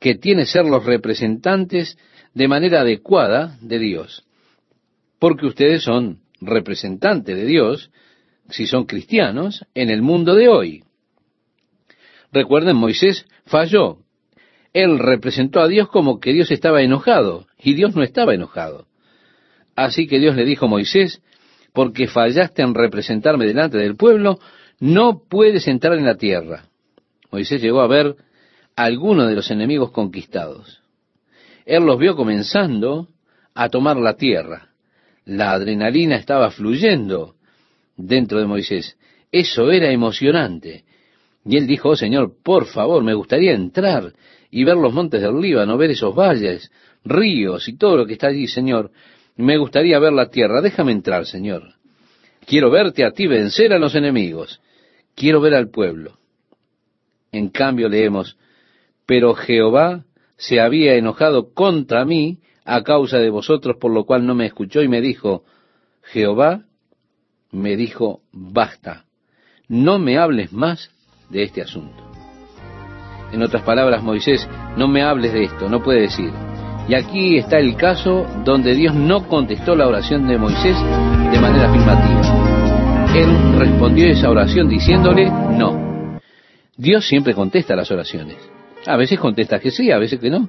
que 0.00 0.14
tiene 0.14 0.46
ser 0.46 0.64
los 0.64 0.84
representantes 0.84 1.98
de 2.34 2.48
manera 2.48 2.80
adecuada 2.80 3.58
de 3.60 3.80
Dios. 3.80 4.24
Porque 5.18 5.46
ustedes 5.46 5.82
son 5.82 6.20
representantes 6.40 7.36
de 7.36 7.44
Dios, 7.44 7.90
si 8.48 8.66
son 8.66 8.86
cristianos, 8.86 9.66
en 9.74 9.90
el 9.90 10.02
mundo 10.02 10.36
de 10.36 10.48
hoy. 10.48 10.84
Recuerden, 12.32 12.76
Moisés 12.76 13.26
falló. 13.44 13.98
Él 14.72 15.00
representó 15.00 15.60
a 15.60 15.68
Dios 15.68 15.88
como 15.88 16.20
que 16.20 16.32
Dios 16.32 16.52
estaba 16.52 16.82
enojado, 16.82 17.48
y 17.58 17.74
Dios 17.74 17.96
no 17.96 18.04
estaba 18.04 18.34
enojado. 18.34 18.86
Así 19.74 20.06
que 20.06 20.20
Dios 20.20 20.36
le 20.36 20.44
dijo 20.44 20.66
a 20.66 20.68
Moisés, 20.68 21.20
porque 21.72 22.06
fallaste 22.06 22.62
en 22.62 22.74
representarme 22.74 23.46
delante 23.46 23.78
del 23.78 23.96
pueblo, 23.96 24.38
no 24.80 25.22
puedes 25.28 25.66
entrar 25.66 25.98
en 25.98 26.04
la 26.04 26.16
tierra. 26.16 26.64
Moisés 27.30 27.60
llegó 27.60 27.80
a 27.80 27.86
ver 27.86 28.16
a 28.76 28.84
algunos 28.84 29.28
de 29.28 29.34
los 29.34 29.50
enemigos 29.50 29.90
conquistados. 29.90 30.80
Él 31.66 31.84
los 31.84 31.98
vio 31.98 32.16
comenzando 32.16 33.08
a 33.54 33.68
tomar 33.68 33.96
la 33.96 34.14
tierra. 34.14 34.68
La 35.24 35.52
adrenalina 35.52 36.16
estaba 36.16 36.50
fluyendo 36.50 37.34
dentro 37.96 38.38
de 38.38 38.46
Moisés. 38.46 38.96
Eso 39.30 39.70
era 39.70 39.90
emocionante. 39.90 40.84
Y 41.44 41.56
él 41.56 41.66
dijo, 41.66 41.90
oh 41.90 41.96
Señor, 41.96 42.32
por 42.42 42.66
favor, 42.66 43.02
me 43.02 43.14
gustaría 43.14 43.52
entrar 43.52 44.12
y 44.50 44.64
ver 44.64 44.76
los 44.76 44.92
montes 44.92 45.20
del 45.20 45.40
Líbano, 45.40 45.76
ver 45.76 45.90
esos 45.90 46.14
valles, 46.14 46.70
ríos 47.04 47.68
y 47.68 47.76
todo 47.76 47.96
lo 47.98 48.06
que 48.06 48.14
está 48.14 48.28
allí, 48.28 48.46
Señor. 48.46 48.90
Me 49.36 49.58
gustaría 49.58 49.98
ver 49.98 50.12
la 50.12 50.30
tierra. 50.30 50.62
Déjame 50.62 50.92
entrar, 50.92 51.26
Señor. 51.26 51.74
Quiero 52.46 52.70
verte 52.70 53.04
a 53.04 53.10
ti 53.10 53.26
vencer 53.26 53.72
a 53.72 53.78
los 53.78 53.94
enemigos. 53.94 54.60
Quiero 55.18 55.40
ver 55.40 55.54
al 55.54 55.68
pueblo. 55.68 56.12
En 57.32 57.48
cambio 57.48 57.88
leemos, 57.88 58.38
pero 59.04 59.34
Jehová 59.34 60.04
se 60.36 60.60
había 60.60 60.94
enojado 60.94 61.52
contra 61.52 62.04
mí 62.04 62.38
a 62.64 62.84
causa 62.84 63.18
de 63.18 63.28
vosotros, 63.28 63.76
por 63.80 63.92
lo 63.92 64.04
cual 64.04 64.24
no 64.24 64.36
me 64.36 64.46
escuchó 64.46 64.80
y 64.80 64.86
me 64.86 65.00
dijo, 65.00 65.42
Jehová 66.02 66.62
me 67.50 67.76
dijo, 67.76 68.20
basta, 68.30 69.06
no 69.66 69.98
me 69.98 70.18
hables 70.18 70.52
más 70.52 70.90
de 71.30 71.42
este 71.42 71.62
asunto. 71.62 72.00
En 73.32 73.42
otras 73.42 73.64
palabras, 73.64 74.04
Moisés, 74.04 74.48
no 74.76 74.86
me 74.86 75.02
hables 75.02 75.32
de 75.32 75.44
esto, 75.44 75.68
no 75.68 75.82
puede 75.82 76.02
decir. 76.02 76.30
Y 76.88 76.94
aquí 76.94 77.38
está 77.38 77.58
el 77.58 77.74
caso 77.74 78.24
donde 78.44 78.74
Dios 78.74 78.94
no 78.94 79.26
contestó 79.26 79.74
la 79.74 79.88
oración 79.88 80.28
de 80.28 80.38
Moisés 80.38 80.76
de 80.76 81.40
manera 81.40 81.70
afirmativa. 81.70 82.37
Él 83.14 83.58
respondió 83.58 84.06
esa 84.06 84.30
oración 84.30 84.68
diciéndole 84.68 85.26
no. 85.26 86.20
Dios 86.76 87.06
siempre 87.06 87.34
contesta 87.34 87.74
las 87.74 87.90
oraciones. 87.90 88.36
A 88.86 88.96
veces 88.96 89.18
contesta 89.18 89.58
que 89.58 89.70
sí, 89.70 89.90
a 89.90 89.98
veces 89.98 90.20
que 90.20 90.30
no. 90.30 90.48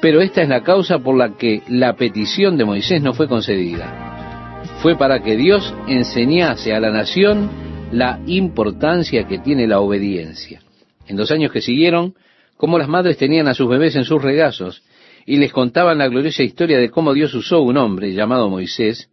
Pero 0.00 0.20
esta 0.20 0.42
es 0.42 0.48
la 0.48 0.62
causa 0.62 1.00
por 1.00 1.16
la 1.16 1.36
que 1.36 1.62
la 1.68 1.96
petición 1.96 2.56
de 2.56 2.64
Moisés 2.64 3.02
no 3.02 3.12
fue 3.14 3.28
concedida. 3.28 4.62
Fue 4.80 4.96
para 4.96 5.22
que 5.22 5.36
Dios 5.36 5.74
enseñase 5.88 6.72
a 6.72 6.80
la 6.80 6.90
nación 6.90 7.50
la 7.92 8.20
importancia 8.26 9.26
que 9.26 9.38
tiene 9.38 9.66
la 9.66 9.80
obediencia. 9.80 10.60
En 11.06 11.16
los 11.16 11.30
años 11.30 11.52
que 11.52 11.60
siguieron, 11.60 12.14
como 12.56 12.78
las 12.78 12.88
madres 12.88 13.16
tenían 13.16 13.48
a 13.48 13.54
sus 13.54 13.68
bebés 13.68 13.96
en 13.96 14.04
sus 14.04 14.22
regazos 14.22 14.82
y 15.26 15.36
les 15.36 15.52
contaban 15.52 15.98
la 15.98 16.08
gloriosa 16.08 16.42
historia 16.42 16.78
de 16.78 16.90
cómo 16.90 17.12
Dios 17.12 17.34
usó 17.34 17.60
un 17.60 17.76
hombre 17.76 18.12
llamado 18.12 18.48
Moisés, 18.48 19.10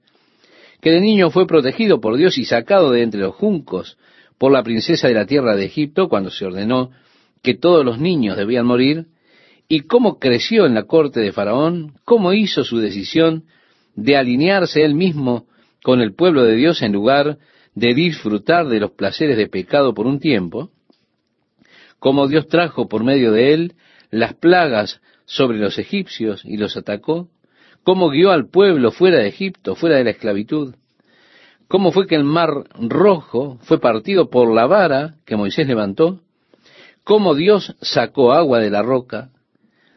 que 0.84 0.91
de 0.91 0.99
niño 0.99 1.31
fue 1.31 1.47
protegido 1.47 2.01
por 2.01 2.17
Dios 2.17 2.38
y 2.38 2.43
sacado 2.43 2.91
de 2.91 3.03
entre 3.03 3.21
los 3.21 3.34
juncos 3.36 3.97
por 4.38 4.51
la 4.51 4.63
princesa 4.63 5.07
de 5.07 5.13
la 5.13 5.25
tierra 5.25 5.55
de 5.55 5.63
Egipto 5.63 6.09
cuando 6.09 6.29
se 6.29 6.45
ordenó 6.45 6.91
que 7.41 7.53
todos 7.53 7.86
los 7.86 7.99
niños 7.99 8.36
debían 8.36 8.65
morir, 8.65 9.05
y 9.69 9.81
cómo 9.81 10.19
creció 10.19 10.65
en 10.65 10.73
la 10.73 10.84
corte 10.84 11.21
de 11.21 11.31
Faraón, 11.31 11.93
cómo 12.03 12.34
hizo 12.34 12.65
su 12.65 12.79
decisión 12.79 13.45
de 13.95 14.17
alinearse 14.17 14.84
él 14.84 14.93
mismo 14.93 15.47
con 15.81 16.01
el 16.01 16.13
pueblo 16.13 16.43
de 16.43 16.55
Dios 16.55 16.81
en 16.81 16.91
lugar 16.91 17.38
de 17.75 17.93
disfrutar 17.93 18.67
de 18.67 18.81
los 18.81 18.91
placeres 18.91 19.38
de 19.38 19.47
pecado 19.47 19.93
por 19.93 20.05
un 20.05 20.19
tiempo, 20.19 20.69
cómo 21.97 22.27
Dios 22.27 22.47
trajo 22.49 22.89
por 22.89 23.05
medio 23.05 23.31
de 23.31 23.53
él 23.53 23.73
las 24.11 24.34
plagas 24.34 25.01
sobre 25.23 25.59
los 25.59 25.79
egipcios 25.79 26.43
y 26.43 26.57
los 26.57 26.75
atacó, 26.75 27.29
cómo 27.84 28.09
guió 28.09 28.31
al 28.31 28.49
pueblo 28.49 28.91
fuera 28.91 29.19
de 29.19 29.27
Egipto, 29.27 29.75
fuera 29.75 29.97
de 29.97 30.03
la 30.03 30.11
esclavitud, 30.11 30.75
cómo 31.67 31.91
fue 31.91 32.07
que 32.07 32.15
el 32.15 32.23
mar 32.23 32.49
rojo 32.79 33.59
fue 33.63 33.79
partido 33.79 34.29
por 34.29 34.53
la 34.53 34.65
vara 34.65 35.15
que 35.25 35.36
Moisés 35.36 35.67
levantó, 35.67 36.21
cómo 37.03 37.36
Dios 37.36 37.75
sacó 37.81 38.34
agua 38.34 38.59
de 38.59 38.69
la 38.69 38.81
roca, 38.81 39.31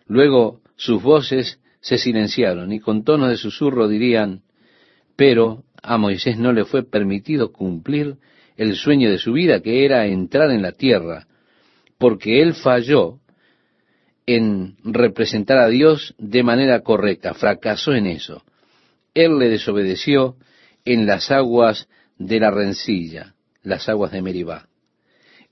luego 0.07 0.61
sus 0.77 1.03
voces 1.03 1.61
se 1.81 1.99
silenciaron 1.99 2.73
y 2.73 2.81
con 2.81 3.05
tonos 3.05 3.29
de 3.29 3.37
susurro 3.37 3.89
dirían, 3.89 4.43
pero 5.15 5.63
a 5.83 5.99
Moisés 5.99 6.39
no 6.39 6.53
le 6.53 6.65
fue 6.65 6.83
permitido 6.83 7.53
cumplir 7.53 8.17
el 8.57 8.75
sueño 8.75 9.11
de 9.11 9.19
su 9.19 9.33
vida, 9.33 9.61
que 9.61 9.85
era 9.85 10.07
entrar 10.07 10.51
en 10.51 10.63
la 10.63 10.73
tierra, 10.73 11.27
porque 11.99 12.43
él 12.43 12.55
falló 12.55 13.19
en 14.27 14.77
representar 14.83 15.59
a 15.59 15.69
Dios 15.69 16.15
de 16.19 16.43
manera 16.43 16.81
correcta, 16.81 17.35
fracasó 17.35 17.95
en 17.95 18.07
eso. 18.07 18.43
Él 19.15 19.39
le 19.39 19.49
desobedeció 19.49 20.37
en 20.85 21.07
las 21.07 21.31
aguas 21.31 21.89
de 22.19 22.41
la 22.41 22.51
rencilla, 22.51 23.35
las 23.63 23.89
aguas 23.89 24.13
de 24.13 24.23
Meribá. 24.23 24.67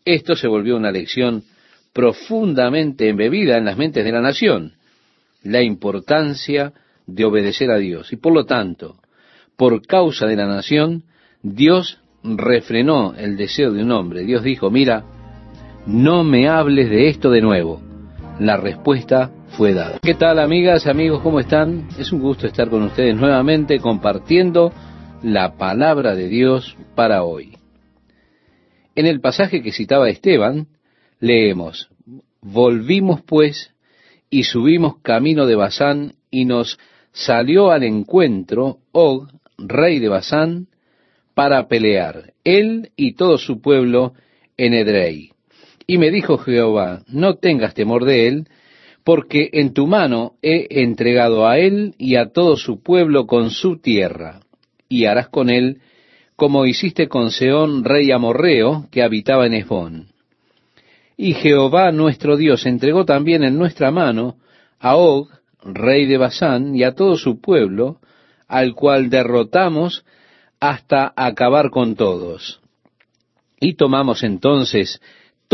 Esto 0.05 0.35
se 0.35 0.49
volvió 0.49 0.77
una 0.77 0.91
lección 0.91 1.45
profundamente 1.93 3.09
embebida 3.09 3.57
en 3.57 3.65
las 3.65 3.79
mentes 3.79 4.05
de 4.05 4.13
la 4.13 4.21
nación, 4.21 4.75
la 5.43 5.63
importancia 5.63 6.73
de 7.07 7.25
obedecer 7.25 7.71
a 7.71 7.79
Dios. 7.79 8.13
Y 8.13 8.17
por 8.17 8.33
lo 8.33 8.45
tanto, 8.45 8.97
por 9.57 9.87
causa 9.87 10.27
de 10.27 10.37
la 10.37 10.47
nación, 10.47 11.05
Dios 11.43 12.01
refrenó 12.25 13.15
el 13.15 13.37
deseo 13.37 13.73
de 13.73 13.83
un 13.83 13.93
hombre. 13.93 14.25
Dios 14.25 14.43
dijo, 14.43 14.71
mira, 14.71 15.05
no 15.87 16.25
me 16.25 16.49
hables 16.49 16.91
de 16.91 17.09
esto 17.09 17.31
de 17.31 17.43
nuevo. 17.43 17.84
La 18.41 18.57
respuesta 18.57 19.31
fue 19.57 19.75
dada. 19.75 20.01
¿Qué 20.03 20.15
tal 20.15 20.41
amigas, 20.41 20.89
amigos? 20.89 21.23
¿Cómo 21.23 21.39
están? 21.39 21.87
Es 21.99 22.11
un 22.11 22.21
gusto 22.21 22.49
estar 22.49 22.69
con 22.69 22.83
ustedes 22.83 23.15
nuevamente 23.15 23.79
compartiendo 23.79 24.73
la 25.23 25.57
palabra 25.57 26.17
de 26.17 26.27
Dios 26.29 26.77
para 26.97 27.23
hoy. 27.23 27.57
En 28.97 29.07
el 29.07 29.21
pasaje 29.21 29.63
que 29.63 29.71
citaba 29.71 30.09
Esteban, 30.09 30.67
leemos, 31.21 31.89
Volvimos 32.41 33.23
pues 33.23 33.73
y 34.31 34.43
subimos 34.43 34.99
camino 35.01 35.47
de 35.47 35.55
Basán 35.55 36.15
y 36.31 36.45
nos 36.45 36.79
salió 37.13 37.71
al 37.71 37.85
encuentro 37.85 38.79
Og, 38.91 39.29
rey 39.59 40.01
de 40.01 40.09
Basán, 40.09 40.67
para 41.35 41.69
pelear, 41.69 42.33
él 42.43 42.91
y 42.97 43.15
todo 43.15 43.39
su 43.39 43.61
pueblo 43.61 44.13
en 44.57 44.75
Edrei. 44.75 45.34
Y 45.87 45.99
me 45.99 46.11
dijo 46.11 46.39
Jehová, 46.39 47.03
no 47.09 47.37
tengas 47.37 47.75
temor 47.75 48.05
de 48.05 48.29
él, 48.29 48.49
porque 49.05 49.51
en 49.53 49.75
tu 49.75 49.87
mano 49.87 50.33
he 50.43 50.83
entregado 50.83 51.47
a 51.47 51.59
él 51.59 51.95
y 51.99 52.17
a 52.17 52.31
todo 52.33 52.57
su 52.57 52.83
pueblo 52.83 53.27
con 53.27 53.51
su 53.51 53.79
tierra, 53.79 54.41
y 54.89 55.05
harás 55.05 55.29
con 55.29 55.51
él 55.51 55.81
como 56.37 56.67
hiciste 56.67 57.09
con 57.09 57.31
Seón, 57.31 57.85
rey 57.85 58.11
amorreo, 58.11 58.89
que 58.91 59.03
habitaba 59.03 59.47
en 59.47 59.55
Esbón. 59.55 60.09
Y 61.17 61.35
Jehová 61.35 61.93
nuestro 61.93 62.37
Dios 62.37 62.67
entregó 62.67 63.05
también 63.05 63.45
en 63.45 63.57
nuestra 63.57 63.91
mano 63.93 64.37
a 64.81 64.97
Og, 64.97 65.29
rey 65.63 66.07
de 66.07 66.19
Basán, 66.19 66.75
y 66.75 66.83
a 66.83 66.95
todo 66.95 67.17
su 67.17 67.41
pueblo, 67.41 67.99
al 68.49 68.75
cual 68.75 69.11
derrotamos 69.11 70.05
hasta 70.59 71.13
acabar 71.15 71.71
con 71.71 71.95
todos. 71.95 72.61
Y 73.61 73.75
tomamos 73.75 74.25
entonces 74.25 75.01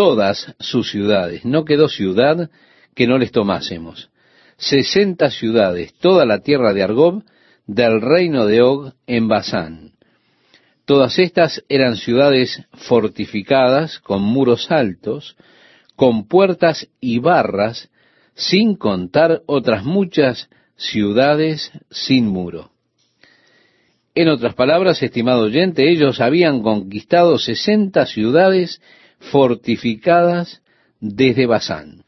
todas 0.01 0.55
sus 0.59 0.90
ciudades. 0.90 1.44
No 1.44 1.66
quedó 1.66 1.86
ciudad 1.86 2.48
que 2.94 3.07
no 3.07 3.18
les 3.18 3.32
tomásemos. 3.32 4.09
Sesenta 4.57 5.30
ciudades, 5.30 5.92
toda 5.92 6.24
la 6.24 6.40
tierra 6.40 6.72
de 6.72 6.82
Argob, 6.82 7.22
del 7.66 8.01
reino 8.01 8.46
de 8.46 8.62
Og 8.62 8.94
en 9.07 9.28
Basán. 9.28 9.92
Todas 10.86 11.18
estas 11.18 11.62
eran 11.68 11.96
ciudades 11.96 12.64
fortificadas, 12.72 13.98
con 13.98 14.22
muros 14.22 14.70
altos, 14.70 15.36
con 15.96 16.26
puertas 16.26 16.88
y 16.98 17.18
barras, 17.18 17.90
sin 18.32 18.76
contar 18.76 19.42
otras 19.44 19.84
muchas 19.84 20.48
ciudades 20.76 21.72
sin 21.90 22.26
muro. 22.26 22.70
En 24.14 24.28
otras 24.28 24.55
palabras, 24.55 25.03
estimado 25.03 25.42
oyente, 25.42 25.90
ellos 25.90 26.22
habían 26.22 26.62
conquistado 26.62 27.36
sesenta 27.36 28.07
ciudades 28.07 28.80
fortificadas 29.21 30.62
desde 31.01 31.47
Basán. 31.47 32.05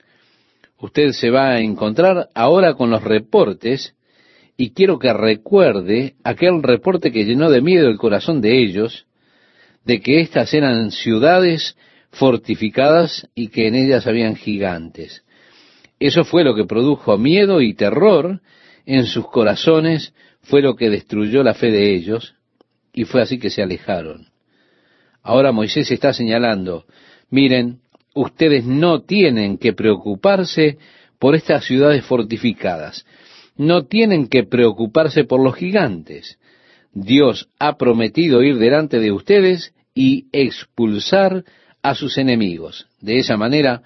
Usted 0.78 1.12
se 1.12 1.30
va 1.30 1.50
a 1.50 1.60
encontrar 1.60 2.28
ahora 2.34 2.74
con 2.74 2.90
los 2.90 3.04
reportes 3.04 3.94
y 4.56 4.70
quiero 4.70 4.98
que 4.98 5.12
recuerde 5.12 6.14
aquel 6.24 6.62
reporte 6.62 7.12
que 7.12 7.24
llenó 7.24 7.50
de 7.50 7.60
miedo 7.60 7.88
el 7.88 7.98
corazón 7.98 8.40
de 8.40 8.62
ellos, 8.62 9.06
de 9.84 10.00
que 10.00 10.20
éstas 10.20 10.52
eran 10.54 10.90
ciudades 10.90 11.76
fortificadas 12.10 13.28
y 13.34 13.48
que 13.48 13.68
en 13.68 13.74
ellas 13.74 14.06
habían 14.06 14.36
gigantes. 14.36 15.24
Eso 15.98 16.24
fue 16.24 16.44
lo 16.44 16.54
que 16.54 16.64
produjo 16.64 17.16
miedo 17.16 17.60
y 17.60 17.74
terror 17.74 18.40
en 18.86 19.06
sus 19.06 19.28
corazones 19.28 20.12
fue 20.42 20.60
lo 20.60 20.74
que 20.74 20.90
destruyó 20.90 21.42
la 21.42 21.54
fe 21.54 21.70
de 21.70 21.94
ellos 21.94 22.34
y 22.92 23.04
fue 23.04 23.22
así 23.22 23.38
que 23.38 23.50
se 23.50 23.62
alejaron. 23.62 24.26
Ahora 25.22 25.52
Moisés 25.52 25.90
está 25.90 26.12
señalando, 26.12 26.84
miren, 27.32 27.80
ustedes 28.14 28.64
no 28.64 29.02
tienen 29.02 29.58
que 29.58 29.72
preocuparse 29.72 30.78
por 31.18 31.34
estas 31.34 31.64
ciudades 31.64 32.04
fortificadas, 32.04 33.06
no 33.56 33.86
tienen 33.86 34.28
que 34.28 34.44
preocuparse 34.44 35.24
por 35.24 35.42
los 35.42 35.56
gigantes. 35.56 36.38
Dios 36.92 37.48
ha 37.58 37.78
prometido 37.78 38.42
ir 38.42 38.58
delante 38.58 39.00
de 39.00 39.12
ustedes 39.12 39.74
y 39.94 40.26
expulsar 40.32 41.44
a 41.82 41.94
sus 41.94 42.18
enemigos. 42.18 42.86
De 43.00 43.18
esa 43.18 43.36
manera, 43.36 43.82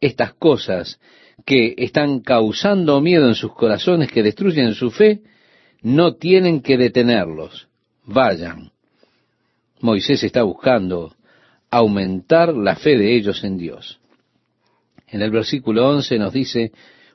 estas 0.00 0.34
cosas 0.34 1.00
que 1.46 1.74
están 1.78 2.20
causando 2.20 3.00
miedo 3.00 3.28
en 3.28 3.34
sus 3.34 3.54
corazones, 3.54 4.12
que 4.12 4.22
destruyen 4.22 4.74
su 4.74 4.90
fe, 4.90 5.22
no 5.80 6.16
tienen 6.16 6.60
que 6.60 6.76
detenerlos. 6.76 7.66
Vayan. 8.04 8.72
Moisés 9.80 10.22
está 10.22 10.42
buscando 10.42 11.14
aumentar 11.76 12.54
la 12.54 12.76
fe 12.76 12.96
de 12.96 13.16
ellos 13.16 13.42
en 13.44 13.58
Dios. 13.58 13.98
En 15.08 15.22
el 15.22 15.30
versículo 15.30 15.88
11 15.88 16.18
nos 16.18 16.32
dice, 16.32 16.72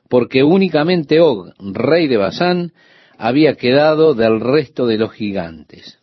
porque 0.08 0.42
únicamente 0.42 1.20
Og, 1.20 1.52
rey 1.58 2.08
de 2.08 2.16
Basán, 2.16 2.72
había 3.16 3.54
quedado 3.54 4.14
del 4.14 4.40
resto 4.40 4.86
de 4.86 4.98
los 4.98 5.12
gigantes. 5.12 5.98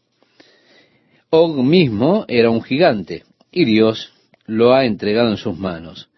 Og 1.30 1.62
mismo 1.64 2.26
era 2.28 2.49
un 2.49 2.64
gigante, 2.64 3.24
y 3.51 3.66
Dios 3.66 4.14
lo 4.45 4.74
ha 4.74 4.86
entregado 4.86 5.30
en 5.30 5.38
sus 5.38 5.58
manos. 5.58 6.10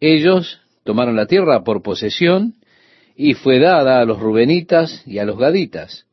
Ellos 0.00 0.60
tomaron 0.84 1.16
la 1.16 1.26
tierra 1.26 1.62
por 1.62 1.82
posesión, 1.82 2.54
y 3.16 3.34
fue 3.34 3.58
dada 3.58 4.00
a 4.00 4.04
los 4.04 4.18
rubenitas 4.18 5.02
y 5.06 5.18
a 5.18 5.24
los 5.24 5.38
gaditas. 5.38 6.06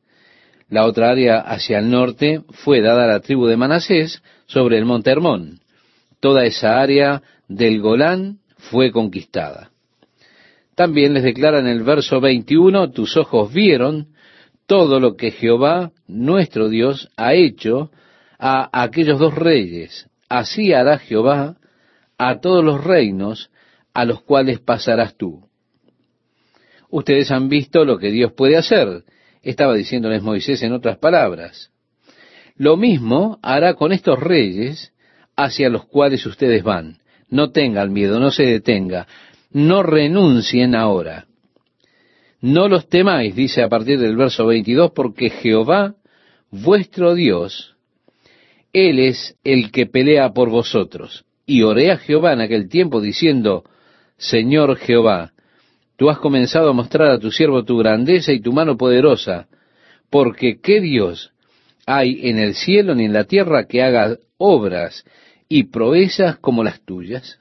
La 0.68 0.84
otra 0.84 1.10
área 1.10 1.40
hacia 1.40 1.78
el 1.78 1.90
norte 1.90 2.42
fue 2.50 2.80
dada 2.80 3.04
a 3.04 3.08
la 3.08 3.20
tribu 3.20 3.46
de 3.46 3.56
Manasés 3.56 4.22
sobre 4.48 4.78
el 4.78 4.84
monte 4.84 5.10
Hermón. 5.10 5.60
Toda 6.20 6.44
esa 6.44 6.80
área 6.80 7.22
del 7.46 7.80
Golán 7.80 8.40
fue 8.56 8.90
conquistada. 8.90 9.70
También 10.74 11.14
les 11.14 11.22
declara 11.22 11.60
en 11.60 11.66
el 11.66 11.82
verso 11.82 12.20
21, 12.20 12.90
tus 12.90 13.16
ojos 13.16 13.52
vieron 13.52 14.08
todo 14.66 15.00
lo 15.00 15.16
que 15.16 15.30
Jehová, 15.30 15.92
nuestro 16.06 16.68
Dios, 16.68 17.08
ha 17.16 17.34
hecho 17.34 17.90
a 18.38 18.68
aquellos 18.82 19.18
dos 19.18 19.34
reyes. 19.34 20.08
Así 20.28 20.72
hará 20.72 20.98
Jehová 20.98 21.56
a 22.18 22.40
todos 22.40 22.64
los 22.64 22.82
reinos 22.82 23.50
a 23.94 24.04
los 24.04 24.22
cuales 24.22 24.60
pasarás 24.60 25.16
tú. 25.16 25.48
Ustedes 26.90 27.30
han 27.30 27.48
visto 27.48 27.84
lo 27.84 27.98
que 27.98 28.10
Dios 28.10 28.32
puede 28.32 28.56
hacer, 28.56 29.04
estaba 29.42 29.74
diciéndoles 29.74 30.22
Moisés 30.22 30.62
en 30.62 30.72
otras 30.72 30.98
palabras. 30.98 31.70
Lo 32.58 32.76
mismo 32.76 33.38
hará 33.40 33.74
con 33.74 33.92
estos 33.92 34.18
reyes 34.18 34.92
hacia 35.36 35.70
los 35.70 35.86
cuales 35.86 36.26
ustedes 36.26 36.64
van. 36.64 36.98
No 37.30 37.52
tengan 37.52 37.92
miedo, 37.92 38.18
no 38.18 38.32
se 38.32 38.44
detenga, 38.44 39.06
no 39.52 39.84
renuncien 39.84 40.74
ahora. 40.74 41.26
No 42.40 42.68
los 42.68 42.88
temáis, 42.88 43.36
dice 43.36 43.62
a 43.62 43.68
partir 43.68 44.00
del 44.00 44.16
verso 44.16 44.46
22, 44.46 44.90
porque 44.90 45.30
Jehová, 45.30 45.94
vuestro 46.50 47.14
Dios, 47.14 47.76
Él 48.72 48.98
es 48.98 49.36
el 49.44 49.70
que 49.70 49.86
pelea 49.86 50.32
por 50.32 50.50
vosotros. 50.50 51.24
Y 51.46 51.62
oré 51.62 51.92
a 51.92 51.98
Jehová 51.98 52.32
en 52.32 52.40
aquel 52.40 52.68
tiempo 52.68 53.00
diciendo, 53.00 53.64
Señor 54.16 54.76
Jehová, 54.76 55.32
tú 55.96 56.10
has 56.10 56.18
comenzado 56.18 56.70
a 56.70 56.74
mostrar 56.74 57.10
a 57.10 57.18
tu 57.20 57.30
siervo 57.30 57.64
tu 57.64 57.78
grandeza 57.78 58.32
y 58.32 58.40
tu 58.40 58.52
mano 58.52 58.76
poderosa, 58.76 59.46
porque 60.10 60.60
¿qué 60.60 60.80
Dios 60.80 61.32
hay 61.88 62.28
en 62.28 62.38
el 62.38 62.54
cielo 62.54 62.94
ni 62.94 63.06
en 63.06 63.14
la 63.14 63.24
tierra 63.24 63.66
que 63.66 63.82
haga 63.82 64.18
obras 64.36 65.04
y 65.48 65.64
proezas 65.64 66.36
como 66.38 66.62
las 66.62 66.82
tuyas? 66.82 67.40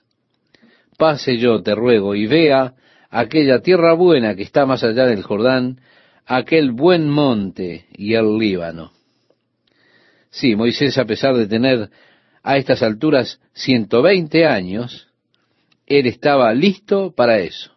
Pase 0.97 1.37
yo, 1.37 1.61
te 1.61 1.75
ruego, 1.75 2.15
y 2.15 2.27
vea 2.27 2.73
aquella 3.09 3.59
tierra 3.59 3.93
buena 3.93 4.35
que 4.35 4.43
está 4.43 4.65
más 4.65 4.85
allá 4.85 5.05
del 5.05 5.21
Jordán, 5.21 5.81
aquel 6.25 6.71
buen 6.71 7.09
monte 7.09 7.87
y 7.93 8.13
el 8.13 8.37
Líbano. 8.37 8.93
Sí, 10.29 10.55
Moisés, 10.55 10.97
a 10.97 11.03
pesar 11.03 11.35
de 11.35 11.47
tener 11.47 11.89
a 12.41 12.55
estas 12.55 12.81
alturas 12.83 13.41
120 13.53 14.45
años, 14.45 15.09
él 15.85 16.07
estaba 16.07 16.53
listo 16.53 17.13
para 17.13 17.39
eso. 17.39 17.73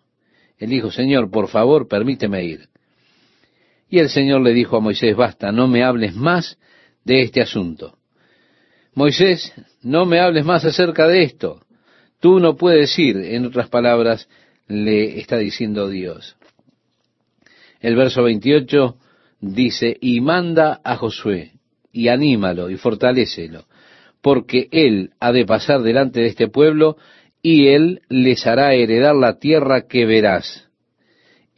Él 0.57 0.71
dijo, 0.71 0.93
Señor, 0.93 1.33
por 1.33 1.49
favor, 1.49 1.89
permíteme 1.89 2.45
ir. 2.45 2.69
Y 3.91 3.99
el 3.99 4.09
Señor 4.09 4.41
le 4.41 4.55
dijo 4.55 4.77
a 4.77 4.81
Moisés, 4.81 5.17
basta, 5.17 5.51
no 5.51 5.67
me 5.67 5.83
hables 5.83 6.15
más 6.15 6.59
de 7.05 7.23
este 7.23 7.43
asunto. 7.43 7.99
Moisés, 8.95 9.53
no 9.83 10.07
me 10.07 10.21
hables 10.21 10.45
más 10.45 10.65
acerca 10.65 11.09
de 11.09 11.25
esto. 11.25 11.61
Tú 12.21 12.39
no 12.39 12.57
puedes 12.57 12.97
ir, 12.99 13.17
en 13.17 13.47
otras 13.47 13.69
palabras, 13.69 14.29
le 14.69 15.19
está 15.19 15.39
diciendo 15.39 15.89
Dios. 15.89 16.37
El 17.81 17.97
verso 17.97 18.23
28 18.23 18.97
dice, 19.41 19.97
y 20.01 20.21
manda 20.21 20.81
a 20.85 20.97
Josué, 20.97 21.53
y 21.93 22.09
anímalo, 22.09 22.71
y 22.71 22.77
fortalécelo, 22.77 23.65
porque 24.21 24.69
él 24.71 25.11
ha 25.19 25.33
de 25.33 25.47
pasar 25.47 25.83
delante 25.83 26.21
de 26.21 26.27
este 26.27 26.47
pueblo, 26.47 26.97
y 27.43 27.69
él 27.69 28.03
les 28.09 28.47
hará 28.47 28.75
heredar 28.75 29.17
la 29.17 29.39
tierra 29.39 29.89
que 29.89 30.05
verás. 30.05 30.70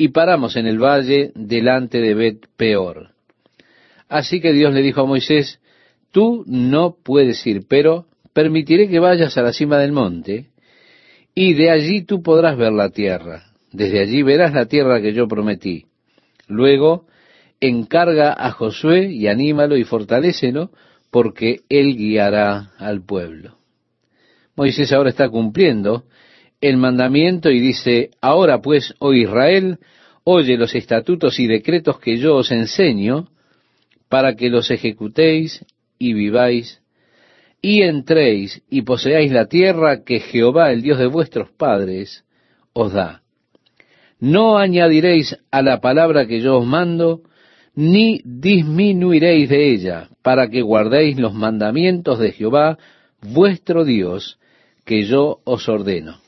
Y 0.03 0.09
paramos 0.09 0.57
en 0.57 0.67
el 0.67 0.81
valle 0.81 1.31
delante 1.37 2.01
de 2.01 2.15
Bet 2.15 2.47
Peor. 2.57 3.11
Así 4.09 4.41
que 4.41 4.53
Dios 4.53 4.75
le 4.75 4.83
dijo 4.83 5.03
a 5.03 5.07
Moisés, 5.07 5.61
tú 6.11 6.43
no 6.49 6.97
puedes 7.01 7.47
ir, 7.47 7.69
pero 7.69 8.07
permitiré 8.33 8.89
que 8.89 8.99
vayas 8.99 9.39
a 9.39 9.43
la 9.43 9.53
cima 9.53 9.79
del 9.79 9.93
monte, 9.93 10.49
y 11.37 11.55
de 11.55 11.71
allí 11.71 12.03
tú 12.03 12.21
podrás 12.21 12.57
ver 12.57 12.73
la 12.73 12.91
tierra. 12.91 13.45
Desde 13.71 14.01
allí 14.01 14.25
verás 14.25 14.53
la 14.53 14.67
tierra 14.67 15.01
que 15.01 15.13
yo 15.13 15.29
prometí. 15.29 15.85
Luego, 16.49 17.07
encarga 17.61 18.35
a 18.37 18.51
Josué 18.51 19.05
y 19.09 19.29
anímalo 19.29 19.77
y 19.77 19.85
fortalécelo, 19.85 20.73
porque 21.13 21.61
él 21.69 21.97
guiará 21.97 22.73
al 22.77 23.05
pueblo. 23.05 23.57
Moisés 24.57 24.93
ahora 24.93 25.11
está 25.11 25.29
cumpliendo 25.29 26.07
el 26.63 26.77
mandamiento 26.77 27.51
y 27.51 27.61
dice, 27.61 28.13
ahora 28.23 28.63
pues, 28.63 28.95
oh 29.01 29.13
Israel, 29.13 29.79
oye 30.25 30.57
los 30.57 30.75
estatutos 30.75 31.39
y 31.41 31.49
decretos 31.49 31.99
que 31.99 32.17
yo 32.17 32.37
os 32.37 32.53
enseño, 32.53 33.29
para 34.09 34.37
que 34.37 34.49
los 34.49 34.71
ejecutéis 34.71 35.65
y 35.99 36.15
viváis 36.15 36.81
y 37.61 37.83
entréis 37.83 38.63
y 38.71 38.83
poseáis 38.83 39.33
la 39.33 39.47
tierra 39.47 40.05
que 40.05 40.21
Jehová, 40.21 40.73
el 40.73 40.83
Dios 40.83 40.99
de 40.99 41.07
vuestros 41.07 41.51
padres, 41.51 42.25
os 42.73 42.93
da. 42.93 43.23
No 44.21 44.57
añadiréis 44.57 45.37
a 45.51 45.63
la 45.63 45.81
palabra 45.81 46.27
que 46.27 46.41
yo 46.41 46.59
os 46.59 46.67
mando, 46.67 47.23
ni 47.75 48.21
disminuiréis 48.25 49.49
de 49.49 49.73
ella, 49.73 50.09
para 50.23 50.49
que 50.49 50.63
guardéis 50.63 51.19
los 51.19 51.35
mandamientos 51.35 52.21
de 52.21 52.31
Jehová, 52.31 52.79
vuestro 53.21 53.85
Dios, 53.85 54.39
que 54.85 55.05
yo 55.05 55.41
os 55.45 55.69
ordeno. 55.69 56.22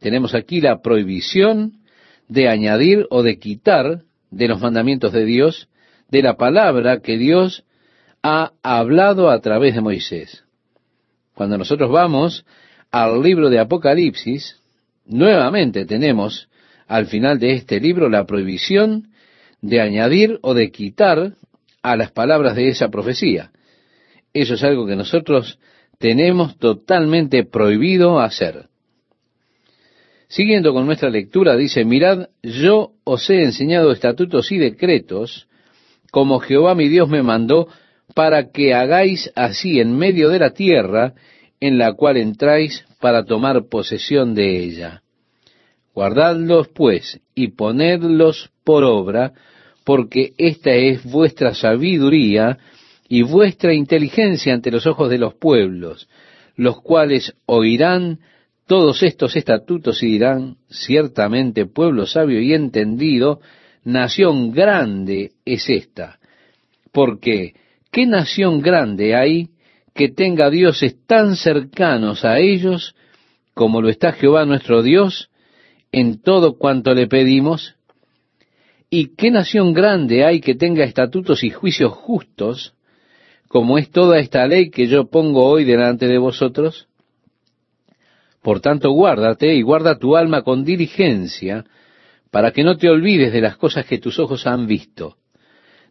Tenemos 0.00 0.34
aquí 0.34 0.60
la 0.60 0.80
prohibición 0.80 1.80
de 2.28 2.48
añadir 2.48 3.06
o 3.10 3.22
de 3.22 3.38
quitar 3.38 4.02
de 4.30 4.48
los 4.48 4.60
mandamientos 4.60 5.12
de 5.12 5.24
Dios, 5.24 5.68
de 6.08 6.22
la 6.22 6.36
palabra 6.36 7.00
que 7.00 7.18
Dios 7.18 7.64
ha 8.22 8.52
hablado 8.62 9.30
a 9.30 9.40
través 9.40 9.74
de 9.74 9.80
Moisés. 9.80 10.44
Cuando 11.34 11.58
nosotros 11.58 11.90
vamos 11.90 12.44
al 12.90 13.22
libro 13.22 13.50
de 13.50 13.58
Apocalipsis, 13.58 14.56
nuevamente 15.06 15.86
tenemos 15.86 16.48
al 16.86 17.06
final 17.06 17.38
de 17.38 17.52
este 17.52 17.80
libro 17.80 18.08
la 18.08 18.26
prohibición 18.26 19.08
de 19.60 19.80
añadir 19.80 20.38
o 20.42 20.54
de 20.54 20.70
quitar 20.70 21.34
a 21.82 21.96
las 21.96 22.10
palabras 22.10 22.56
de 22.56 22.68
esa 22.68 22.88
profecía. 22.88 23.50
Eso 24.32 24.54
es 24.54 24.62
algo 24.62 24.86
que 24.86 24.96
nosotros 24.96 25.58
tenemos 25.98 26.56
totalmente 26.58 27.44
prohibido 27.44 28.20
hacer. 28.20 28.68
Siguiendo 30.30 30.72
con 30.72 30.86
nuestra 30.86 31.10
lectura, 31.10 31.56
dice, 31.56 31.84
mirad, 31.84 32.28
yo 32.40 32.92
os 33.02 33.28
he 33.28 33.42
enseñado 33.42 33.90
estatutos 33.90 34.52
y 34.52 34.58
decretos, 34.58 35.48
como 36.12 36.38
Jehová 36.38 36.76
mi 36.76 36.88
Dios 36.88 37.08
me 37.08 37.24
mandó, 37.24 37.66
para 38.14 38.52
que 38.52 38.72
hagáis 38.72 39.32
así 39.34 39.80
en 39.80 39.98
medio 39.98 40.28
de 40.28 40.38
la 40.38 40.50
tierra 40.50 41.14
en 41.58 41.78
la 41.78 41.94
cual 41.94 42.16
entráis 42.16 42.84
para 43.00 43.24
tomar 43.24 43.68
posesión 43.68 44.36
de 44.36 44.62
ella. 44.62 45.02
Guardadlos, 45.94 46.68
pues, 46.68 47.20
y 47.34 47.48
ponedlos 47.48 48.50
por 48.62 48.84
obra, 48.84 49.32
porque 49.82 50.34
esta 50.38 50.70
es 50.70 51.02
vuestra 51.02 51.54
sabiduría 51.54 52.56
y 53.08 53.22
vuestra 53.22 53.74
inteligencia 53.74 54.54
ante 54.54 54.70
los 54.70 54.86
ojos 54.86 55.10
de 55.10 55.18
los 55.18 55.34
pueblos, 55.34 56.08
los 56.54 56.80
cuales 56.80 57.34
oirán 57.46 58.20
todos 58.70 59.02
estos 59.02 59.34
estatutos 59.34 60.00
y 60.00 60.12
dirán, 60.12 60.58
ciertamente 60.68 61.66
pueblo 61.66 62.06
sabio 62.06 62.40
y 62.40 62.54
entendido, 62.54 63.40
nación 63.82 64.52
grande 64.52 65.32
es 65.44 65.68
esta. 65.68 66.20
Porque, 66.92 67.54
¿qué 67.90 68.06
nación 68.06 68.60
grande 68.60 69.16
hay 69.16 69.48
que 69.92 70.08
tenga 70.08 70.50
dioses 70.50 71.04
tan 71.04 71.34
cercanos 71.34 72.24
a 72.24 72.38
ellos 72.38 72.94
como 73.54 73.82
lo 73.82 73.88
está 73.88 74.12
Jehová 74.12 74.44
nuestro 74.44 74.84
Dios 74.84 75.30
en 75.90 76.22
todo 76.22 76.56
cuanto 76.56 76.94
le 76.94 77.08
pedimos? 77.08 77.74
¿Y 78.88 79.16
qué 79.16 79.32
nación 79.32 79.72
grande 79.72 80.24
hay 80.24 80.40
que 80.40 80.54
tenga 80.54 80.84
estatutos 80.84 81.42
y 81.42 81.50
juicios 81.50 81.92
justos 81.92 82.74
como 83.48 83.78
es 83.78 83.90
toda 83.90 84.20
esta 84.20 84.46
ley 84.46 84.70
que 84.70 84.86
yo 84.86 85.10
pongo 85.10 85.44
hoy 85.44 85.64
delante 85.64 86.06
de 86.06 86.18
vosotros? 86.18 86.86
Por 88.42 88.60
tanto, 88.60 88.90
guárdate 88.90 89.54
y 89.54 89.62
guarda 89.62 89.98
tu 89.98 90.16
alma 90.16 90.42
con 90.42 90.64
diligencia, 90.64 91.64
para 92.30 92.52
que 92.52 92.62
no 92.62 92.76
te 92.76 92.88
olvides 92.88 93.32
de 93.32 93.40
las 93.40 93.56
cosas 93.56 93.86
que 93.86 93.98
tus 93.98 94.18
ojos 94.18 94.46
han 94.46 94.66
visto, 94.66 95.16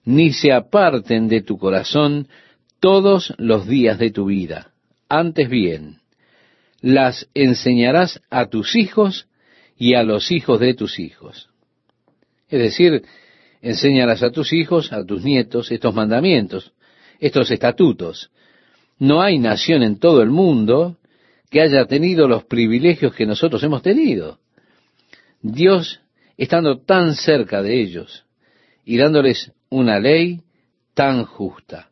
ni 0.06 0.32
se 0.32 0.52
aparten 0.52 1.28
de 1.28 1.42
tu 1.42 1.58
corazón 1.58 2.28
todos 2.80 3.34
los 3.38 3.68
días 3.68 4.00
de 4.00 4.12
tu 4.12 4.26
vida. 4.26 4.72
Antes 5.10 5.50
bien, 5.50 5.98
las 6.82 7.28
enseñarás 7.34 8.22
a 8.30 8.48
tus 8.48 8.76
hijos 8.76 9.28
y 9.78 9.96
a 9.96 10.04
los 10.04 10.32
hijos 10.32 10.60
de 10.60 10.74
tus 10.74 11.00
hijos. 11.00 11.50
Es 12.48 12.60
decir, 12.60 13.04
enséñalas 13.62 14.24
a 14.24 14.32
tus 14.32 14.54
hijos, 14.54 14.92
a 14.92 15.06
tus 15.06 15.24
nietos, 15.24 15.72
estos 15.72 15.94
mandamientos, 15.94 16.72
estos 17.20 17.52
estatutos. 17.52 18.32
No 18.98 19.22
hay 19.22 19.38
nación 19.38 19.84
en 19.84 20.00
todo 20.00 20.22
el 20.22 20.30
mundo 20.30 20.98
que 21.50 21.62
haya 21.62 21.86
tenido 21.86 22.28
los 22.28 22.46
privilegios 22.46 23.14
que 23.14 23.26
nosotros 23.26 23.64
hemos 23.64 23.82
tenido. 23.82 24.40
Dios, 25.42 26.02
estando 26.38 26.80
tan 26.80 27.16
cerca 27.16 27.62
de 27.62 27.82
ellos 27.82 28.26
y 28.86 28.98
dándoles 28.98 29.52
una 29.70 30.00
ley 30.00 30.42
tan 30.94 31.26
justa. 31.26 31.90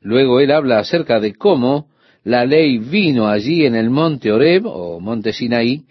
Luego 0.00 0.40
él 0.40 0.50
habla 0.52 0.78
acerca 0.78 1.20
de 1.20 1.34
cómo 1.34 1.88
la 2.24 2.44
ley 2.44 2.78
vino 2.78 3.28
allí 3.28 3.64
en 3.64 3.74
el 3.74 3.90
monte 3.90 4.32
Oreb 4.32 4.66
o 4.66 5.00
monte 5.00 5.32
Sinaí 5.32 5.84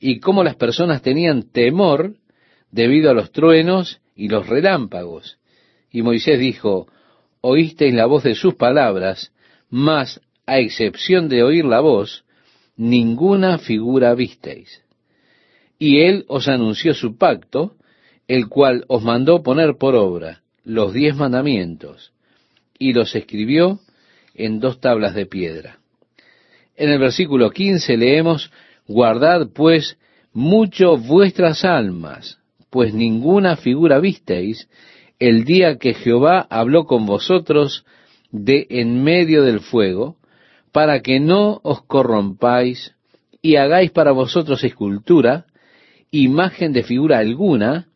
y 0.00 0.20
cómo 0.20 0.44
las 0.44 0.56
personas 0.56 1.02
tenían 1.02 1.50
temor 1.50 2.14
debido 2.70 3.10
a 3.10 3.14
los 3.14 3.32
truenos 3.32 4.00
y 4.14 4.28
los 4.28 4.48
relámpagos. 4.48 5.38
Y 5.90 6.02
Moisés 6.02 6.38
dijo, 6.38 6.88
oísteis 7.40 7.94
la 7.94 8.06
voz 8.06 8.24
de 8.24 8.34
sus 8.34 8.54
palabras, 8.54 9.32
mas 9.70 10.20
a 10.46 10.58
excepción 10.58 11.28
de 11.28 11.42
oír 11.42 11.64
la 11.64 11.80
voz, 11.80 12.24
ninguna 12.76 13.58
figura 13.58 14.14
visteis. 14.14 14.82
Y 15.78 16.00
él 16.00 16.24
os 16.28 16.48
anunció 16.48 16.94
su 16.94 17.16
pacto, 17.16 17.74
el 18.28 18.48
cual 18.48 18.84
os 18.88 19.02
mandó 19.02 19.42
poner 19.42 19.76
por 19.76 19.94
obra 19.94 20.42
los 20.64 20.92
diez 20.92 21.14
mandamientos, 21.14 22.12
y 22.78 22.92
los 22.92 23.14
escribió 23.14 23.80
en 24.34 24.60
dos 24.60 24.80
tablas 24.80 25.14
de 25.14 25.26
piedra. 25.26 25.78
En 26.76 26.90
el 26.90 26.98
versículo 26.98 27.50
15 27.50 27.96
leemos, 27.96 28.50
Guardad 28.86 29.48
pues 29.54 29.98
mucho 30.32 30.96
vuestras 30.96 31.64
almas, 31.64 32.38
pues 32.70 32.92
ninguna 32.92 33.56
figura 33.56 34.00
visteis 34.00 34.68
el 35.18 35.44
día 35.44 35.78
que 35.78 35.94
Jehová 35.94 36.46
habló 36.50 36.86
con 36.86 37.06
vosotros 37.06 37.84
de 38.32 38.66
en 38.68 39.02
medio 39.04 39.42
del 39.42 39.60
fuego, 39.60 40.16
para 40.74 41.02
que 41.02 41.20
no 41.20 41.60
os 41.62 41.82
corrompáis 41.82 42.96
y 43.40 43.54
hagáis 43.54 43.92
para 43.92 44.10
vosotros 44.10 44.64
escultura, 44.64 45.46
imagen 46.10 46.72
de 46.72 46.82
figura 46.82 47.18
alguna, 47.18 47.86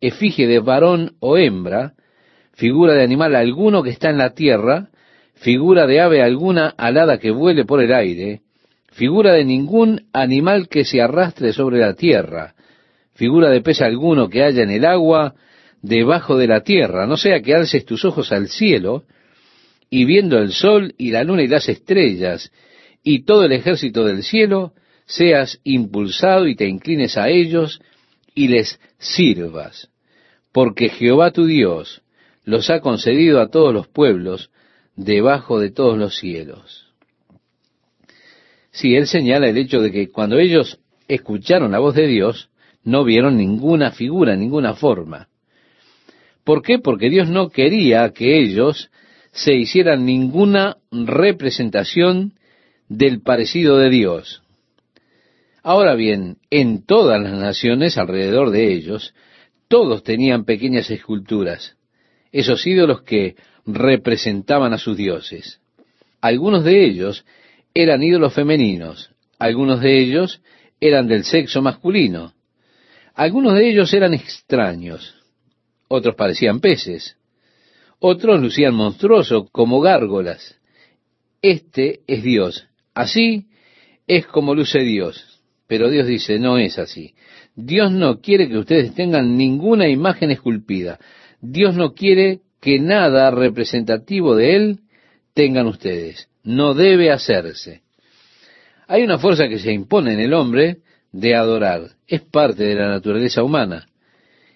efigie 0.00 0.46
de 0.46 0.58
varón 0.58 1.12
o 1.20 1.36
hembra, 1.36 1.92
figura 2.54 2.94
de 2.94 3.02
animal 3.02 3.36
alguno 3.36 3.82
que 3.82 3.90
está 3.90 4.08
en 4.08 4.16
la 4.16 4.30
tierra, 4.30 4.88
figura 5.34 5.86
de 5.86 6.00
ave 6.00 6.22
alguna 6.22 6.68
alada 6.68 7.18
que 7.18 7.30
vuele 7.30 7.66
por 7.66 7.82
el 7.82 7.92
aire, 7.92 8.40
figura 8.92 9.34
de 9.34 9.44
ningún 9.44 10.06
animal 10.14 10.68
que 10.70 10.86
se 10.86 11.02
arrastre 11.02 11.52
sobre 11.52 11.80
la 11.80 11.92
tierra, 11.92 12.54
figura 13.12 13.50
de 13.50 13.60
pez 13.60 13.82
alguno 13.82 14.30
que 14.30 14.42
haya 14.42 14.62
en 14.62 14.70
el 14.70 14.86
agua, 14.86 15.34
debajo 15.82 16.38
de 16.38 16.46
la 16.46 16.62
tierra, 16.62 17.06
no 17.06 17.18
sea 17.18 17.42
que 17.42 17.54
alces 17.54 17.84
tus 17.84 18.06
ojos 18.06 18.32
al 18.32 18.48
cielo, 18.48 19.04
y 19.92 20.06
viendo 20.06 20.38
el 20.38 20.52
sol 20.52 20.94
y 20.96 21.10
la 21.10 21.22
luna 21.22 21.42
y 21.42 21.48
las 21.48 21.68
estrellas 21.68 22.50
y 23.04 23.24
todo 23.24 23.44
el 23.44 23.52
ejército 23.52 24.06
del 24.06 24.22
cielo, 24.22 24.72
seas 25.04 25.60
impulsado 25.64 26.48
y 26.48 26.56
te 26.56 26.66
inclines 26.66 27.18
a 27.18 27.28
ellos 27.28 27.78
y 28.34 28.48
les 28.48 28.80
sirvas, 28.96 29.90
porque 30.50 30.88
Jehová 30.88 31.30
tu 31.30 31.44
Dios 31.44 32.00
los 32.46 32.70
ha 32.70 32.80
concedido 32.80 33.42
a 33.42 33.50
todos 33.50 33.74
los 33.74 33.86
pueblos 33.86 34.50
debajo 34.96 35.60
de 35.60 35.70
todos 35.70 35.98
los 35.98 36.16
cielos. 36.16 36.86
Sí, 38.70 38.94
él 38.94 39.06
señala 39.06 39.50
el 39.50 39.58
hecho 39.58 39.82
de 39.82 39.92
que 39.92 40.08
cuando 40.08 40.38
ellos 40.38 40.80
escucharon 41.06 41.72
la 41.72 41.80
voz 41.80 41.94
de 41.94 42.06
Dios, 42.06 42.48
no 42.82 43.04
vieron 43.04 43.36
ninguna 43.36 43.90
figura, 43.90 44.36
ninguna 44.36 44.72
forma. 44.72 45.28
¿Por 46.44 46.62
qué? 46.62 46.78
Porque 46.78 47.10
Dios 47.10 47.28
no 47.28 47.50
quería 47.50 48.08
que 48.14 48.38
ellos 48.38 48.88
se 49.32 49.54
hiciera 49.54 49.96
ninguna 49.96 50.76
representación 50.90 52.34
del 52.88 53.22
parecido 53.22 53.78
de 53.78 53.88
Dios. 53.88 54.42
Ahora 55.62 55.94
bien, 55.94 56.36
en 56.50 56.84
todas 56.84 57.20
las 57.20 57.32
naciones 57.32 57.96
alrededor 57.96 58.50
de 58.50 58.72
ellos, 58.72 59.14
todos 59.68 60.02
tenían 60.02 60.44
pequeñas 60.44 60.90
esculturas, 60.90 61.76
esos 62.30 62.66
ídolos 62.66 63.02
que 63.02 63.36
representaban 63.64 64.74
a 64.74 64.78
sus 64.78 64.96
dioses. 64.96 65.60
Algunos 66.20 66.64
de 66.64 66.84
ellos 66.84 67.24
eran 67.74 68.02
ídolos 68.02 68.34
femeninos, 68.34 69.10
algunos 69.38 69.80
de 69.80 69.98
ellos 69.98 70.42
eran 70.80 71.06
del 71.06 71.24
sexo 71.24 71.62
masculino, 71.62 72.34
algunos 73.14 73.54
de 73.54 73.70
ellos 73.70 73.94
eran 73.94 74.14
extraños, 74.14 75.14
otros 75.88 76.16
parecían 76.16 76.60
peces, 76.60 77.16
otros 78.04 78.40
lucían 78.40 78.74
monstruosos 78.74 79.48
como 79.52 79.80
gárgolas. 79.80 80.58
Este 81.40 82.00
es 82.08 82.24
Dios. 82.24 82.66
Así 82.94 83.46
es 84.08 84.26
como 84.26 84.56
luce 84.56 84.80
Dios. 84.80 85.40
Pero 85.68 85.88
Dios 85.88 86.08
dice, 86.08 86.40
no 86.40 86.58
es 86.58 86.80
así. 86.80 87.14
Dios 87.54 87.92
no 87.92 88.20
quiere 88.20 88.48
que 88.48 88.58
ustedes 88.58 88.92
tengan 88.94 89.36
ninguna 89.36 89.88
imagen 89.88 90.32
esculpida. 90.32 90.98
Dios 91.40 91.76
no 91.76 91.94
quiere 91.94 92.40
que 92.60 92.80
nada 92.80 93.30
representativo 93.30 94.34
de 94.34 94.56
Él 94.56 94.80
tengan 95.32 95.68
ustedes. 95.68 96.28
No 96.42 96.74
debe 96.74 97.12
hacerse. 97.12 97.82
Hay 98.88 99.04
una 99.04 99.18
fuerza 99.18 99.48
que 99.48 99.60
se 99.60 99.72
impone 99.72 100.14
en 100.14 100.20
el 100.20 100.34
hombre 100.34 100.78
de 101.12 101.36
adorar. 101.36 101.92
Es 102.08 102.22
parte 102.22 102.64
de 102.64 102.74
la 102.74 102.88
naturaleza 102.88 103.44
humana. 103.44 103.86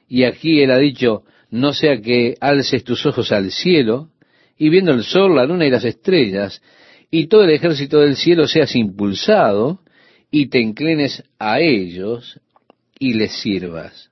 Y 0.09 0.25
aquí 0.25 0.61
Él 0.61 0.73
ha 0.73 0.79
dicho, 0.79 1.23
no 1.51 1.73
sea 1.73 2.01
que 2.01 2.37
alces 2.41 2.85
tus 2.85 3.05
ojos 3.07 3.33
al 3.33 3.51
cielo, 3.51 4.11
y 4.59 4.69
viendo 4.69 4.93
el 4.93 5.05
sol, 5.05 5.37
la 5.37 5.45
luna 5.45 5.67
y 5.67 5.71
las 5.71 5.85
estrellas, 5.85 6.63
y 7.11 7.27
todo 7.27 7.45
el 7.45 7.51
ejército 7.51 8.01
del 8.01 8.17
cielo 8.17 8.47
seas 8.47 8.75
impulsado, 8.75 9.81
y 10.31 10.47
te 10.49 10.61
inclines 10.61 11.23
a 11.39 11.61
ellos, 11.61 12.41
y 12.99 13.15
les 13.15 13.33
sirvas. 13.33 14.11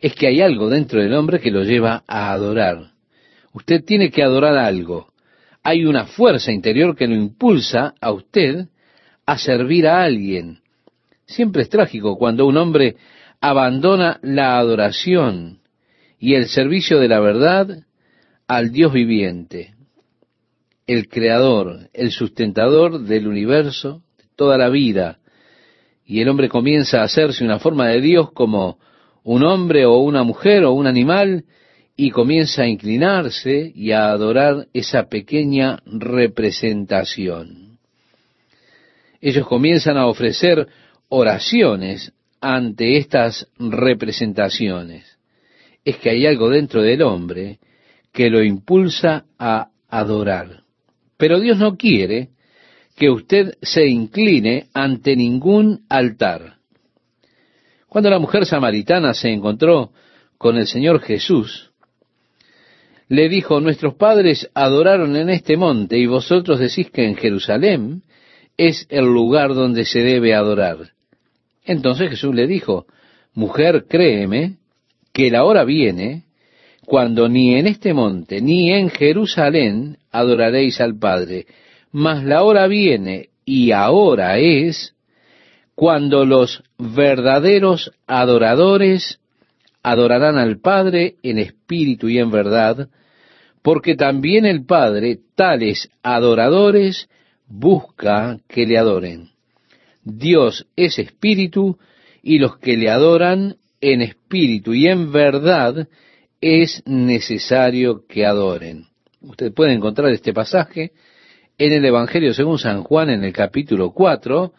Es 0.00 0.14
que 0.14 0.26
hay 0.26 0.40
algo 0.40 0.68
dentro 0.68 1.00
del 1.00 1.14
hombre 1.14 1.40
que 1.40 1.50
lo 1.50 1.62
lleva 1.64 2.04
a 2.06 2.32
adorar. 2.32 2.92
Usted 3.52 3.84
tiene 3.84 4.10
que 4.10 4.22
adorar 4.22 4.56
algo. 4.56 5.08
Hay 5.62 5.86
una 5.86 6.04
fuerza 6.04 6.52
interior 6.52 6.94
que 6.94 7.06
lo 7.06 7.14
impulsa 7.14 7.94
a 8.00 8.12
usted 8.12 8.66
a 9.24 9.38
servir 9.38 9.86
a 9.86 10.02
alguien. 10.02 10.58
Siempre 11.26 11.62
es 11.62 11.70
trágico 11.70 12.18
cuando 12.18 12.46
un 12.46 12.58
hombre 12.58 12.96
abandona 13.40 14.18
la 14.22 14.58
adoración 14.58 15.60
y 16.24 16.36
el 16.36 16.48
servicio 16.48 17.00
de 17.00 17.08
la 17.08 17.20
verdad 17.20 17.84
al 18.48 18.72
Dios 18.72 18.94
viviente, 18.94 19.74
el 20.86 21.06
creador, 21.06 21.90
el 21.92 22.12
sustentador 22.12 23.00
del 23.00 23.28
universo, 23.28 24.00
de 24.16 24.24
toda 24.34 24.56
la 24.56 24.70
vida. 24.70 25.18
Y 26.06 26.22
el 26.22 26.30
hombre 26.30 26.48
comienza 26.48 27.02
a 27.02 27.04
hacerse 27.04 27.44
una 27.44 27.58
forma 27.58 27.88
de 27.88 28.00
Dios 28.00 28.32
como 28.32 28.78
un 29.22 29.42
hombre 29.42 29.84
o 29.84 29.98
una 29.98 30.22
mujer 30.22 30.64
o 30.64 30.72
un 30.72 30.86
animal 30.86 31.44
y 31.94 32.10
comienza 32.10 32.62
a 32.62 32.68
inclinarse 32.68 33.70
y 33.74 33.90
a 33.90 34.08
adorar 34.08 34.68
esa 34.72 35.10
pequeña 35.10 35.80
representación. 35.84 37.76
Ellos 39.20 39.46
comienzan 39.46 39.98
a 39.98 40.06
ofrecer 40.06 40.68
oraciones 41.10 42.14
ante 42.40 42.96
estas 42.96 43.46
representaciones 43.58 45.13
es 45.84 45.96
que 45.98 46.10
hay 46.10 46.26
algo 46.26 46.48
dentro 46.48 46.82
del 46.82 47.02
hombre 47.02 47.58
que 48.12 48.30
lo 48.30 48.42
impulsa 48.42 49.26
a 49.38 49.68
adorar. 49.88 50.62
Pero 51.16 51.40
Dios 51.40 51.58
no 51.58 51.76
quiere 51.76 52.30
que 52.96 53.10
usted 53.10 53.54
se 53.60 53.86
incline 53.86 54.68
ante 54.72 55.16
ningún 55.16 55.84
altar. 55.88 56.58
Cuando 57.88 58.10
la 58.10 58.18
mujer 58.18 58.46
samaritana 58.46 59.14
se 59.14 59.30
encontró 59.30 59.92
con 60.38 60.56
el 60.56 60.66
Señor 60.66 61.00
Jesús, 61.00 61.70
le 63.08 63.28
dijo, 63.28 63.60
nuestros 63.60 63.94
padres 63.94 64.50
adoraron 64.54 65.14
en 65.16 65.28
este 65.28 65.56
monte 65.56 65.98
y 65.98 66.06
vosotros 66.06 66.58
decís 66.58 66.90
que 66.90 67.04
en 67.04 67.16
Jerusalén 67.16 68.02
es 68.56 68.86
el 68.88 69.04
lugar 69.04 69.54
donde 69.54 69.84
se 69.84 70.00
debe 70.00 70.34
adorar. 70.34 70.92
Entonces 71.64 72.10
Jesús 72.10 72.34
le 72.34 72.46
dijo, 72.46 72.86
mujer, 73.34 73.86
créeme, 73.88 74.58
que 75.14 75.30
la 75.30 75.44
hora 75.44 75.64
viene 75.64 76.24
cuando 76.84 77.28
ni 77.28 77.54
en 77.54 77.66
este 77.66 77.94
monte 77.94 78.42
ni 78.42 78.72
en 78.72 78.90
Jerusalén 78.90 79.96
adoraréis 80.10 80.80
al 80.80 80.98
Padre, 80.98 81.46
mas 81.92 82.24
la 82.24 82.42
hora 82.42 82.66
viene 82.66 83.30
y 83.46 83.70
ahora 83.70 84.38
es 84.38 84.94
cuando 85.74 86.24
los 86.24 86.62
verdaderos 86.78 87.92
adoradores 88.06 89.20
adorarán 89.82 90.36
al 90.36 90.58
Padre 90.58 91.14
en 91.22 91.38
espíritu 91.38 92.08
y 92.08 92.18
en 92.18 92.30
verdad, 92.30 92.88
porque 93.62 93.94
también 93.94 94.46
el 94.46 94.66
Padre 94.66 95.20
tales 95.36 95.90
adoradores 96.02 97.08
busca 97.46 98.38
que 98.48 98.66
le 98.66 98.78
adoren. 98.78 99.30
Dios 100.02 100.66
es 100.76 100.98
espíritu 100.98 101.78
y 102.22 102.38
los 102.38 102.58
que 102.58 102.76
le 102.76 102.90
adoran 102.90 103.56
en 103.92 104.00
espíritu 104.00 104.72
y 104.72 104.88
en 104.88 105.12
verdad 105.12 105.88
es 106.40 106.82
necesario 106.86 108.06
que 108.06 108.24
adoren. 108.24 108.86
Usted 109.20 109.52
puede 109.52 109.74
encontrar 109.74 110.10
este 110.10 110.32
pasaje 110.32 110.92
en 111.58 111.72
el 111.72 111.84
Evangelio 111.84 112.32
según 112.32 112.58
San 112.58 112.82
Juan 112.82 113.10
en 113.10 113.24
el 113.24 113.32
capítulo 113.34 113.92
4, 113.92 114.54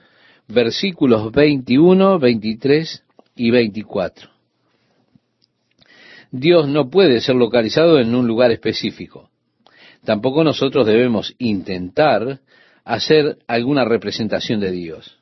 versículos 0.47 1.31
21, 1.31 2.19
23 2.19 3.03
y 3.35 3.49
24. 3.49 4.29
Dios 6.31 6.67
no 6.67 6.91
puede 6.91 7.19
ser 7.19 7.35
localizado 7.35 7.99
en 7.99 8.13
un 8.13 8.27
lugar 8.27 8.51
específico. 8.51 9.31
Tampoco 10.03 10.43
nosotros 10.43 10.85
debemos 10.85 11.33
intentar 11.39 12.41
hacer 12.83 13.39
alguna 13.47 13.85
representación 13.85 14.59
de 14.59 14.71
Dios. 14.71 15.17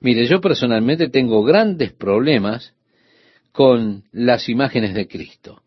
Mire, 0.00 0.26
yo 0.26 0.40
personalmente 0.40 1.10
tengo 1.10 1.42
grandes 1.42 1.92
problemas 1.92 2.72
con 3.58 4.04
las 4.12 4.48
imágenes 4.48 4.94
de 4.94 5.08
Cristo. 5.08 5.62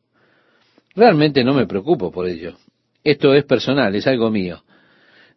Realmente 0.95 1.43
no 1.43 1.53
me 1.53 1.67
preocupo 1.67 2.09
por 2.09 2.25
ello. 2.25 2.53
Esto 3.03 3.33
es 3.33 3.43
personal, 3.43 3.93
es 3.93 4.07
algo 4.07 4.31
mío. 4.31 4.63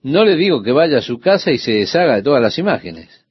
No 0.05 0.25
le 0.25 0.37
digo 0.37 0.63
que 0.63 0.71
vaya 0.71 0.99
a 0.99 1.03
su 1.03 1.19
casa 1.19 1.51
y 1.51 1.59
se 1.59 1.73
deshaga 1.73 2.15
de 2.15 2.23
todas 2.23 2.41
las 2.41 2.57
imágenes. 2.57 3.25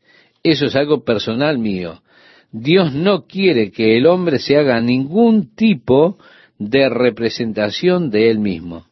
Eso 0.44 0.66
es 0.66 0.76
algo 0.76 1.06
personal 1.06 1.58
mío. 1.58 2.04
Dios 2.52 2.94
no 2.94 3.26
quiere 3.26 3.72
que 3.72 3.96
el 3.96 4.08
hombre 4.08 4.40
se 4.40 4.58
haga 4.58 4.82
ningún 4.82 5.56
tipo 5.56 6.18
de 6.60 6.90
representación 6.90 8.10
de 8.10 8.30
él 8.30 8.40
mismo. 8.40 8.88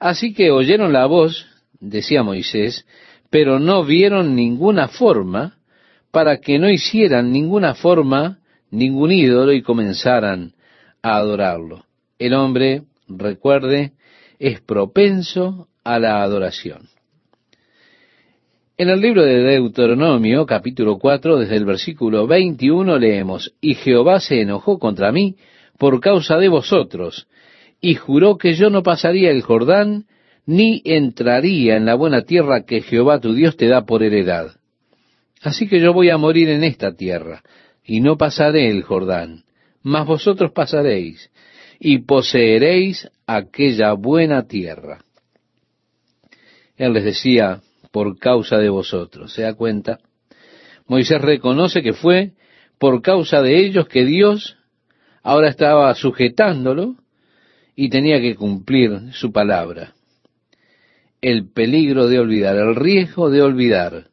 Así 0.00 0.34
que 0.34 0.50
oyeron 0.50 0.92
la 0.92 1.06
voz, 1.06 1.46
decía 1.78 2.24
Moisés, 2.24 2.84
pero 3.30 3.60
no 3.60 3.84
vieron 3.84 4.34
ninguna 4.34 4.88
forma 4.88 5.58
para 6.10 6.38
que 6.38 6.58
no 6.58 6.68
hicieran 6.68 7.30
ninguna 7.30 7.76
forma 7.76 8.40
ningún 8.74 9.12
ídolo 9.12 9.52
y 9.52 9.62
comenzaran 9.62 10.52
a 11.02 11.16
adorarlo. 11.16 11.84
El 12.18 12.34
hombre, 12.34 12.82
recuerde, 13.08 13.92
es 14.38 14.60
propenso 14.60 15.68
a 15.84 15.98
la 15.98 16.22
adoración. 16.22 16.88
En 18.76 18.88
el 18.88 19.00
libro 19.00 19.22
de 19.22 19.38
Deuteronomio, 19.38 20.46
capítulo 20.46 20.98
4, 20.98 21.38
desde 21.38 21.56
el 21.56 21.64
versículo 21.64 22.26
21, 22.26 22.98
leemos, 22.98 23.54
Y 23.60 23.74
Jehová 23.74 24.18
se 24.18 24.40
enojó 24.40 24.78
contra 24.78 25.12
mí 25.12 25.36
por 25.78 26.00
causa 26.00 26.38
de 26.38 26.48
vosotros, 26.48 27.28
y 27.80 27.94
juró 27.94 28.36
que 28.36 28.54
yo 28.54 28.70
no 28.70 28.82
pasaría 28.82 29.30
el 29.30 29.42
Jordán, 29.42 30.06
ni 30.46 30.82
entraría 30.84 31.76
en 31.76 31.86
la 31.86 31.94
buena 31.94 32.22
tierra 32.22 32.64
que 32.64 32.80
Jehová 32.80 33.20
tu 33.20 33.32
Dios 33.34 33.56
te 33.56 33.68
da 33.68 33.84
por 33.84 34.02
heredad. 34.02 34.56
Así 35.42 35.68
que 35.68 35.80
yo 35.80 35.92
voy 35.92 36.10
a 36.10 36.16
morir 36.16 36.48
en 36.48 36.64
esta 36.64 36.94
tierra, 36.94 37.42
y 37.84 38.00
no 38.00 38.16
pasaré 38.16 38.70
el 38.70 38.82
Jordán, 38.82 39.44
mas 39.82 40.06
vosotros 40.06 40.52
pasaréis, 40.52 41.30
y 41.78 41.98
poseeréis 41.98 43.10
aquella 43.26 43.92
buena 43.92 44.46
tierra. 44.46 45.04
Él 46.76 46.94
les 46.94 47.04
decía, 47.04 47.60
por 47.94 48.18
causa 48.18 48.58
de 48.58 48.68
vosotros. 48.68 49.32
¿Se 49.32 49.42
da 49.42 49.54
cuenta? 49.54 50.00
Moisés 50.88 51.20
reconoce 51.20 51.80
que 51.80 51.92
fue 51.92 52.32
por 52.76 53.02
causa 53.02 53.40
de 53.40 53.64
ellos 53.64 53.86
que 53.86 54.04
Dios 54.04 54.56
ahora 55.22 55.48
estaba 55.48 55.94
sujetándolo 55.94 56.96
y 57.76 57.90
tenía 57.90 58.20
que 58.20 58.34
cumplir 58.34 59.12
su 59.12 59.30
palabra. 59.30 59.94
El 61.20 61.48
peligro 61.52 62.08
de 62.08 62.18
olvidar, 62.18 62.56
el 62.56 62.74
riesgo 62.74 63.30
de 63.30 63.42
olvidar. 63.42 64.08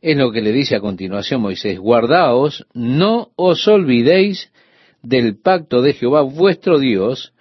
Es 0.00 0.16
lo 0.16 0.30
que 0.30 0.42
le 0.42 0.52
dice 0.52 0.76
a 0.76 0.80
continuación 0.80 1.40
Moisés, 1.40 1.78
guardaos, 1.78 2.66
no 2.74 3.30
os 3.36 3.66
olvidéis 3.66 4.52
del 5.02 5.38
pacto 5.38 5.82
de 5.82 5.94
Jehová 5.94 6.22
vuestro 6.22 6.78
Dios, 6.78 7.32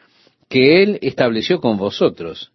que 0.50 0.84
él 0.84 1.00
estableció 1.02 1.60
con 1.60 1.78
vosotros, 1.78 2.52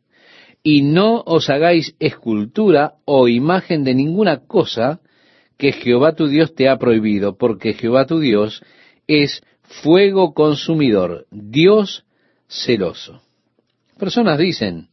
y 0.62 0.82
no 0.82 1.22
os 1.26 1.50
hagáis 1.50 1.94
escultura 1.98 2.94
o 3.04 3.28
imagen 3.28 3.84
de 3.84 3.94
ninguna 3.94 4.46
cosa 4.46 5.00
que 5.56 5.72
Jehová 5.72 6.14
tu 6.14 6.28
Dios 6.28 6.54
te 6.54 6.68
ha 6.68 6.78
prohibido, 6.78 7.36
porque 7.36 7.74
Jehová 7.74 8.06
tu 8.06 8.20
Dios 8.20 8.62
es 9.06 9.42
fuego 9.62 10.32
consumidor, 10.32 11.26
Dios 11.30 12.04
celoso. 12.48 13.22
Personas 13.98 14.38
dicen, 14.38 14.89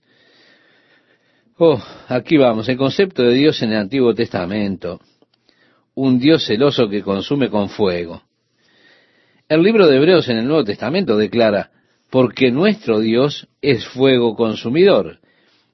Oh, 1.60 1.82
aquí 2.08 2.38
vamos, 2.38 2.70
el 2.70 2.78
concepto 2.78 3.24
de 3.24 3.34
Dios 3.34 3.64
en 3.64 3.72
el 3.72 3.80
Antiguo 3.80 4.14
Testamento, 4.14 5.02
un 5.96 6.20
Dios 6.20 6.46
celoso 6.46 6.88
que 6.88 7.02
consume 7.02 7.50
con 7.50 7.70
fuego. 7.70 8.22
El 9.50 9.64
libro 9.64 9.88
de 9.88 9.98
Hebreos 9.98 10.30
en 10.30 10.38
el 10.38 10.46
Nuevo 10.46 10.64
Testamento 10.64 11.18
declara, 11.18 11.72
porque 12.12 12.52
nuestro 12.52 13.00
Dios 13.00 13.48
es 13.60 13.88
fuego 13.88 14.36
consumidor. 14.36 15.18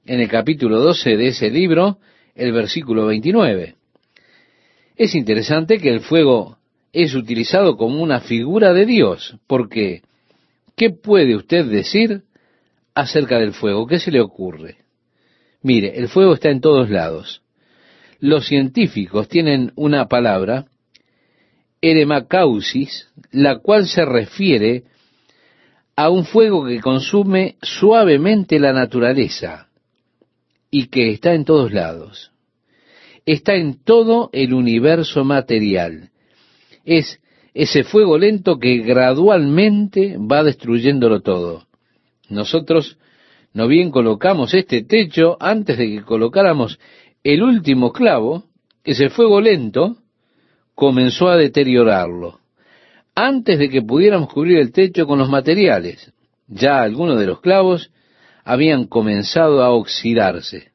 En 0.06 0.20
el 0.20 0.28
capítulo 0.30 0.80
12 0.80 1.18
de 1.18 1.26
ese 1.26 1.50
libro, 1.50 1.98
el 2.34 2.52
versículo 2.52 3.04
29. 3.04 3.74
Es 4.96 5.14
interesante 5.14 5.76
que 5.76 5.90
el 5.90 6.00
fuego 6.00 6.56
es 6.94 7.14
utilizado 7.14 7.76
como 7.76 8.02
una 8.02 8.20
figura 8.20 8.72
de 8.72 8.86
Dios, 8.86 9.36
porque 9.46 10.00
¿qué 10.76 10.88
puede 10.88 11.36
usted 11.36 11.66
decir 11.66 12.22
acerca 12.94 13.38
del 13.38 13.52
fuego? 13.52 13.86
¿Qué 13.86 13.98
se 13.98 14.10
le 14.10 14.22
ocurre? 14.22 14.83
Mire, 15.64 15.98
el 15.98 16.08
fuego 16.08 16.34
está 16.34 16.50
en 16.50 16.60
todos 16.60 16.90
lados. 16.90 17.40
Los 18.20 18.46
científicos 18.46 19.28
tienen 19.28 19.72
una 19.76 20.08
palabra, 20.08 20.66
eremacausis, 21.80 23.08
la 23.32 23.60
cual 23.60 23.86
se 23.86 24.04
refiere 24.04 24.84
a 25.96 26.10
un 26.10 26.26
fuego 26.26 26.66
que 26.66 26.80
consume 26.80 27.56
suavemente 27.62 28.58
la 28.58 28.74
naturaleza 28.74 29.68
y 30.70 30.88
que 30.88 31.10
está 31.10 31.32
en 31.32 31.46
todos 31.46 31.72
lados. 31.72 32.30
Está 33.24 33.54
en 33.54 33.82
todo 33.82 34.28
el 34.34 34.52
universo 34.52 35.24
material. 35.24 36.10
Es 36.84 37.20
ese 37.54 37.84
fuego 37.84 38.18
lento 38.18 38.58
que 38.58 38.78
gradualmente 38.80 40.18
va 40.18 40.42
destruyéndolo 40.42 41.22
todo. 41.22 41.66
Nosotros 42.28 42.98
no 43.54 43.68
bien 43.68 43.92
colocamos 43.92 44.52
este 44.52 44.82
techo, 44.82 45.36
antes 45.40 45.78
de 45.78 45.88
que 45.88 46.02
colocáramos 46.02 46.80
el 47.22 47.42
último 47.42 47.92
clavo, 47.92 48.44
ese 48.82 49.08
fuego 49.08 49.40
lento 49.40 49.96
comenzó 50.74 51.28
a 51.28 51.36
deteriorarlo. 51.36 52.40
Antes 53.14 53.60
de 53.60 53.70
que 53.70 53.80
pudiéramos 53.80 54.32
cubrir 54.32 54.58
el 54.58 54.72
techo 54.72 55.06
con 55.06 55.20
los 55.20 55.30
materiales, 55.30 56.12
ya 56.48 56.82
algunos 56.82 57.18
de 57.18 57.26
los 57.26 57.40
clavos 57.40 57.92
habían 58.42 58.88
comenzado 58.88 59.62
a 59.62 59.70
oxidarse. 59.70 60.72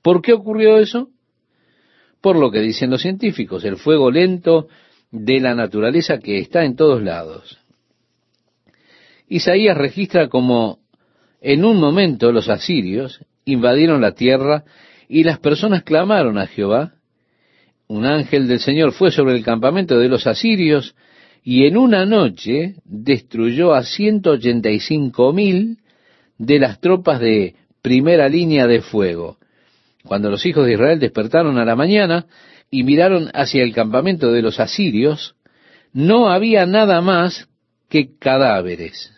¿Por 0.00 0.22
qué 0.22 0.32
ocurrió 0.32 0.78
eso? 0.78 1.10
Por 2.22 2.36
lo 2.36 2.50
que 2.50 2.60
dicen 2.60 2.90
los 2.90 3.02
científicos, 3.02 3.62
el 3.64 3.76
fuego 3.76 4.10
lento 4.10 4.68
de 5.10 5.38
la 5.38 5.54
naturaleza 5.54 6.18
que 6.18 6.38
está 6.38 6.64
en 6.64 6.76
todos 6.76 7.02
lados. 7.02 7.58
Isaías 9.28 9.76
registra 9.76 10.28
como 10.28 10.81
en 11.42 11.64
un 11.64 11.78
momento 11.78 12.30
los 12.32 12.48
asirios 12.48 13.20
invadieron 13.44 14.00
la 14.00 14.12
tierra 14.12 14.64
y 15.08 15.24
las 15.24 15.40
personas 15.40 15.82
clamaron 15.82 16.38
a 16.38 16.46
Jehová. 16.46 16.94
Un 17.88 18.06
ángel 18.06 18.46
del 18.46 18.60
Señor 18.60 18.92
fue 18.92 19.10
sobre 19.10 19.34
el 19.34 19.44
campamento 19.44 19.98
de 19.98 20.08
los 20.08 20.26
asirios 20.26 20.94
y 21.42 21.66
en 21.66 21.76
una 21.76 22.06
noche 22.06 22.76
destruyó 22.84 23.74
a 23.74 23.82
ciento 23.82 24.30
ochenta 24.30 24.70
y 24.70 24.78
cinco 24.78 25.32
mil 25.32 25.78
de 26.38 26.60
las 26.60 26.80
tropas 26.80 27.20
de 27.20 27.56
primera 27.82 28.28
línea 28.28 28.68
de 28.68 28.80
fuego. 28.80 29.38
Cuando 30.04 30.30
los 30.30 30.46
hijos 30.46 30.66
de 30.66 30.74
Israel 30.74 31.00
despertaron 31.00 31.58
a 31.58 31.64
la 31.64 31.74
mañana 31.74 32.26
y 32.70 32.84
miraron 32.84 33.30
hacia 33.34 33.64
el 33.64 33.74
campamento 33.74 34.32
de 34.32 34.42
los 34.42 34.60
asirios, 34.60 35.34
no 35.92 36.30
había 36.30 36.66
nada 36.66 37.00
más 37.00 37.48
que 37.88 38.16
cadáveres. 38.18 39.12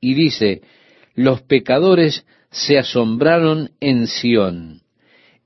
Y 0.00 0.14
dice, 0.14 0.62
los 1.14 1.42
pecadores 1.42 2.24
se 2.50 2.78
asombraron 2.78 3.70
en 3.80 4.06
Sión. 4.06 4.82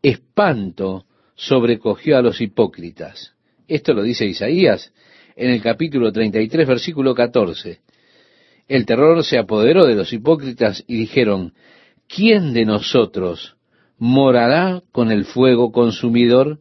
Espanto 0.02 1.06
sobrecogió 1.34 2.16
a 2.18 2.22
los 2.22 2.40
hipócritas. 2.40 3.34
Esto 3.66 3.94
lo 3.94 4.02
dice 4.02 4.26
Isaías 4.26 4.92
en 5.36 5.50
el 5.50 5.62
capítulo 5.62 6.12
33, 6.12 6.66
versículo 6.66 7.14
14. 7.14 7.80
El 8.68 8.86
terror 8.86 9.24
se 9.24 9.38
apoderó 9.38 9.86
de 9.86 9.94
los 9.94 10.12
hipócritas 10.12 10.84
y 10.86 10.96
dijeron, 10.96 11.54
¿quién 12.08 12.52
de 12.54 12.64
nosotros 12.64 13.56
morará 13.98 14.82
con 14.92 15.10
el 15.10 15.24
fuego 15.24 15.72
consumidor? 15.72 16.60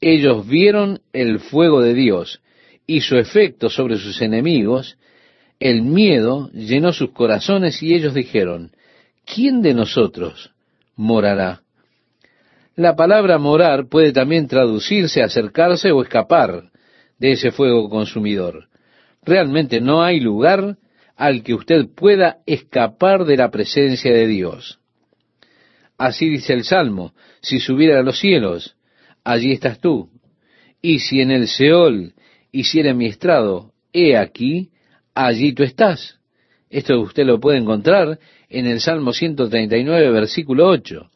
Ellos 0.00 0.46
vieron 0.46 1.00
el 1.12 1.38
fuego 1.40 1.80
de 1.80 1.94
Dios 1.94 2.40
y 2.86 3.00
su 3.00 3.16
efecto 3.16 3.70
sobre 3.70 3.96
sus 3.96 4.20
enemigos, 4.20 4.96
el 5.62 5.82
miedo 5.82 6.50
llenó 6.50 6.92
sus 6.92 7.12
corazones 7.12 7.80
y 7.84 7.94
ellos 7.94 8.14
dijeron, 8.14 8.72
¿quién 9.24 9.62
de 9.62 9.74
nosotros 9.74 10.50
morará? 10.96 11.62
La 12.74 12.96
palabra 12.96 13.38
morar 13.38 13.88
puede 13.88 14.12
también 14.12 14.48
traducirse 14.48 15.22
acercarse 15.22 15.92
o 15.92 16.02
escapar 16.02 16.72
de 17.20 17.32
ese 17.32 17.52
fuego 17.52 17.88
consumidor. 17.88 18.70
Realmente 19.22 19.80
no 19.80 20.02
hay 20.02 20.18
lugar 20.18 20.78
al 21.16 21.44
que 21.44 21.54
usted 21.54 21.86
pueda 21.94 22.38
escapar 22.44 23.24
de 23.24 23.36
la 23.36 23.52
presencia 23.52 24.12
de 24.12 24.26
Dios. 24.26 24.80
Así 25.96 26.28
dice 26.28 26.54
el 26.54 26.64
Salmo, 26.64 27.14
si 27.40 27.60
subiera 27.60 28.00
a 28.00 28.02
los 28.02 28.18
cielos, 28.18 28.74
allí 29.22 29.52
estás 29.52 29.78
tú. 29.78 30.10
Y 30.80 30.98
si 30.98 31.20
en 31.20 31.30
el 31.30 31.46
Seol 31.46 32.14
hiciera 32.50 32.94
mi 32.94 33.06
estrado, 33.06 33.70
he 33.92 34.16
aquí, 34.16 34.71
allí 35.14 35.52
tú 35.52 35.62
estás. 35.62 36.18
Esto 36.70 37.00
usted 37.00 37.26
lo 37.26 37.38
puede 37.38 37.58
encontrar 37.58 38.18
en 38.48 38.66
el 38.66 38.80
Salmo 38.80 39.12
139, 39.12 40.10
versículo 40.10 40.68
8. 40.68 41.10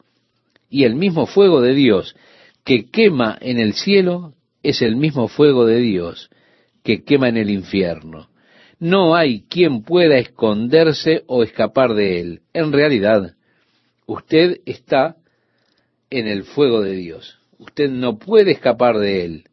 Y 0.69 0.83
el 0.83 0.95
mismo 0.95 1.25
fuego 1.25 1.61
de 1.61 1.73
Dios 1.73 2.15
que 2.63 2.89
quema 2.89 3.37
en 3.41 3.59
el 3.59 3.73
cielo 3.73 4.33
es 4.61 4.81
el 4.81 4.97
mismo 4.97 5.27
fuego 5.27 5.65
de 5.65 5.77
Dios 5.79 6.29
que 6.83 7.03
quema 7.03 7.29
en 7.29 7.37
el 7.37 7.49
infierno. 7.49 8.29
No 8.79 9.15
hay 9.15 9.41
quien 9.49 9.81
pueda 9.83 10.17
esconderse 10.17 11.23
o 11.27 11.43
escapar 11.43 11.93
de 11.93 12.19
él. 12.19 12.41
En 12.53 12.71
realidad, 12.71 13.35
usted 14.05 14.59
está 14.65 15.15
en 16.09 16.27
el 16.27 16.43
fuego 16.43 16.81
de 16.81 16.93
Dios. 16.93 17.39
Usted 17.57 17.89
no 17.89 18.19
puede 18.19 18.51
escapar 18.51 18.99
de 18.99 19.25
él. 19.25 19.43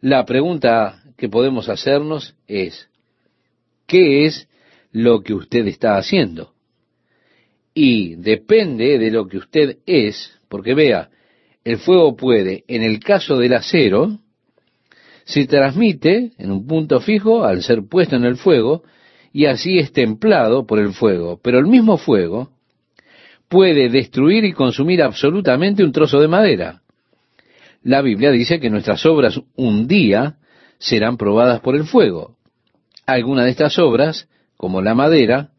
La 0.00 0.24
pregunta 0.24 1.02
que 1.16 1.28
podemos 1.28 1.68
hacernos 1.68 2.36
es, 2.46 2.88
¿qué 3.86 4.26
es 4.26 4.48
lo 4.90 5.22
que 5.22 5.34
usted 5.34 5.66
está 5.66 5.96
haciendo? 5.96 6.52
Y 7.74 8.16
depende 8.16 8.98
de 8.98 9.10
lo 9.10 9.26
que 9.26 9.38
usted 9.38 9.78
es, 9.86 10.38
porque 10.48 10.74
vea, 10.74 11.10
el 11.64 11.78
fuego 11.78 12.16
puede, 12.16 12.64
en 12.68 12.82
el 12.82 13.00
caso 13.00 13.36
del 13.36 13.54
acero, 13.54 14.18
se 15.24 15.46
transmite 15.46 16.32
en 16.38 16.50
un 16.50 16.66
punto 16.66 17.00
fijo 17.00 17.44
al 17.44 17.62
ser 17.62 17.82
puesto 17.88 18.16
en 18.16 18.24
el 18.24 18.36
fuego 18.36 18.82
y 19.32 19.46
así 19.46 19.78
es 19.78 19.92
templado 19.92 20.66
por 20.66 20.78
el 20.78 20.92
fuego. 20.92 21.40
Pero 21.42 21.58
el 21.58 21.66
mismo 21.66 21.96
fuego 21.96 22.50
puede 23.48 23.88
destruir 23.88 24.44
y 24.44 24.52
consumir 24.52 25.02
absolutamente 25.02 25.84
un 25.84 25.92
trozo 25.92 26.20
de 26.20 26.28
madera. 26.28 26.82
La 27.82 28.02
Biblia 28.02 28.30
dice 28.30 28.60
que 28.60 28.70
nuestras 28.70 29.04
obras 29.06 29.40
un 29.56 29.86
día 29.86 30.36
serán 30.78 31.16
probadas 31.16 31.60
por 31.60 31.76
el 31.76 31.84
fuego. 31.84 32.36
Algunas 33.06 33.46
de 33.46 33.50
estas 33.50 33.78
obras, 33.78 34.28
como 34.56 34.80
la 34.80 34.94
madera, 34.94 35.50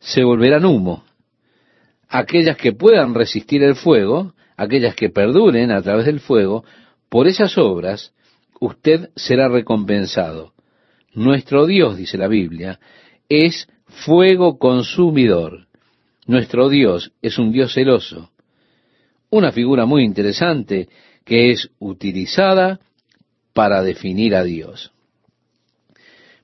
se 0.00 0.24
volverán 0.24 0.64
humo. 0.64 1.04
Aquellas 2.08 2.56
que 2.56 2.72
puedan 2.72 3.14
resistir 3.14 3.62
el 3.62 3.76
fuego, 3.76 4.34
aquellas 4.56 4.94
que 4.94 5.10
perduren 5.10 5.70
a 5.70 5.82
través 5.82 6.06
del 6.06 6.20
fuego, 6.20 6.64
por 7.08 7.28
esas 7.28 7.56
obras 7.58 8.12
usted 8.60 9.10
será 9.14 9.48
recompensado. 9.48 10.52
Nuestro 11.14 11.66
Dios, 11.66 11.96
dice 11.96 12.18
la 12.18 12.28
Biblia, 12.28 12.78
es 13.28 13.68
fuego 13.86 14.58
consumidor. 14.58 15.66
Nuestro 16.26 16.68
Dios 16.68 17.12
es 17.22 17.38
un 17.38 17.52
Dios 17.52 17.74
celoso. 17.74 18.30
Una 19.30 19.52
figura 19.52 19.86
muy 19.86 20.04
interesante 20.04 20.88
que 21.24 21.50
es 21.50 21.70
utilizada 21.78 22.80
para 23.52 23.82
definir 23.82 24.34
a 24.34 24.44
Dios. 24.44 24.92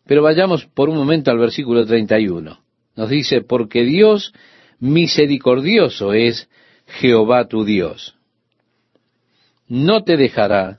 Pero 0.07 0.23
vayamos 0.23 0.67
por 0.67 0.89
un 0.89 0.97
momento 0.97 1.31
al 1.31 1.39
versículo 1.39 1.85
31. 1.85 2.59
Nos 2.97 3.11
dice, 3.11 3.43
porque 3.43 3.85
Dios 3.85 4.33
misericordioso 4.79 6.13
es 6.13 6.49
Jehová 6.87 7.49
tu 7.49 7.65
Dios. 7.65 8.15
No 9.69 10.05
te 10.05 10.17
dejará 10.17 10.79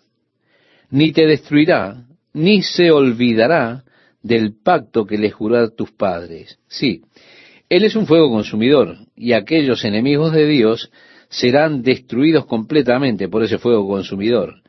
ni 0.89 1.11
te 1.11 1.25
destruirá, 1.25 2.05
ni 2.33 2.61
se 2.61 2.91
olvidará 2.91 3.83
del 4.21 4.53
pacto 4.53 5.05
que 5.05 5.17
le 5.17 5.31
juró 5.31 5.69
tus 5.71 5.91
padres. 5.91 6.59
Sí, 6.67 7.01
Él 7.69 7.83
es 7.83 7.95
un 7.95 8.05
fuego 8.05 8.29
consumidor, 8.29 8.97
y 9.15 9.33
aquellos 9.33 9.83
enemigos 9.83 10.31
de 10.33 10.47
Dios 10.47 10.91
serán 11.29 11.81
destruidos 11.81 12.45
completamente 12.45 13.27
por 13.27 13.43
ese 13.43 13.57
fuego 13.57 13.87
consumidor. 13.87 14.61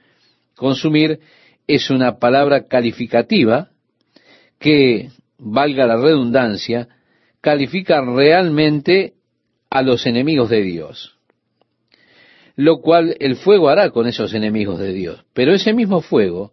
Consumir 0.57 1.21
es 1.67 1.91
una 1.91 2.19
palabra 2.19 2.67
calificativa 2.67 3.71
que, 4.59 5.11
valga 5.39 5.87
la 5.87 5.97
redundancia, 5.97 6.89
califica 7.41 8.01
realmente 8.01 9.15
a 9.71 9.83
los 9.83 10.07
enemigos 10.07 10.51
de 10.51 10.63
Dios 10.63 11.19
lo 12.59 12.81
cual 12.81 13.17
el 13.21 13.37
fuego 13.37 13.69
hará 13.69 13.91
con 13.91 14.09
esos 14.09 14.35
enemigos 14.35 14.81
de 14.81 14.93
Dios. 14.93 15.25
Pero 15.33 15.55
ese 15.55 15.73
mismo 15.73 16.01
fuego 16.01 16.51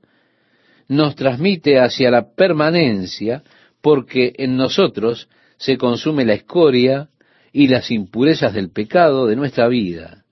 nos 0.87 1.15
transmite 1.15 1.79
hacia 1.79 2.11
la 2.11 2.35
permanencia 2.35 3.41
porque 3.81 4.33
en 4.37 4.55
nosotros 4.55 5.29
se 5.57 5.79
consume 5.79 6.23
la 6.23 6.35
escoria 6.35 7.09
y 7.51 7.69
las 7.69 7.89
impurezas 7.89 8.53
del 8.53 8.69
pecado 8.69 9.25
de 9.25 9.35
nuestra 9.35 9.67
vida. 9.67 10.25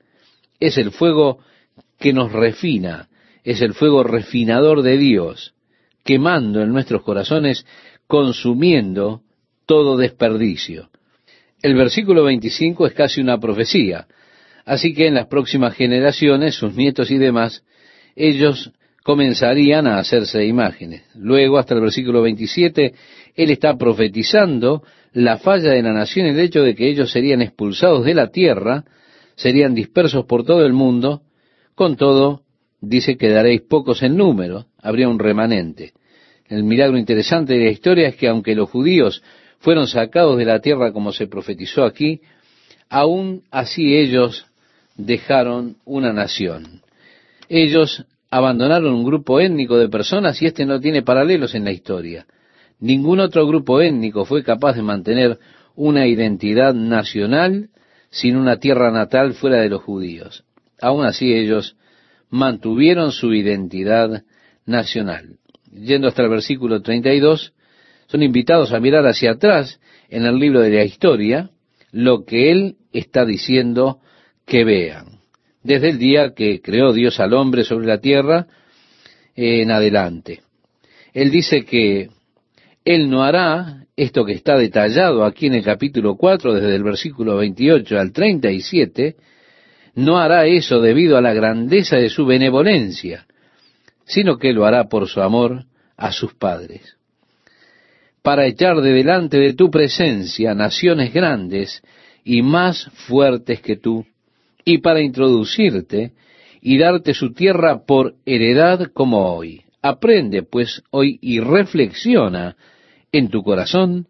Es 0.59 0.77
el 0.77 0.91
fuego 0.91 1.39
que 1.97 2.13
nos 2.13 2.31
refina, 2.31 3.09
es 3.43 3.63
el 3.63 3.73
fuego 3.73 4.03
refinador 4.03 4.83
de 4.83 4.97
Dios, 4.99 5.55
quemando 6.03 6.61
en 6.61 6.71
nuestros 6.71 7.03
corazones, 7.03 7.65
consumiendo 8.07 9.21
todo 9.65 9.97
desperdicio. 9.97 10.89
El 11.61 11.75
versículo 11.75 12.23
25 12.23 12.87
es 12.87 12.93
casi 12.93 13.21
una 13.21 13.39
profecía. 13.39 14.07
Así 14.65 14.93
que 14.93 15.07
en 15.07 15.15
las 15.15 15.27
próximas 15.27 15.75
generaciones, 15.75 16.55
sus 16.55 16.75
nietos 16.75 17.09
y 17.11 17.17
demás, 17.17 17.63
ellos 18.15 18.71
comenzarían 19.03 19.87
a 19.87 19.99
hacerse 19.99 20.45
imágenes. 20.45 21.03
Luego, 21.15 21.57
hasta 21.57 21.75
el 21.75 21.81
versículo 21.81 22.21
27, 22.21 22.93
él 23.35 23.49
está 23.49 23.77
profetizando 23.77 24.83
la 25.11 25.37
falla 25.37 25.71
de 25.71 25.83
la 25.83 25.93
nación, 25.93 26.25
el 26.25 26.39
hecho 26.39 26.63
de 26.63 26.75
que 26.75 26.89
ellos 26.89 27.11
serían 27.11 27.41
expulsados 27.41 28.05
de 28.05 28.13
la 28.13 28.27
tierra, 28.27 28.85
serían 29.35 29.75
dispersos 29.75 30.25
por 30.25 30.45
todo 30.45 30.65
el 30.65 30.73
mundo, 30.73 31.21
con 31.75 31.97
todo, 31.97 32.43
dice 32.81 33.17
que 33.17 33.29
daréis 33.29 33.61
pocos 33.61 34.03
en 34.03 34.15
número, 34.17 34.65
habría 34.83 35.09
un 35.09 35.17
remanente. 35.17 35.93
El 36.47 36.63
milagro 36.63 36.97
interesante 36.97 37.53
de 37.53 37.65
la 37.65 37.71
historia 37.71 38.09
es 38.09 38.15
que 38.15 38.27
aunque 38.27 38.53
los 38.53 38.69
judíos 38.69 39.23
fueron 39.59 39.87
sacados 39.87 40.37
de 40.37 40.45
la 40.45 40.59
tierra 40.59 40.91
como 40.91 41.13
se 41.13 41.25
profetizó 41.25 41.85
aquí, 41.85 42.21
aún 42.89 43.43
así 43.49 43.95
ellos 43.95 44.45
dejaron 44.95 45.77
una 45.85 46.13
nación. 46.13 46.81
Ellos 47.49 48.05
abandonaron 48.29 48.93
un 48.93 49.05
grupo 49.05 49.39
étnico 49.39 49.77
de 49.77 49.89
personas 49.89 50.41
y 50.41 50.47
este 50.47 50.65
no 50.65 50.79
tiene 50.79 51.01
paralelos 51.01 51.55
en 51.55 51.63
la 51.63 51.71
historia. 51.71 52.25
Ningún 52.79 53.19
otro 53.19 53.47
grupo 53.47 53.81
étnico 53.81 54.25
fue 54.25 54.43
capaz 54.43 54.73
de 54.73 54.81
mantener 54.81 55.39
una 55.75 56.05
identidad 56.07 56.73
nacional 56.73 57.69
sin 58.09 58.35
una 58.35 58.57
tierra 58.57 58.91
natal 58.91 59.33
fuera 59.33 59.57
de 59.57 59.69
los 59.69 59.81
judíos. 59.81 60.43
Aún 60.81 61.05
así 61.05 61.33
ellos 61.33 61.77
mantuvieron 62.29 63.11
su 63.11 63.33
identidad 63.33 64.23
nacional. 64.65 65.37
Yendo 65.71 66.07
hasta 66.07 66.23
el 66.23 66.29
versículo 66.29 66.81
32, 66.81 67.53
son 68.07 68.23
invitados 68.23 68.73
a 68.73 68.79
mirar 68.79 69.05
hacia 69.07 69.31
atrás 69.31 69.79
en 70.09 70.25
el 70.25 70.37
libro 70.37 70.61
de 70.61 70.69
la 70.69 70.83
historia 70.83 71.49
lo 71.91 72.25
que 72.25 72.51
él 72.51 72.75
está 72.91 73.25
diciendo 73.25 73.99
que 74.45 74.63
vean. 74.63 75.19
Desde 75.63 75.89
el 75.89 75.97
día 75.97 76.33
que 76.33 76.61
creó 76.61 76.91
Dios 76.91 77.19
al 77.19 77.33
hombre 77.33 77.63
sobre 77.63 77.87
la 77.87 77.99
tierra 77.99 78.47
en 79.35 79.71
adelante. 79.71 80.41
Él 81.13 81.31
dice 81.31 81.63
que 81.63 82.09
Él 82.83 83.09
no 83.09 83.23
hará 83.23 83.85
esto 83.95 84.25
que 84.25 84.33
está 84.33 84.57
detallado 84.57 85.23
aquí 85.23 85.47
en 85.47 85.55
el 85.55 85.63
capítulo 85.63 86.15
4, 86.15 86.55
desde 86.55 86.75
el 86.75 86.83
versículo 86.83 87.37
28 87.37 87.99
al 87.99 88.11
37, 88.11 89.15
no 89.95 90.17
hará 90.17 90.47
eso 90.47 90.81
debido 90.81 91.17
a 91.17 91.21
la 91.21 91.33
grandeza 91.33 91.97
de 91.97 92.09
su 92.09 92.25
benevolencia, 92.25 93.27
sino 94.05 94.37
que 94.37 94.53
lo 94.53 94.65
hará 94.65 94.89
por 94.89 95.07
su 95.07 95.21
amor 95.21 95.65
a 95.97 96.11
sus 96.11 96.33
padres, 96.33 96.97
para 98.21 98.45
echar 98.45 98.81
de 98.81 98.91
delante 98.91 99.37
de 99.37 99.53
tu 99.53 99.69
presencia 99.69 100.53
naciones 100.53 101.13
grandes 101.13 101.81
y 102.23 102.41
más 102.41 102.85
fuertes 103.07 103.61
que 103.61 103.75
tú, 103.75 104.05
y 104.65 104.79
para 104.79 105.01
introducirte 105.01 106.13
y 106.61 106.77
darte 106.77 107.13
su 107.13 107.33
tierra 107.33 107.85
por 107.85 108.15
heredad 108.25 108.91
como 108.93 109.35
hoy. 109.35 109.63
Aprende 109.81 110.43
pues 110.43 110.81
hoy 110.91 111.19
y 111.21 111.41
reflexiona 111.41 112.55
en 113.11 113.29
tu 113.29 113.43
corazón 113.43 114.07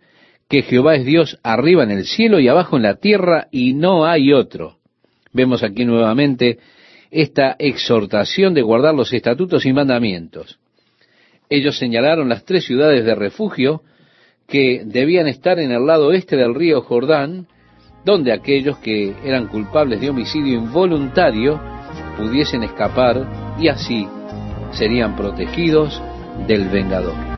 que 0.47 0.61
Jehová 0.61 0.95
es 0.95 1.05
Dios 1.05 1.39
arriba 1.41 1.83
en 1.83 1.89
el 1.89 2.05
cielo 2.05 2.39
y 2.39 2.47
abajo 2.47 2.77
en 2.77 2.83
la 2.83 2.95
tierra 2.95 3.47
y 3.51 3.73
no 3.73 4.05
hay 4.05 4.31
otro. 4.31 4.77
Vemos 5.31 5.63
aquí 5.63 5.83
nuevamente 5.83 6.59
esta 7.13 7.55
exhortación 7.59 8.53
de 8.53 8.63
guardar 8.63 8.95
los 8.95 9.13
estatutos 9.13 9.65
y 9.65 9.71
mandamientos. 9.71 10.57
Ellos 11.49 11.77
señalaron 11.77 12.27
las 12.27 12.43
tres 12.43 12.65
ciudades 12.65 13.05
de 13.05 13.13
refugio 13.13 13.83
que 14.47 14.81
debían 14.85 15.27
estar 15.27 15.59
en 15.59 15.71
el 15.71 15.85
lado 15.85 16.11
este 16.11 16.35
del 16.35 16.55
río 16.55 16.81
Jordán, 16.81 17.47
donde 18.03 18.33
aquellos 18.33 18.77
que 18.79 19.13
eran 19.23 19.47
culpables 19.47 20.01
de 20.01 20.09
homicidio 20.09 20.55
involuntario 20.55 21.61
pudiesen 22.17 22.63
escapar 22.63 23.55
y 23.59 23.67
así 23.67 24.07
serían 24.71 25.15
protegidos 25.15 26.01
del 26.47 26.67
vengador. 26.69 27.31